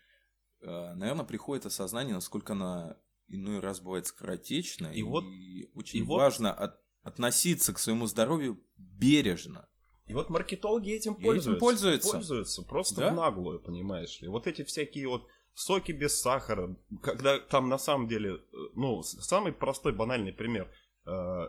наверное, 0.62 1.24
приходит 1.24 1.66
осознание, 1.66 2.14
насколько 2.14 2.52
она 2.54 2.96
иной 3.28 3.60
раз 3.60 3.80
бывает 3.80 4.06
скоротечна, 4.06 4.88
И 4.88 5.00
и, 5.00 5.02
вот- 5.02 5.24
очень 5.74 6.00
и 6.00 6.02
вот- 6.02 6.16
важно 6.16 6.52
от- 6.52 6.80
относиться 7.02 7.72
к 7.72 7.78
своему 7.78 8.06
здоровью 8.06 8.62
бережно. 8.76 9.68
И 10.06 10.14
вот 10.14 10.30
маркетологи 10.30 10.90
этим 10.90 11.12
этим 11.14 11.22
пользуются. 11.22 11.60
пользуются. 11.60 12.12
Пользуются 12.12 12.62
просто 12.62 13.00
Да. 13.00 13.10
в 13.12 13.14
наглую, 13.14 13.60
понимаешь 13.60 14.20
ли. 14.20 14.28
Вот 14.28 14.46
эти 14.46 14.62
всякие 14.64 15.08
вот 15.08 15.26
соки 15.54 15.92
без 15.92 16.20
сахара, 16.20 16.76
когда 17.02 17.38
там 17.38 17.68
на 17.68 17.78
самом 17.78 18.08
деле, 18.08 18.34
э, 18.34 18.38
ну, 18.74 19.02
самый 19.02 19.52
простой 19.52 19.92
банальный 19.94 20.32
пример, 20.32 20.70
э, 21.06 21.48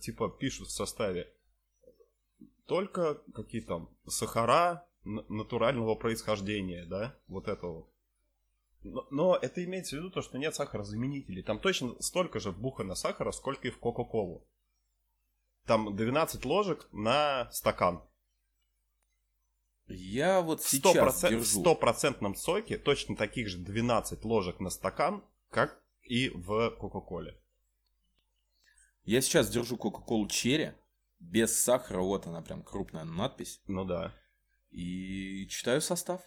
типа 0.00 0.28
пишут 0.28 0.68
в 0.68 0.72
составе 0.72 1.32
только 2.66 3.14
какие 3.34 3.60
там 3.60 3.88
сахара 4.06 4.86
натурального 5.04 5.94
происхождения, 5.96 6.86
да, 6.86 7.18
вот 7.26 7.48
это 7.48 7.66
вот. 7.66 7.90
Но, 8.84 9.06
но 9.10 9.36
это 9.36 9.64
имеется 9.64 9.96
в 9.96 9.98
виду 9.98 10.10
то, 10.10 10.20
что 10.20 10.38
нет 10.38 10.54
сахарозаменителей. 10.54 11.42
Там 11.42 11.58
точно 11.58 12.00
столько 12.00 12.38
же 12.38 12.50
вбухано 12.50 12.94
сахара, 12.94 13.32
сколько 13.32 13.66
и 13.68 13.70
в 13.70 13.78
Кока-Колу. 13.78 14.46
Там 15.64 15.96
12 15.96 16.44
ложек 16.44 16.86
на 16.92 17.50
стакан. 17.50 18.02
Я 19.86 20.40
вот 20.42 20.62
В 20.62 20.68
сейчас 20.68 21.24
100%, 21.24 21.28
в 21.28 21.30
держу. 21.30 21.60
стопроцентном 21.60 22.34
соке 22.34 22.78
точно 22.78 23.16
таких 23.16 23.48
же 23.48 23.58
12 23.58 24.24
ложек 24.24 24.60
на 24.60 24.70
стакан, 24.70 25.24
как 25.50 25.82
и 26.02 26.28
в 26.28 26.70
Кока-Коле. 26.78 27.38
Я 29.04 29.20
сейчас 29.20 29.50
держу 29.50 29.76
Кока-Колу 29.76 30.28
Черри, 30.28 30.72
Без 31.18 31.58
сахара, 31.58 32.00
вот 32.00 32.26
она 32.26 32.42
прям 32.42 32.62
крупная 32.62 33.04
надпись. 33.04 33.62
Ну 33.66 33.84
да. 33.84 34.14
И 34.70 35.46
читаю 35.48 35.80
состав. 35.80 36.20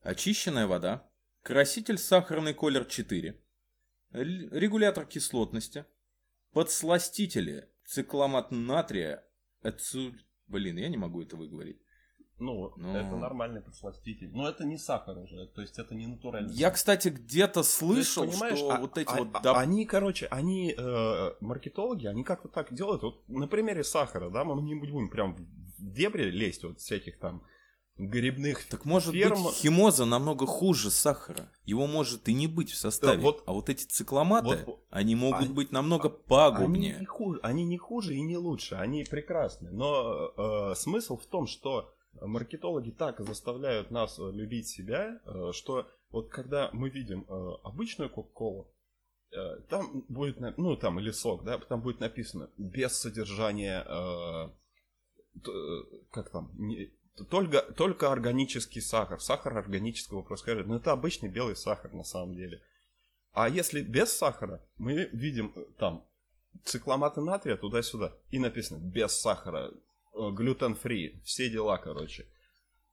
Очищенная 0.00 0.66
вода, 0.66 1.10
краситель 1.48 1.96
сахарный 1.96 2.52
колер 2.52 2.84
4, 2.84 3.34
регулятор 4.10 5.06
кислотности, 5.06 5.86
подсластители, 6.52 7.70
цикламат 7.86 8.50
натрия, 8.50 9.24
ацу... 9.62 10.12
Блин, 10.46 10.76
я 10.76 10.90
не 10.90 10.98
могу 10.98 11.22
это 11.22 11.36
выговорить. 11.36 11.80
Ну, 12.38 12.74
Но... 12.76 12.98
это 12.98 13.16
нормальный 13.16 13.62
подсластитель. 13.62 14.30
Но 14.32 14.46
это 14.46 14.64
не 14.64 14.76
сахар 14.76 15.16
уже, 15.16 15.46
то 15.46 15.62
есть 15.62 15.78
это 15.78 15.94
не 15.94 16.06
натуральный. 16.06 16.52
Я, 16.52 16.70
кстати, 16.70 17.08
где-то 17.08 17.62
слышал, 17.62 18.24
есть, 18.24 18.36
что 18.36 18.74
а, 18.74 18.80
вот 18.80 18.98
эти 18.98 19.08
а, 19.08 19.24
вот... 19.24 19.46
А, 19.46 19.58
они, 19.58 19.86
короче, 19.86 20.26
они, 20.26 20.74
э, 20.76 21.30
маркетологи, 21.40 22.06
они 22.06 22.24
как-то 22.24 22.48
так 22.48 22.74
делают. 22.74 23.02
Вот 23.02 23.26
на 23.26 23.48
примере 23.48 23.84
сахара, 23.84 24.28
да, 24.28 24.44
мы 24.44 24.60
не 24.60 24.74
будем 24.74 25.08
прям 25.08 25.34
в 25.34 25.46
дебри 25.78 26.30
лезть 26.30 26.62
вот 26.64 26.78
всяких 26.78 27.18
там 27.18 27.42
грибных 27.98 28.66
Так 28.68 28.84
может 28.84 29.12
ферм... 29.12 29.42
быть 29.42 29.54
химоза 29.54 30.04
намного 30.04 30.46
хуже 30.46 30.90
сахара. 30.90 31.50
Его 31.64 31.86
может 31.86 32.28
и 32.28 32.32
не 32.32 32.46
быть 32.46 32.70
в 32.70 32.76
составе. 32.76 33.16
Да, 33.16 33.22
вот, 33.22 33.42
а 33.46 33.52
вот 33.52 33.68
эти 33.68 33.84
цикломаты, 33.84 34.64
вот, 34.64 34.80
они 34.90 35.14
могут 35.14 35.46
они, 35.46 35.54
быть 35.54 35.72
намного 35.72 36.08
пагубнее. 36.08 36.92
Они 36.94 37.00
не, 37.00 37.06
хуже, 37.06 37.40
они 37.42 37.64
не 37.64 37.78
хуже 37.78 38.14
и 38.14 38.20
не 38.22 38.36
лучше, 38.36 38.76
они 38.76 39.04
прекрасны. 39.04 39.70
Но 39.70 40.32
э, 40.36 40.74
смысл 40.76 41.18
в 41.18 41.26
том, 41.26 41.46
что 41.46 41.92
маркетологи 42.20 42.90
так 42.90 43.20
заставляют 43.20 43.90
нас 43.90 44.18
э, 44.18 44.30
любить 44.32 44.68
себя, 44.68 45.20
э, 45.24 45.52
что 45.52 45.86
вот 46.10 46.30
когда 46.30 46.70
мы 46.72 46.90
видим 46.90 47.24
э, 47.28 47.50
обычную 47.64 48.10
Кока-Колу, 48.10 48.72
там 49.68 50.06
будет, 50.08 50.38
ну 50.56 50.74
там 50.74 50.98
или 50.98 51.10
сок, 51.10 51.44
да, 51.44 51.58
там 51.58 51.82
будет 51.82 52.00
написано 52.00 52.48
без 52.56 52.98
содержания, 52.98 53.84
как 56.10 56.30
там, 56.30 56.50
только, 57.24 57.62
только 57.62 58.12
органический 58.12 58.80
сахар, 58.80 59.20
сахар 59.20 59.56
органического 59.56 60.22
происхождения. 60.22 60.68
Но 60.68 60.76
это 60.76 60.92
обычный 60.92 61.28
белый 61.28 61.56
сахар 61.56 61.92
на 61.92 62.04
самом 62.04 62.34
деле. 62.34 62.62
А 63.32 63.48
если 63.48 63.82
без 63.82 64.12
сахара, 64.12 64.64
мы 64.76 65.08
видим 65.12 65.54
там 65.78 66.04
цикламаты 66.64 67.20
натрия 67.20 67.56
туда-сюда. 67.56 68.16
И 68.30 68.38
написано 68.38 68.78
без 68.78 69.12
сахара, 69.12 69.72
глютен-фри, 70.12 71.20
все 71.24 71.48
дела, 71.48 71.78
короче. 71.78 72.26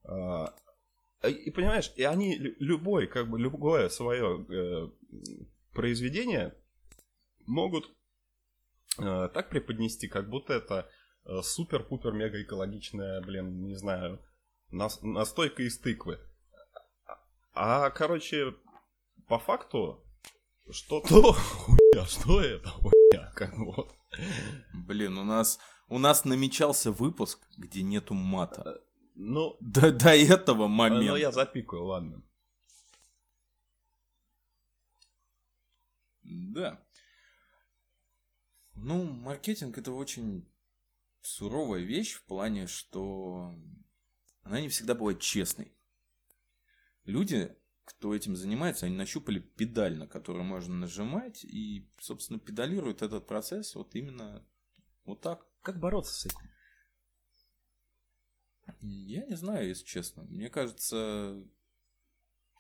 А, 0.04 0.54
и 1.24 1.50
понимаешь, 1.52 1.92
и 1.96 2.04
они 2.04 2.38
любой, 2.38 3.08
как 3.08 3.30
бы 3.30 3.40
любое 3.40 3.90
свое 3.90 4.46
э, 4.50 4.90
произведение 5.74 6.56
могут 7.46 7.92
э, 9.00 9.30
так 9.34 9.50
преподнести, 9.50 10.08
как 10.08 10.30
будто 10.30 10.54
это 10.54 10.90
э, 11.26 11.42
супер-пупер 11.42 12.12
мега 12.14 12.42
экологичная, 12.42 13.22
блин, 13.22 13.66
не 13.66 13.76
знаю, 13.76 14.20
настойка 14.72 15.64
из 15.64 15.78
тыквы. 15.78 16.20
А, 17.54 17.90
короче, 17.90 18.54
по 19.28 19.40
факту, 19.40 20.04
что-то 20.70 21.34
хуйня, 21.34 22.06
что 22.06 22.42
это 22.42 22.70
хуйня, 22.70 23.32
как 23.36 23.58
вот. 23.58 23.94
Блин, 24.74 25.18
у 25.18 25.24
нас 25.24 25.60
у 25.88 26.00
нас 26.00 26.26
намечался 26.26 26.92
выпуск, 26.92 27.48
где 27.58 27.84
нету 27.84 28.14
мата. 28.14 28.64
Э, 28.66 28.80
ну, 29.16 29.56
до, 29.60 29.92
до 29.92 30.16
этого 30.16 30.68
момента. 30.68 31.12
Ну, 31.12 31.16
я 31.16 31.32
запикаю, 31.32 31.84
ладно. 31.84 32.24
Да. 36.24 36.84
Ну, 38.74 39.04
маркетинг 39.04 39.78
это 39.78 39.92
очень 39.92 40.50
суровая 41.26 41.82
вещь 41.82 42.14
в 42.14 42.24
плане, 42.26 42.68
что 42.68 43.56
она 44.44 44.62
не 44.62 44.70
всегда 44.70 44.96
бывает 44.96 45.20
честной. 45.20 45.72
Люди, 47.04 47.56
кто 47.84 48.16
этим 48.16 48.36
занимается, 48.36 48.86
они 48.86 48.96
нащупали 48.96 49.40
педаль, 49.40 49.98
на 49.98 50.08
которую 50.08 50.44
можно 50.44 50.76
нажимать, 50.76 51.44
и, 51.44 51.90
собственно, 52.00 52.40
педалируют 52.40 53.02
этот 53.02 53.28
процесс 53.28 53.76
вот 53.76 53.96
именно 53.96 54.46
вот 55.04 55.22
так. 55.22 55.46
Как 55.62 55.80
бороться 55.80 56.14
с 56.14 56.26
этим? 56.28 56.50
Я 58.82 59.26
не 59.26 59.36
знаю, 59.36 59.68
если 59.68 59.86
честно. 59.86 60.24
Мне 60.24 60.50
кажется, 60.50 61.44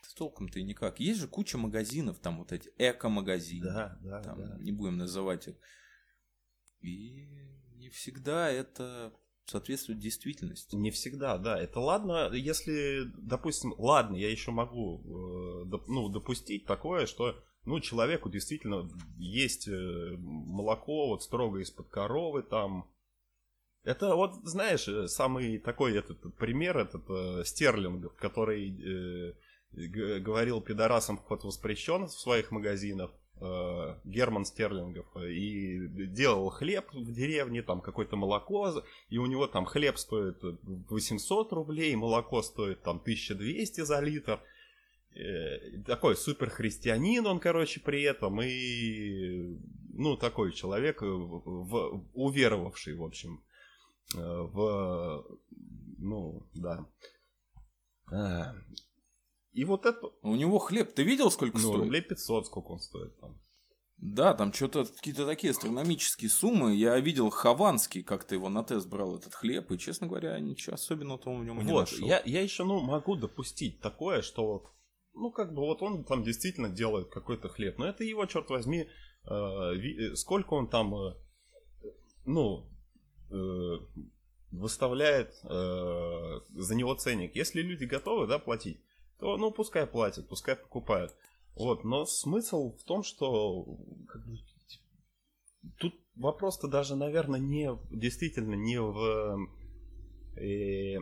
с 0.01 0.13
толком-то 0.13 0.59
и 0.59 0.63
никак. 0.63 0.99
Есть 0.99 1.19
же 1.19 1.27
куча 1.27 1.57
магазинов, 1.57 2.19
там 2.19 2.39
вот 2.39 2.51
эти 2.51 2.71
эко-магазины. 2.77 3.65
Да, 3.65 3.99
да, 4.01 4.21
там, 4.21 4.37
да. 4.37 4.57
Не 4.59 4.71
будем 4.71 4.97
называть 4.97 5.47
их. 5.47 5.55
И 6.81 7.54
не 7.85 7.89
всегда 7.91 8.49
это 8.49 9.13
соответствует 9.45 9.99
действительности. 9.99 10.75
Не 10.75 10.89
всегда, 10.89 11.37
да. 11.37 11.61
Это 11.61 11.79
ладно, 11.79 12.31
если, 12.33 13.03
допустим, 13.15 13.75
ладно, 13.77 14.15
я 14.15 14.31
еще 14.31 14.49
могу 14.49 15.01
э, 15.01 15.77
ну, 15.87 16.09
допустить 16.09 16.65
такое, 16.65 17.05
что 17.05 17.35
ну, 17.63 17.79
человеку 17.79 18.29
действительно 18.29 18.89
есть 19.17 19.67
э, 19.67 20.15
молоко 20.17 21.09
вот 21.09 21.21
строго 21.21 21.59
из-под 21.59 21.89
коровы 21.89 22.41
там, 22.41 22.89
это 23.83 24.15
вот, 24.15 24.33
знаешь, 24.43 24.87
э, 24.87 25.07
самый 25.07 25.59
такой 25.59 25.95
этот 25.95 26.35
пример, 26.37 26.79
этот 26.79 27.47
Стерлингов, 27.47 28.15
который 28.15 28.71
э, 28.71 29.33
говорил 30.21 30.59
пидорасам 30.59 31.19
вход 31.19 31.43
воспрещен 31.43 32.07
в 32.07 32.11
своих 32.11 32.49
магазинах, 32.49 33.11
Герман 33.37 34.45
Стерлингов, 34.45 35.05
и 35.17 35.87
делал 35.87 36.49
хлеб 36.49 36.85
в 36.93 37.11
деревне, 37.11 37.61
там 37.63 37.81
какое-то 37.81 38.15
молоко, 38.15 38.83
и 39.09 39.17
у 39.17 39.25
него 39.25 39.47
там 39.47 39.65
хлеб 39.65 39.97
стоит 39.97 40.41
800 40.41 41.51
рублей, 41.53 41.95
молоко 41.95 42.41
стоит 42.41 42.81
там 42.81 42.97
1200 42.97 43.81
за 43.81 43.99
литр. 43.99 44.39
Э, 45.13 45.81
такой 45.85 46.15
супер 46.15 46.49
христианин 46.49 47.25
он, 47.25 47.39
короче, 47.39 47.79
при 47.81 48.03
этом, 48.03 48.41
и, 48.41 49.57
ну, 49.93 50.17
такой 50.17 50.53
человек, 50.53 51.01
в, 51.01 52.05
уверовавший, 52.13 52.95
в 52.95 53.03
общем, 53.03 53.41
Э, 54.13 54.41
в... 54.51 55.25
Ну, 55.97 56.47
да. 56.53 56.85
И 59.55 59.65
вот 59.65 59.85
это... 59.85 59.99
У 60.21 60.35
него 60.35 60.59
хлеб, 60.59 60.93
ты 60.93 61.03
видел, 61.03 61.31
сколько 61.31 61.57
ну, 61.57 61.69
стоит? 61.69 61.83
рублей 61.83 62.01
500, 62.01 62.45
сколько 62.47 62.71
он 62.71 62.79
стоит 62.79 63.19
там. 63.19 63.39
Да, 63.97 64.33
там 64.33 64.51
что-то 64.51 64.85
какие-то 64.85 65.25
такие 65.25 65.51
астрономические 65.51 66.29
суммы. 66.29 66.75
Я 66.75 66.99
видел 66.99 67.29
Хованский, 67.29 68.03
как 68.03 68.25
ты 68.25 68.35
его 68.35 68.49
на 68.49 68.63
тест 68.63 68.87
брал, 68.87 69.15
этот 69.15 69.33
хлеб, 69.33 69.71
и, 69.71 69.79
честно 69.79 70.07
говоря, 70.07 70.37
ничего 70.39 70.75
особенного 70.75 71.17
там 71.17 71.39
в 71.41 71.45
нем 71.45 71.55
вот, 71.55 71.65
не 71.65 71.71
нашел. 71.71 72.07
Я, 72.07 72.21
я 72.25 72.41
еще, 72.41 72.65
ну, 72.65 72.81
могу 72.81 73.15
допустить 73.15 73.79
такое, 73.79 74.21
что, 74.21 74.69
ну, 75.13 75.31
как 75.31 75.53
бы 75.53 75.61
вот 75.61 75.81
он 75.81 76.03
там 76.03 76.23
действительно 76.23 76.69
делает 76.69 77.07
какой-то 77.09 77.47
хлеб, 77.47 77.77
но 77.77 77.87
это 77.87 78.03
его, 78.03 78.25
черт 78.25 78.49
возьми, 78.49 78.89
э, 79.29 80.15
сколько 80.15 80.53
он 80.55 80.67
там, 80.67 80.93
э, 80.93 81.15
ну, 82.25 82.69
Э, 83.31 83.77
выставляет 84.51 85.33
э, 85.43 86.39
за 86.53 86.75
него 86.75 86.93
ценник. 86.93 87.35
Если 87.35 87.61
люди 87.61 87.83
готовы, 87.83 88.25
да, 88.25 88.39
платить, 88.39 88.79
то, 89.19 89.37
ну, 89.37 89.51
пускай 89.51 89.87
платят, 89.87 90.27
пускай 90.27 90.55
покупают. 90.55 91.15
Вот, 91.55 91.83
но 91.83 92.05
смысл 92.05 92.75
в 92.75 92.83
том, 92.83 93.03
что 93.03 93.77
тут 95.79 95.95
вопрос-то 96.15 96.67
даже, 96.67 96.95
наверное, 96.95 97.39
не 97.39 97.69
действительно 97.91 98.55
не 98.55 98.79
в 98.79 99.39
э, 100.37 100.97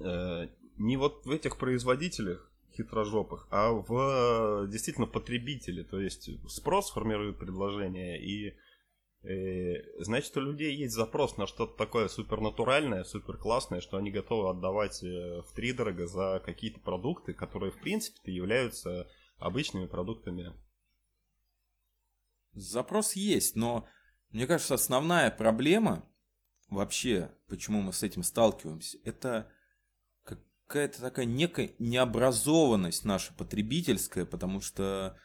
э, 0.00 0.48
не 0.78 0.96
вот 0.96 1.24
в 1.24 1.30
этих 1.30 1.56
производителях 1.58 2.50
хитрожопых, 2.76 3.46
а 3.50 3.72
в 3.72 4.66
действительно 4.68 5.06
потребителе. 5.06 5.84
То 5.84 6.00
есть 6.00 6.28
спрос 6.48 6.90
формирует 6.90 7.38
предложение 7.38 8.20
и 8.20 8.56
Э, 9.24 10.02
значит, 10.02 10.36
у 10.36 10.40
людей 10.40 10.74
есть 10.74 10.94
запрос 10.94 11.36
на 11.36 11.46
что-то 11.46 11.76
такое 11.76 12.08
супернатуральное, 12.08 13.04
супер 13.04 13.36
классное, 13.36 13.80
что 13.80 13.96
они 13.96 14.10
готовы 14.10 14.50
отдавать 14.50 15.02
э, 15.02 15.42
в 15.42 15.52
три 15.54 15.72
дорого 15.72 16.06
за 16.06 16.42
какие-то 16.44 16.80
продукты, 16.80 17.32
которые, 17.32 17.70
в 17.70 17.80
принципе, 17.80 18.32
являются 18.32 19.08
обычными 19.38 19.86
продуктами. 19.86 20.52
Запрос 22.52 23.14
есть, 23.14 23.54
но 23.54 23.86
мне 24.30 24.46
кажется, 24.46 24.74
основная 24.74 25.30
проблема 25.30 26.08
вообще, 26.68 27.30
почему 27.48 27.80
мы 27.80 27.92
с 27.92 28.02
этим 28.02 28.22
сталкиваемся, 28.24 28.98
это 29.04 29.50
какая-то 30.24 31.00
такая 31.00 31.26
некая 31.26 31.74
необразованность 31.78 33.04
наша 33.04 33.32
потребительская, 33.34 34.24
потому 34.24 34.60
что 34.60 35.16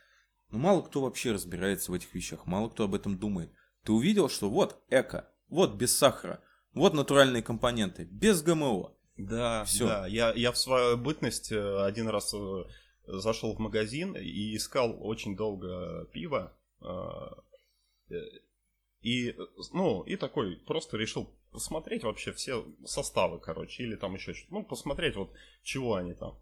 ну, 0.49 0.59
мало 0.59 0.81
кто 0.81 1.01
вообще 1.01 1.31
разбирается 1.31 1.91
в 1.91 1.95
этих 1.95 2.13
вещах, 2.13 2.45
мало 2.45 2.69
кто 2.69 2.83
об 2.83 2.93
этом 2.93 3.17
думает. 3.17 3.51
Ты 3.87 3.93
увидел, 3.93 4.27
что 4.27 4.49
вот 4.49 4.83
эко, 4.89 5.29
вот 5.47 5.75
без 5.75 5.97
сахара, 5.97 6.41
вот 6.73 6.93
натуральные 6.93 7.41
компоненты, 7.41 8.03
без 8.03 8.41
ГМО. 8.41 8.93
Да, 9.15 9.63
Все. 9.63 9.87
да. 9.87 10.07
Я, 10.07 10.33
я 10.33 10.51
в 10.51 10.57
свою 10.57 10.97
бытность 10.97 11.53
э, 11.53 11.85
один 11.85 12.09
раз 12.09 12.33
э, 12.33 12.63
зашел 13.05 13.55
в 13.55 13.59
магазин 13.59 14.13
и 14.17 14.57
искал 14.57 14.93
очень 14.99 15.37
долго 15.37 16.03
пиво. 16.11 16.53
Э, 16.81 18.17
И, 18.99 19.33
ну, 19.71 20.01
и 20.01 20.17
такой 20.17 20.57
просто 20.57 20.97
решил 20.97 21.29
посмотреть 21.53 22.03
вообще 22.03 22.33
все 22.33 22.65
составы, 22.83 23.39
короче, 23.39 23.83
или 23.83 23.95
там 23.95 24.15
еще 24.15 24.33
что-то. 24.33 24.53
Ну, 24.53 24.63
посмотреть 24.65 25.15
вот, 25.15 25.31
чего 25.63 25.95
они 25.95 26.13
там. 26.13 26.37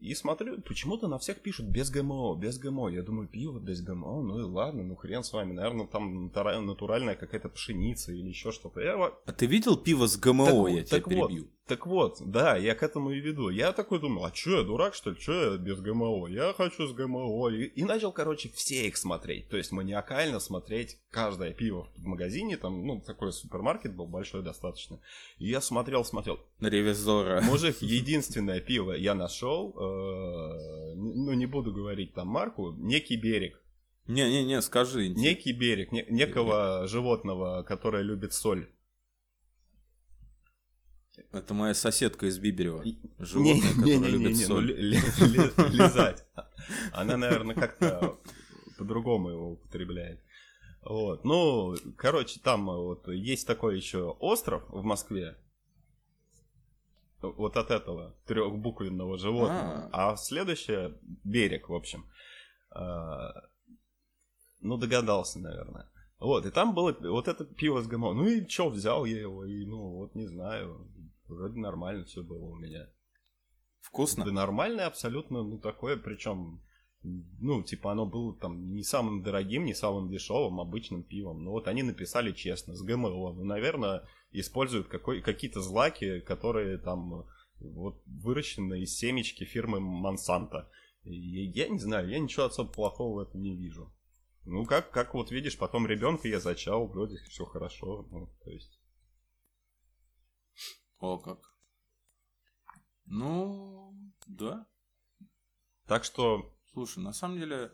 И 0.00 0.14
смотрю, 0.14 0.60
почему-то 0.62 1.08
на 1.08 1.18
всех 1.18 1.40
пишут 1.40 1.66
без 1.66 1.90
ГМО, 1.90 2.36
без 2.36 2.58
ГМО. 2.58 2.88
Я 2.88 3.02
думаю, 3.02 3.28
пиво 3.28 3.58
без 3.58 3.82
ГМО, 3.82 4.22
ну 4.22 4.40
и 4.40 4.42
ладно, 4.42 4.82
ну 4.82 4.96
хрен 4.96 5.22
с 5.22 5.32
вами. 5.32 5.52
Наверное, 5.52 5.86
там 5.86 6.30
натуральная 6.66 7.14
какая-то 7.14 7.48
пшеница 7.48 8.12
или 8.12 8.28
еще 8.28 8.52
что-то. 8.52 8.80
Я... 8.80 9.12
А 9.24 9.32
ты 9.32 9.46
видел 9.46 9.76
пиво 9.76 10.06
с 10.06 10.16
ГМО, 10.16 10.46
так, 10.46 10.70
я 10.70 10.84
так 10.84 11.04
тебя 11.04 11.26
перебью? 11.26 11.48
Так 11.72 11.86
вот, 11.86 12.18
да, 12.20 12.58
я 12.58 12.74
к 12.74 12.82
этому 12.82 13.12
и 13.12 13.18
веду. 13.18 13.48
Я 13.48 13.72
такой 13.72 13.98
думал, 13.98 14.26
а 14.26 14.34
что 14.34 14.58
я 14.58 14.62
дурак, 14.62 14.94
что 14.94 15.08
ли? 15.08 15.16
Что 15.18 15.52
я 15.52 15.56
без 15.56 15.80
ГМО? 15.80 16.26
Я 16.26 16.52
хочу 16.52 16.86
с 16.86 16.92
ГМО. 16.92 17.48
И, 17.48 17.64
и 17.64 17.84
начал, 17.84 18.12
короче, 18.12 18.50
все 18.50 18.88
их 18.88 18.98
смотреть. 18.98 19.48
То 19.48 19.56
есть 19.56 19.72
маниакально 19.72 20.38
смотреть 20.38 20.98
каждое 21.10 21.54
пиво 21.54 21.88
в 21.96 22.04
магазине. 22.04 22.58
Там, 22.58 22.86
ну, 22.86 23.00
такой 23.00 23.32
супермаркет 23.32 23.96
был 23.96 24.06
большой 24.06 24.42
достаточно. 24.42 25.00
И 25.38 25.46
я 25.46 25.62
смотрел, 25.62 26.04
смотрел. 26.04 26.40
Ревизора. 26.60 27.40
Мужик, 27.40 27.78
единственное 27.80 28.60
пиво 28.60 28.92
я 28.92 29.14
нашел, 29.14 29.70
э, 29.70 30.94
ну, 30.94 31.32
не 31.32 31.46
буду 31.46 31.72
говорить 31.72 32.12
там 32.12 32.28
марку, 32.28 32.72
некий 32.72 33.16
берег. 33.16 33.58
Не-не-не, 34.08 34.60
скажи. 34.60 35.08
Некий 35.08 35.52
берег, 35.52 35.90
не, 35.90 36.04
некого 36.10 36.86
животного, 36.86 37.62
которое 37.62 38.02
любит 38.02 38.34
соль. 38.34 38.68
Это 41.32 41.52
моя 41.52 41.74
соседка 41.74 42.26
из 42.26 42.38
Биберева. 42.38 42.82
Животное, 43.18 43.54
не, 43.54 43.60
которое 43.60 43.96
не, 43.96 43.98
не, 43.98 44.08
любит 44.08 44.28
не, 44.30 44.44
соль. 44.44 44.66
Ну, 44.66 45.68
лизать. 45.68 46.26
Она, 46.92 47.16
наверное, 47.16 47.54
как-то 47.54 48.18
по-другому 48.78 49.28
его 49.28 49.52
употребляет. 49.52 50.20
Вот. 50.82 51.24
Ну, 51.24 51.74
короче, 51.96 52.40
там 52.40 52.66
вот 52.66 53.08
есть 53.08 53.46
такой 53.46 53.76
еще 53.76 54.16
остров 54.20 54.64
в 54.68 54.82
Москве. 54.82 55.36
Вот 57.20 57.56
от 57.56 57.70
этого 57.70 58.16
трехбуквенного 58.26 59.18
животного. 59.18 59.90
А, 59.92 60.12
а 60.12 60.16
следующее 60.16 60.98
берег, 61.24 61.68
в 61.68 61.74
общем. 61.74 62.06
А, 62.70 63.32
ну, 64.60 64.76
догадался, 64.78 65.38
наверное. 65.38 65.88
Вот, 66.18 66.46
и 66.46 66.50
там 66.50 66.72
было 66.72 66.96
вот 67.00 67.26
это 67.26 67.44
пиво 67.44 67.82
с 67.82 67.88
ГМО. 67.88 68.14
Ну 68.14 68.26
и 68.28 68.48
что, 68.48 68.70
взял 68.70 69.04
я 69.04 69.20
его, 69.20 69.44
и 69.44 69.66
ну 69.66 69.96
вот 69.96 70.14
не 70.14 70.26
знаю, 70.26 70.88
Вроде 71.34 71.58
нормально 71.58 72.04
все 72.04 72.22
было 72.22 72.44
у 72.44 72.56
меня. 72.56 72.88
Вкусно? 73.80 74.24
Да 74.24 74.32
нормальное 74.32 74.86
абсолютно, 74.86 75.42
ну 75.42 75.58
такое, 75.58 75.96
причем, 75.96 76.62
ну, 77.02 77.62
типа 77.62 77.92
оно 77.92 78.06
было 78.06 78.34
там 78.34 78.72
не 78.72 78.84
самым 78.84 79.22
дорогим, 79.22 79.64
не 79.64 79.74
самым 79.74 80.08
дешевым, 80.08 80.60
обычным 80.60 81.02
пивом. 81.02 81.44
Но 81.44 81.50
вот 81.50 81.66
они 81.68 81.82
написали 81.82 82.32
честно, 82.32 82.74
с 82.74 82.82
ГМО. 82.82 83.10
Ну, 83.10 83.44
наверное, 83.44 84.08
используют 84.30 84.88
какой, 84.88 85.20
какие-то 85.20 85.60
злаки, 85.60 86.20
которые 86.20 86.78
там 86.78 87.26
вот 87.58 88.02
выращены 88.06 88.82
из 88.82 88.96
семечки 88.96 89.44
фирмы 89.44 89.80
Монсанто. 89.80 90.70
Я 91.04 91.68
не 91.68 91.78
знаю, 91.78 92.08
я 92.08 92.18
ничего 92.18 92.44
особо 92.46 92.72
плохого 92.72 93.16
в 93.16 93.28
этом 93.28 93.42
не 93.42 93.56
вижу. 93.56 93.92
Ну, 94.44 94.64
как, 94.64 94.90
как 94.90 95.14
вот 95.14 95.30
видишь, 95.30 95.58
потом 95.58 95.86
ребенка 95.86 96.28
я 96.28 96.40
зачал, 96.40 96.86
вроде 96.86 97.16
все 97.28 97.44
хорошо. 97.44 98.06
Ну, 98.10 98.32
то 98.44 98.50
есть 98.50 98.81
о, 101.02 101.18
как. 101.18 101.52
Ну, 103.06 103.92
да. 104.26 104.66
Так 105.86 106.04
что... 106.04 106.56
Слушай, 106.72 107.00
на 107.00 107.12
самом 107.12 107.38
деле, 107.38 107.70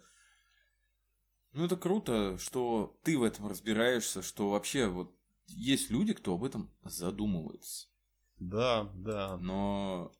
ну 1.53 1.65
это 1.67 1.77
круто, 1.77 2.37
что 2.39 2.99
ты 3.05 3.17
в 3.17 3.23
этом 3.23 3.47
разбираешься, 3.47 4.23
что 4.23 4.51
вообще 4.51 4.89
вот 4.89 5.15
есть 5.47 5.91
люди, 5.91 6.15
кто 6.15 6.35
об 6.35 6.43
этом 6.43 6.75
задумывается. 6.83 7.87
Да, 8.39 8.91
да. 8.97 9.37
Но 9.37 10.13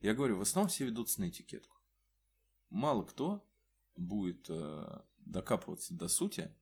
я 0.00 0.14
говорю, 0.14 0.36
в 0.36 0.42
основном 0.42 0.68
все 0.68 0.84
ведутся 0.84 1.20
на 1.20 1.30
этикетку. 1.30 1.78
Мало 2.68 3.02
кто 3.02 3.44
будет 3.96 4.46
э, 4.50 5.02
докапываться 5.18 5.94
до 5.94 6.06
сути, 6.06 6.54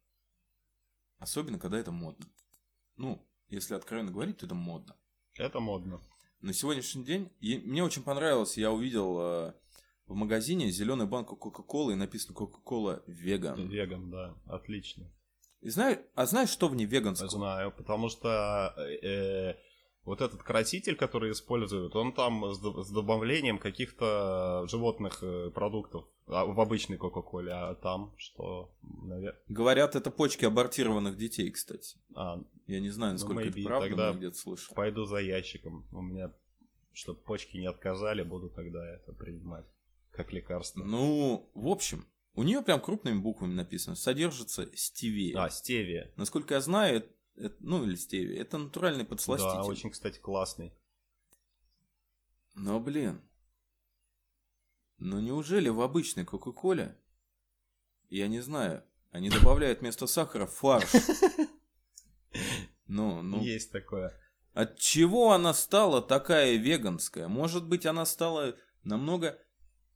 особенно 1.18 1.58
когда 1.58 1.78
это 1.78 1.90
модно. 1.90 2.26
Ну, 2.96 3.28
если 3.48 3.74
откровенно 3.74 4.12
говорить, 4.12 4.38
то 4.38 4.46
это 4.46 4.54
модно. 4.54 4.96
Это 5.36 5.60
модно. 5.60 6.00
На 6.40 6.52
сегодняшний 6.52 7.04
день 7.04 7.30
и 7.40 7.58
мне 7.58 7.82
очень 7.82 8.02
понравилось, 8.02 8.56
я 8.56 8.70
увидел 8.70 9.18
э, 9.18 9.54
в 10.06 10.14
магазине 10.14 10.70
зеленую 10.70 11.08
банку 11.08 11.36
Кока-Колы 11.36 11.94
и 11.94 11.96
написано 11.96 12.34
Кока-Кола 12.34 13.02
веган. 13.06 13.68
Веган, 13.68 14.10
да, 14.10 14.34
отлично. 14.46 15.10
И 15.60 15.70
знаю, 15.70 16.04
а 16.14 16.26
знаешь, 16.26 16.50
что 16.50 16.68
в 16.68 16.76
ней 16.76 16.84
веганского? 16.84 17.30
Знаю, 17.30 17.72
потому 17.72 18.10
что 18.10 18.74
э, 19.02 19.54
вот 20.04 20.20
этот 20.20 20.42
краситель, 20.42 20.96
который 20.96 21.32
используют, 21.32 21.96
он 21.96 22.12
там 22.12 22.52
с, 22.52 22.58
с 22.58 22.90
добавлением 22.90 23.58
каких-то 23.58 24.66
животных 24.68 25.22
э, 25.22 25.50
продуктов 25.50 26.04
а, 26.26 26.44
в 26.44 26.60
обычной 26.60 26.96
Кока-Коле, 26.96 27.52
а 27.52 27.74
там 27.74 28.14
что? 28.16 28.74
Навер... 28.82 29.38
Говорят, 29.48 29.96
это 29.96 30.10
почки 30.10 30.44
абортированных 30.44 31.16
детей, 31.16 31.50
кстати. 31.50 31.96
А, 32.14 32.42
Я 32.66 32.80
не 32.80 32.90
знаю, 32.90 33.14
насколько 33.14 33.40
ну, 33.40 33.46
maybe, 33.46 33.60
это 33.60 33.68
правда, 33.68 33.88
тогда 33.88 34.12
где-то 34.12 34.36
слышал. 34.36 34.74
Пойду 34.74 35.04
за 35.04 35.18
ящиком. 35.18 35.86
У 35.92 36.02
меня, 36.02 36.32
чтобы 36.92 37.20
почки 37.20 37.56
не 37.56 37.66
отказали, 37.66 38.22
буду 38.22 38.50
тогда 38.50 38.86
это 38.86 39.12
принимать 39.12 39.66
как 40.10 40.32
лекарство. 40.32 40.84
Ну, 40.84 41.50
в 41.54 41.68
общем, 41.68 42.06
у 42.34 42.42
нее 42.42 42.62
прям 42.62 42.80
крупными 42.80 43.18
буквами 43.18 43.54
написано. 43.54 43.96
Содержится 43.96 44.68
стевия. 44.74 45.38
А, 45.40 45.50
стевия. 45.50 46.12
Насколько 46.16 46.54
я 46.54 46.60
знаю, 46.60 47.04
ну 47.60 47.84
или 47.84 47.94
стевия, 47.94 48.40
это 48.40 48.58
натуральный 48.58 49.04
подсластитель. 49.04 49.56
Да, 49.56 49.64
очень, 49.64 49.90
кстати, 49.90 50.18
классный. 50.18 50.72
Но, 52.54 52.78
блин, 52.78 53.20
но 54.98 55.20
неужели 55.20 55.68
в 55.68 55.80
обычной 55.80 56.24
Кока-Коле, 56.24 56.96
я 58.08 58.28
не 58.28 58.40
знаю, 58.40 58.84
они 59.10 59.28
добавляют 59.28 59.80
вместо 59.80 60.06
сахара 60.06 60.46
фарш? 60.46 60.90
Ну, 62.86 63.22
ну. 63.22 63.42
Есть 63.42 63.72
такое. 63.72 64.12
От 64.52 64.78
чего 64.78 65.32
она 65.32 65.54
стала 65.54 66.02
такая 66.02 66.56
веганская? 66.56 67.28
Может 67.28 67.66
быть, 67.66 67.86
она 67.86 68.04
стала 68.04 68.56
намного 68.82 69.38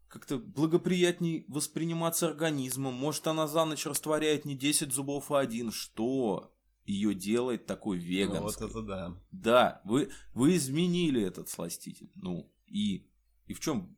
как-то 0.09 0.39
благоприятней 0.39 1.45
восприниматься 1.49 2.27
организмом. 2.27 2.95
Может, 2.95 3.27
она 3.27 3.47
за 3.47 3.65
ночь 3.67 3.87
растворяет 3.87 4.45
не 4.45 4.57
10 4.57 4.93
зубов, 4.93 5.31
а 5.31 5.41
один. 5.41 5.71
Что 5.71 6.53
ее 6.89 7.15
делает 7.15 7.67
такой 7.67 7.99
веганской? 7.99 8.69
Ну, 8.69 8.75
вот 8.75 8.77
это 8.77 8.83
да. 8.83 9.23
Да, 9.31 9.83
вы, 9.85 10.11
вы 10.35 10.57
изменили 10.57 11.23
этот 11.23 11.49
сластитель. 11.49 12.11
Ну, 12.15 12.53
и, 12.67 13.09
и 13.47 13.55
в 13.55 13.61
чем 13.61 13.97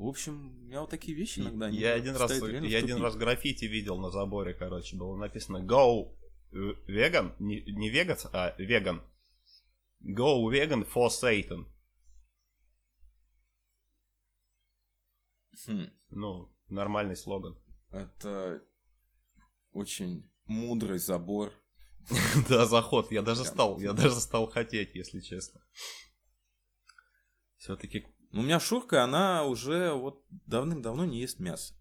в 0.00 0.06
общем, 0.06 0.66
я 0.70 0.80
вот 0.80 0.88
такие 0.88 1.14
вещи 1.14 1.40
иногда 1.40 1.70
не 1.70 1.76
Я 1.76 1.92
один 1.92 2.16
раз, 2.16 2.32
я 2.32 2.78
один 2.78 3.02
раз 3.02 3.16
граффити 3.16 3.66
видел 3.66 3.98
на 3.98 4.10
заборе, 4.10 4.54
короче, 4.54 4.96
было 4.96 5.14
написано 5.14 5.58
Go 5.58 6.16
vegan, 6.52 7.34
не, 7.38 7.60
не 7.70 7.90
веганс, 7.90 8.26
а 8.32 8.54
веган. 8.56 9.02
Go 10.02 10.50
vegan 10.50 10.88
for 10.90 11.08
Satan. 11.08 11.66
Хм. 15.66 15.90
Ну, 16.08 16.50
нормальный 16.68 17.16
слоган. 17.16 17.58
Это 17.90 18.62
очень 19.72 20.30
мудрый 20.46 20.98
забор. 20.98 21.52
Да, 22.48 22.66
заход. 22.66 23.10
Я 23.12 23.22
даже 23.22 23.44
стал, 23.44 23.78
я 23.80 23.92
даже 23.92 24.20
стал 24.20 24.50
хотеть, 24.50 24.94
если 24.94 25.20
честно. 25.20 25.60
Все-таки 27.56 28.06
у 28.32 28.42
меня 28.42 28.60
Шурка, 28.60 29.02
она 29.02 29.44
уже 29.44 29.92
вот 29.92 30.24
давным-давно 30.30 31.04
не 31.04 31.20
ест 31.20 31.40
мясо. 31.40 31.74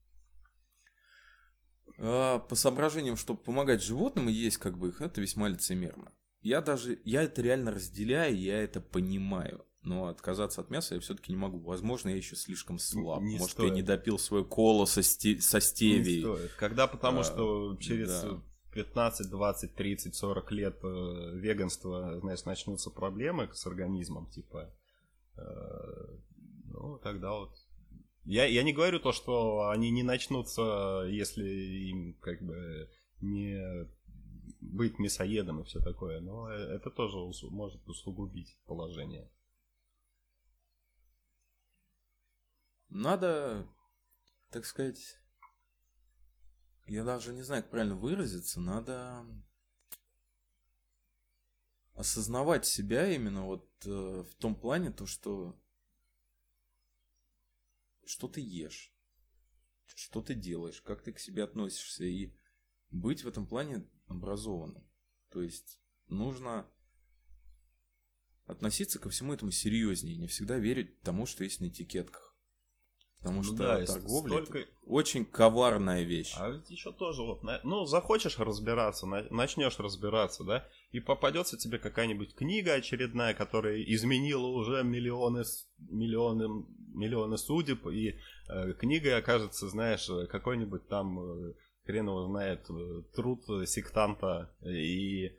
А 1.97 2.39
по 2.39 2.55
соображениям, 2.55 3.17
чтобы 3.17 3.41
помогать 3.41 3.83
животным 3.83 4.29
и 4.29 4.33
есть 4.33 4.57
как 4.57 4.77
бы 4.77 4.89
их, 4.89 5.01
это 5.01 5.21
весьма 5.21 5.47
лицемерно. 5.47 6.13
Я 6.41 6.61
даже, 6.61 6.99
я 7.03 7.23
это 7.23 7.41
реально 7.41 7.71
разделяю, 7.71 8.37
я 8.37 8.61
это 8.63 8.79
понимаю. 8.81 9.65
Но 9.81 10.07
отказаться 10.07 10.61
от 10.61 10.69
мяса 10.69 10.95
я 10.95 11.01
все-таки 11.01 11.31
не 11.31 11.37
могу. 11.37 11.59
Возможно, 11.59 12.09
я 12.09 12.15
еще 12.15 12.35
слишком 12.35 12.79
слаб. 12.79 13.21
Не 13.21 13.37
Может, 13.37 13.51
стоит. 13.51 13.69
я 13.69 13.75
не 13.75 13.81
допил 13.81 14.19
свою 14.19 14.43
колу 14.43 14.85
со, 14.85 15.01
сте... 15.01 15.39
со 15.39 15.61
стевией. 15.61 16.17
Не 16.17 16.35
стоит. 16.35 16.51
Когда, 16.53 16.87
потому 16.87 17.21
а, 17.21 17.23
что 17.23 17.77
через 17.77 18.09
да. 18.09 18.41
15, 18.73 19.29
20, 19.29 19.75
30, 19.75 20.15
40 20.15 20.51
лет 20.51 20.79
э, 20.83 21.31
веганства, 21.35 22.19
знаешь, 22.19 22.45
начнутся 22.45 22.89
проблемы 22.89 23.49
с 23.53 23.65
организмом, 23.65 24.27
типа 24.27 24.71
э, 25.37 26.19
ну, 26.65 26.97
тогда 26.99 27.33
вот. 27.33 27.51
Я, 28.25 28.45
я 28.45 28.63
не 28.63 28.73
говорю 28.73 28.99
то, 28.99 29.11
что 29.11 29.69
они 29.69 29.89
не 29.89 30.03
начнутся, 30.03 31.05
если 31.09 31.43
им 31.49 32.13
как 32.21 32.41
бы 32.41 32.89
не 33.21 33.87
быть 34.61 34.99
мясоедом 34.99 35.61
и 35.61 35.63
все 35.63 35.79
такое, 35.79 36.19
но 36.19 36.49
это 36.49 36.91
тоже 36.91 37.17
может 37.49 37.87
усугубить 37.87 38.57
положение. 38.65 39.29
Надо, 42.89 43.67
так 44.51 44.65
сказать, 44.65 45.17
я 46.89 47.03
даже 47.03 47.33
не 47.33 47.43
знаю, 47.43 47.63
как 47.63 47.71
правильно 47.71 47.95
выразиться, 47.95 48.59
надо 48.59 49.25
осознавать 51.93 52.65
себя 52.65 53.11
именно 53.11 53.45
вот 53.45 53.69
э, 53.85 54.23
в 54.23 54.35
том 54.35 54.55
плане, 54.55 54.91
то, 54.91 55.05
что 55.05 55.59
что 58.05 58.27
ты 58.27 58.41
ешь, 58.41 58.91
что 59.85 60.21
ты 60.21 60.33
делаешь, 60.33 60.81
как 60.81 61.03
ты 61.03 61.13
к 61.13 61.19
себе 61.19 61.43
относишься, 61.43 62.05
и 62.05 62.33
быть 62.89 63.23
в 63.23 63.27
этом 63.27 63.45
плане 63.45 63.87
образованным. 64.07 64.89
То 65.29 65.43
есть 65.43 65.79
нужно 66.07 66.67
относиться 68.45 68.97
ко 68.97 69.09
всему 69.09 69.33
этому 69.33 69.51
серьезнее, 69.51 70.17
не 70.17 70.27
всегда 70.27 70.57
верить 70.57 71.01
тому, 71.01 71.27
что 71.27 71.43
есть 71.43 71.59
на 71.59 71.67
этикетках. 71.67 72.28
Потому 73.19 73.37
ну, 73.37 73.43
что 73.43 73.55
да, 73.55 73.85
торговля 73.85 74.45
столько... 74.45 74.65
очень 74.85 75.25
коварная 75.25 76.03
вещь. 76.03 76.35
А 76.37 76.51
ведь 76.51 76.69
еще 76.69 76.93
тоже 76.93 77.21
вот, 77.23 77.41
ну, 77.63 77.85
захочешь 77.85 78.39
разбираться, 78.39 79.05
начнешь 79.05 79.77
разбираться, 79.77 80.45
да, 80.45 80.65
и 80.91 81.01
попадется 81.01 81.57
тебе 81.57 81.79
какая-нибудь 81.79 82.33
книга 82.33 82.75
очередная, 82.75 83.33
которая 83.33 83.81
изменила 83.83 84.47
уже 84.47 84.83
миллионы, 84.83 85.43
миллионы, 85.79 86.65
миллионы 86.93 87.37
судеб, 87.37 87.87
и 87.87 88.15
э, 88.47 88.73
книгой 88.73 89.17
окажется, 89.17 89.67
знаешь, 89.67 90.09
какой-нибудь 90.29 90.87
там, 90.87 91.19
э, 91.19 91.53
хрен 91.85 92.07
его 92.07 92.23
знает, 92.23 92.69
э, 92.69 93.01
труд 93.13 93.43
сектанта, 93.67 94.55
и 94.65 95.37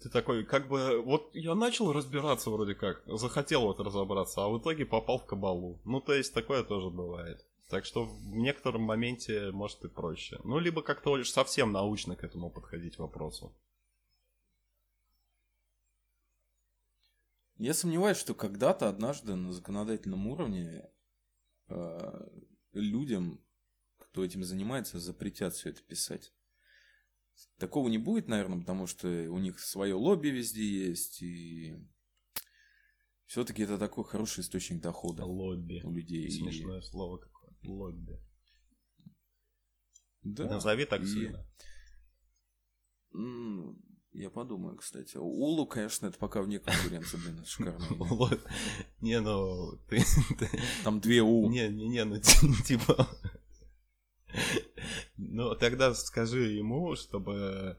ты 0.00 0.10
такой, 0.10 0.44
как 0.44 0.68
бы, 0.68 1.00
вот 1.02 1.30
я 1.34 1.54
начал 1.54 1.92
разбираться 1.92 2.50
вроде 2.50 2.74
как, 2.74 3.02
захотел 3.06 3.62
вот 3.62 3.80
разобраться, 3.80 4.44
а 4.44 4.48
в 4.48 4.58
итоге 4.58 4.84
попал 4.84 5.18
в 5.18 5.26
кабалу. 5.26 5.80
Ну, 5.84 6.00
то 6.00 6.12
есть, 6.12 6.34
такое 6.34 6.62
тоже 6.62 6.90
бывает. 6.90 7.44
Так 7.68 7.84
что 7.84 8.04
в 8.04 8.34
некотором 8.34 8.82
моменте 8.82 9.50
может 9.50 9.84
и 9.84 9.88
проще. 9.88 10.38
Ну, 10.44 10.58
либо 10.58 10.82
как-то 10.82 11.16
лишь 11.16 11.32
совсем 11.32 11.72
научно 11.72 12.16
к 12.16 12.24
этому 12.24 12.50
подходить 12.50 12.98
вопросу. 12.98 13.54
Я 17.56 17.74
сомневаюсь, 17.74 18.18
что 18.18 18.34
когда-то, 18.34 18.88
однажды 18.88 19.34
на 19.34 19.52
законодательном 19.52 20.28
уровне 20.28 20.88
э, 21.68 22.28
людям, 22.72 23.44
кто 23.98 24.24
этим 24.24 24.44
занимается, 24.44 25.00
запретят 25.00 25.54
все 25.54 25.70
это 25.70 25.82
писать. 25.82 26.32
Такого 27.58 27.88
не 27.88 27.98
будет, 27.98 28.28
наверное, 28.28 28.60
потому 28.60 28.86
что 28.86 29.08
у 29.08 29.38
них 29.38 29.58
свое 29.60 29.94
лобби 29.94 30.28
везде 30.28 30.88
есть, 30.88 31.22
и 31.22 31.76
все-таки 33.26 33.62
это 33.62 33.78
такой 33.78 34.04
хороший 34.04 34.40
источник 34.40 34.80
дохода. 34.80 35.24
Лобби. 35.24 35.80
У 35.84 35.92
людей. 35.92 36.30
Смешное 36.30 36.80
и... 36.80 36.82
слово 36.82 37.18
какое. 37.18 37.50
Лобби. 37.64 38.20
Да. 40.22 40.48
Назови 40.48 40.84
так 40.84 41.02
и... 41.02 41.06
сильно. 41.06 41.46
Я 44.12 44.30
подумаю, 44.30 44.76
кстати. 44.76 45.16
Улу, 45.16 45.66
конечно, 45.66 46.06
это 46.06 46.18
пока 46.18 46.42
вне 46.42 46.58
конкуренции, 46.58 47.18
блин, 47.18 47.38
это 47.38 47.48
шикарно. 47.48 47.86
Не, 49.00 49.20
ну... 49.20 49.78
Там 50.82 51.00
две 51.00 51.22
У. 51.22 51.48
Не, 51.50 51.68
не, 51.68 51.88
не, 51.88 52.04
ну 52.04 52.18
типа... 52.66 53.08
Ну, 55.18 55.54
тогда 55.56 55.94
скажи 55.94 56.52
ему, 56.52 56.94
чтобы 56.94 57.76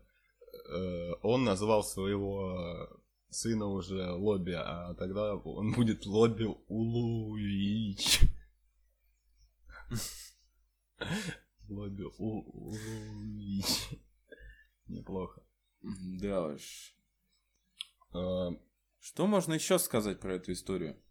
э, 0.52 1.12
он 1.24 1.46
назвал 1.46 1.84
своего 1.84 2.90
сына 3.30 3.68
уже 3.68 4.12
Лобби, 4.12 4.52
а 4.52 4.94
тогда 4.96 5.36
он 5.36 5.72
будет 5.72 6.06
Лобби 6.06 6.48
Улуич. 6.68 8.20
Лобби 11.70 12.04
Улуич. 12.18 13.90
Неплохо. 14.88 15.42
Да 16.20 16.48
уж. 16.48 16.94
А, 18.12 18.50
Что 19.00 19.28
можно 19.28 19.54
еще 19.54 19.80
сказать 19.80 20.20
про 20.20 20.36
эту 20.36 20.52
историю? 20.52 21.02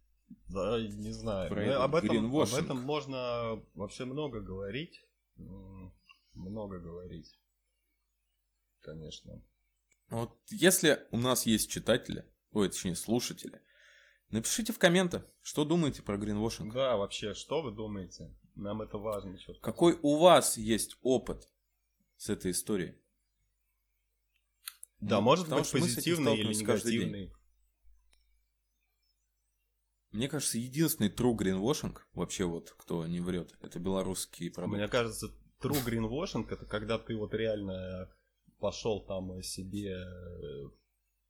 Да, 0.49 0.79
не 0.79 1.12
знаю. 1.12 1.49
Про 1.49 1.64
ну, 1.64 1.81
об, 1.81 1.95
этом, 1.95 2.37
об 2.37 2.55
этом 2.55 2.83
можно 2.83 3.62
вообще 3.74 4.05
много 4.05 4.41
говорить 4.41 5.03
много 6.39 6.78
говорить. 6.78 7.39
Конечно. 8.80 9.45
Вот 10.09 10.39
если 10.49 11.07
у 11.11 11.18
нас 11.18 11.47
есть 11.47 11.70
читатели, 11.70 12.24
ой, 12.53 12.68
точнее 12.68 12.97
слушатели, 12.97 13.61
напишите 14.30 14.72
в 14.72 14.78
комментах, 14.78 15.26
что 15.43 15.64
думаете 15.64 16.03
про 16.03 16.16
гринвошинг. 16.16 16.72
Да, 16.72 16.97
вообще, 16.97 17.34
что 17.34 17.62
вы 17.62 17.72
думаете? 17.72 18.34
Нам 18.55 18.82
это 18.82 18.99
важно. 18.99 19.34
Еще 19.34 19.55
Какой 19.61 19.99
у 20.03 20.16
вас 20.16 20.57
есть 20.57 20.97
опыт 21.03 21.49
с 22.16 22.30
этой 22.30 22.53
историей? 22.53 23.01
Да, 25.01 25.16
ну, 25.16 25.22
может 25.22 25.49
быть 25.49 25.70
позитивный 25.70 26.36
или 26.36 26.55
негативный. 26.55 27.32
Мне 30.11 30.28
кажется, 30.28 30.59
единственный 30.59 31.11
true 31.11 31.36
greenwashing, 31.36 31.97
вообще 32.14 32.47
вот, 32.47 32.74
кто 32.78 33.07
не 33.07 33.20
врет, 33.20 33.55
это 33.61 33.78
белорусские 33.78 34.51
продукты. 34.51 34.78
Мне 34.78 34.89
кажется, 34.89 35.28
true 35.61 35.85
greenwashing 35.85 36.47
это 36.51 36.67
когда 36.67 36.99
ты 36.99 37.17
вот 37.17 37.35
реально 37.35 38.11
пошел 38.59 39.05
там 39.05 39.43
себе 39.43 40.05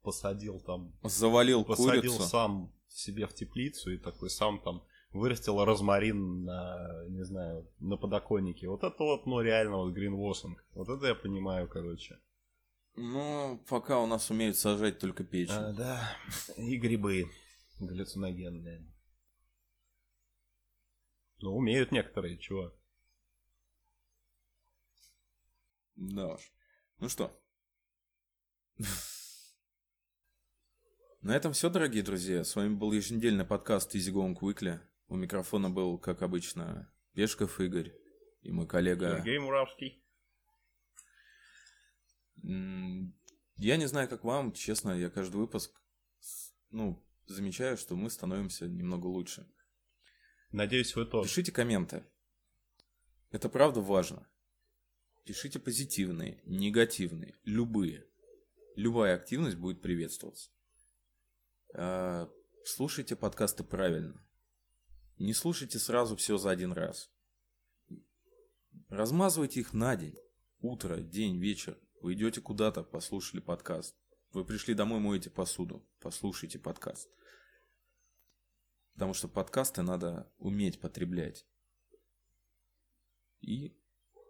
посадил 0.02 0.60
там 0.60 0.92
завалил 1.02 1.64
посадил 1.64 2.12
курицу. 2.12 2.22
сам 2.22 2.72
себе 2.88 3.26
в 3.26 3.34
теплицу 3.34 3.92
и 3.92 3.98
такой 3.98 4.30
сам 4.30 4.60
там 4.60 4.82
вырастил 5.12 5.64
розмарин 5.64 6.44
на, 6.44 7.04
не 7.08 7.24
знаю, 7.24 7.70
на 7.78 7.96
подоконнике. 7.96 8.68
Вот 8.68 8.84
это 8.84 9.02
вот, 9.02 9.26
ну, 9.26 9.40
реально 9.40 9.78
вот 9.78 9.92
гринвошинг. 9.92 10.64
Вот 10.74 10.88
это 10.88 11.06
я 11.06 11.14
понимаю, 11.14 11.68
короче. 11.68 12.18
Ну, 12.96 13.62
пока 13.68 14.00
у 14.00 14.06
нас 14.06 14.30
умеют 14.30 14.56
сажать 14.56 14.98
только 14.98 15.24
печень. 15.24 15.54
А, 15.54 15.72
да, 15.72 16.16
и 16.56 16.76
грибы 16.76 17.30
галлюциногенные. 17.78 18.84
Ну, 21.40 21.56
умеют 21.56 21.92
некоторые, 21.92 22.38
чего. 22.38 22.74
Да 25.98 26.28
уж. 26.28 26.52
Ну 26.98 27.08
что? 27.08 27.36
На 31.22 31.34
этом 31.34 31.52
все, 31.52 31.68
дорогие 31.70 32.04
друзья. 32.04 32.44
С 32.44 32.54
вами 32.54 32.72
был 32.72 32.92
еженедельный 32.92 33.44
подкаст 33.44 33.96
Easy 33.96 34.12
Going 34.12 34.38
Weekly. 34.38 34.78
У 35.08 35.16
микрофона 35.16 35.70
был, 35.70 35.98
как 35.98 36.22
обычно, 36.22 36.88
Пешков 37.14 37.60
Игорь 37.60 37.92
и 38.42 38.52
мой 38.52 38.68
коллега... 38.68 39.16
Сергей 39.16 39.40
Муравский. 39.40 40.06
Я 42.44 43.76
не 43.76 43.86
знаю, 43.88 44.08
как 44.08 44.22
вам, 44.22 44.52
честно, 44.52 44.92
я 44.92 45.10
каждый 45.10 45.38
выпуск, 45.38 45.82
ну, 46.70 47.04
замечаю, 47.26 47.76
что 47.76 47.96
мы 47.96 48.08
становимся 48.08 48.68
немного 48.68 49.06
лучше. 49.06 49.52
Надеюсь, 50.52 50.94
вы 50.94 51.06
тоже. 51.06 51.28
Пишите 51.28 51.50
комменты. 51.50 52.04
Это 53.32 53.48
правда 53.48 53.80
важно. 53.80 54.28
Пишите 55.28 55.58
позитивные, 55.58 56.40
негативные, 56.46 57.38
любые. 57.44 58.06
Любая 58.76 59.14
активность 59.14 59.58
будет 59.58 59.82
приветствоваться. 59.82 60.48
А, 61.74 62.32
слушайте 62.64 63.14
подкасты 63.14 63.62
правильно. 63.62 64.26
Не 65.18 65.34
слушайте 65.34 65.78
сразу 65.78 66.16
все 66.16 66.38
за 66.38 66.48
один 66.48 66.72
раз. 66.72 67.10
Размазывайте 68.88 69.60
их 69.60 69.74
на 69.74 69.96
день. 69.96 70.16
Утро, 70.60 70.96
день, 70.96 71.36
вечер. 71.36 71.78
Вы 72.00 72.14
идете 72.14 72.40
куда-то, 72.40 72.82
послушали 72.82 73.40
подкаст. 73.40 73.94
Вы 74.32 74.46
пришли 74.46 74.72
домой, 74.72 74.98
моете 74.98 75.28
посуду. 75.28 75.86
Послушайте 76.00 76.58
подкаст. 76.58 77.06
Потому 78.94 79.12
что 79.12 79.28
подкасты 79.28 79.82
надо 79.82 80.32
уметь 80.38 80.80
потреблять. 80.80 81.46
И 83.42 83.78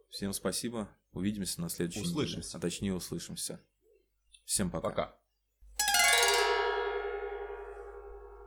Всем 0.09 0.33
спасибо. 0.33 0.89
Увидимся 1.13 1.61
на 1.61 1.69
следующей 1.69 2.01
услышимся. 2.03 2.49
неделе. 2.49 2.59
А 2.59 2.61
точнее 2.61 2.95
услышимся. 2.95 3.61
Всем 4.45 4.71
пока. 4.71 4.89
Пока. 4.89 5.19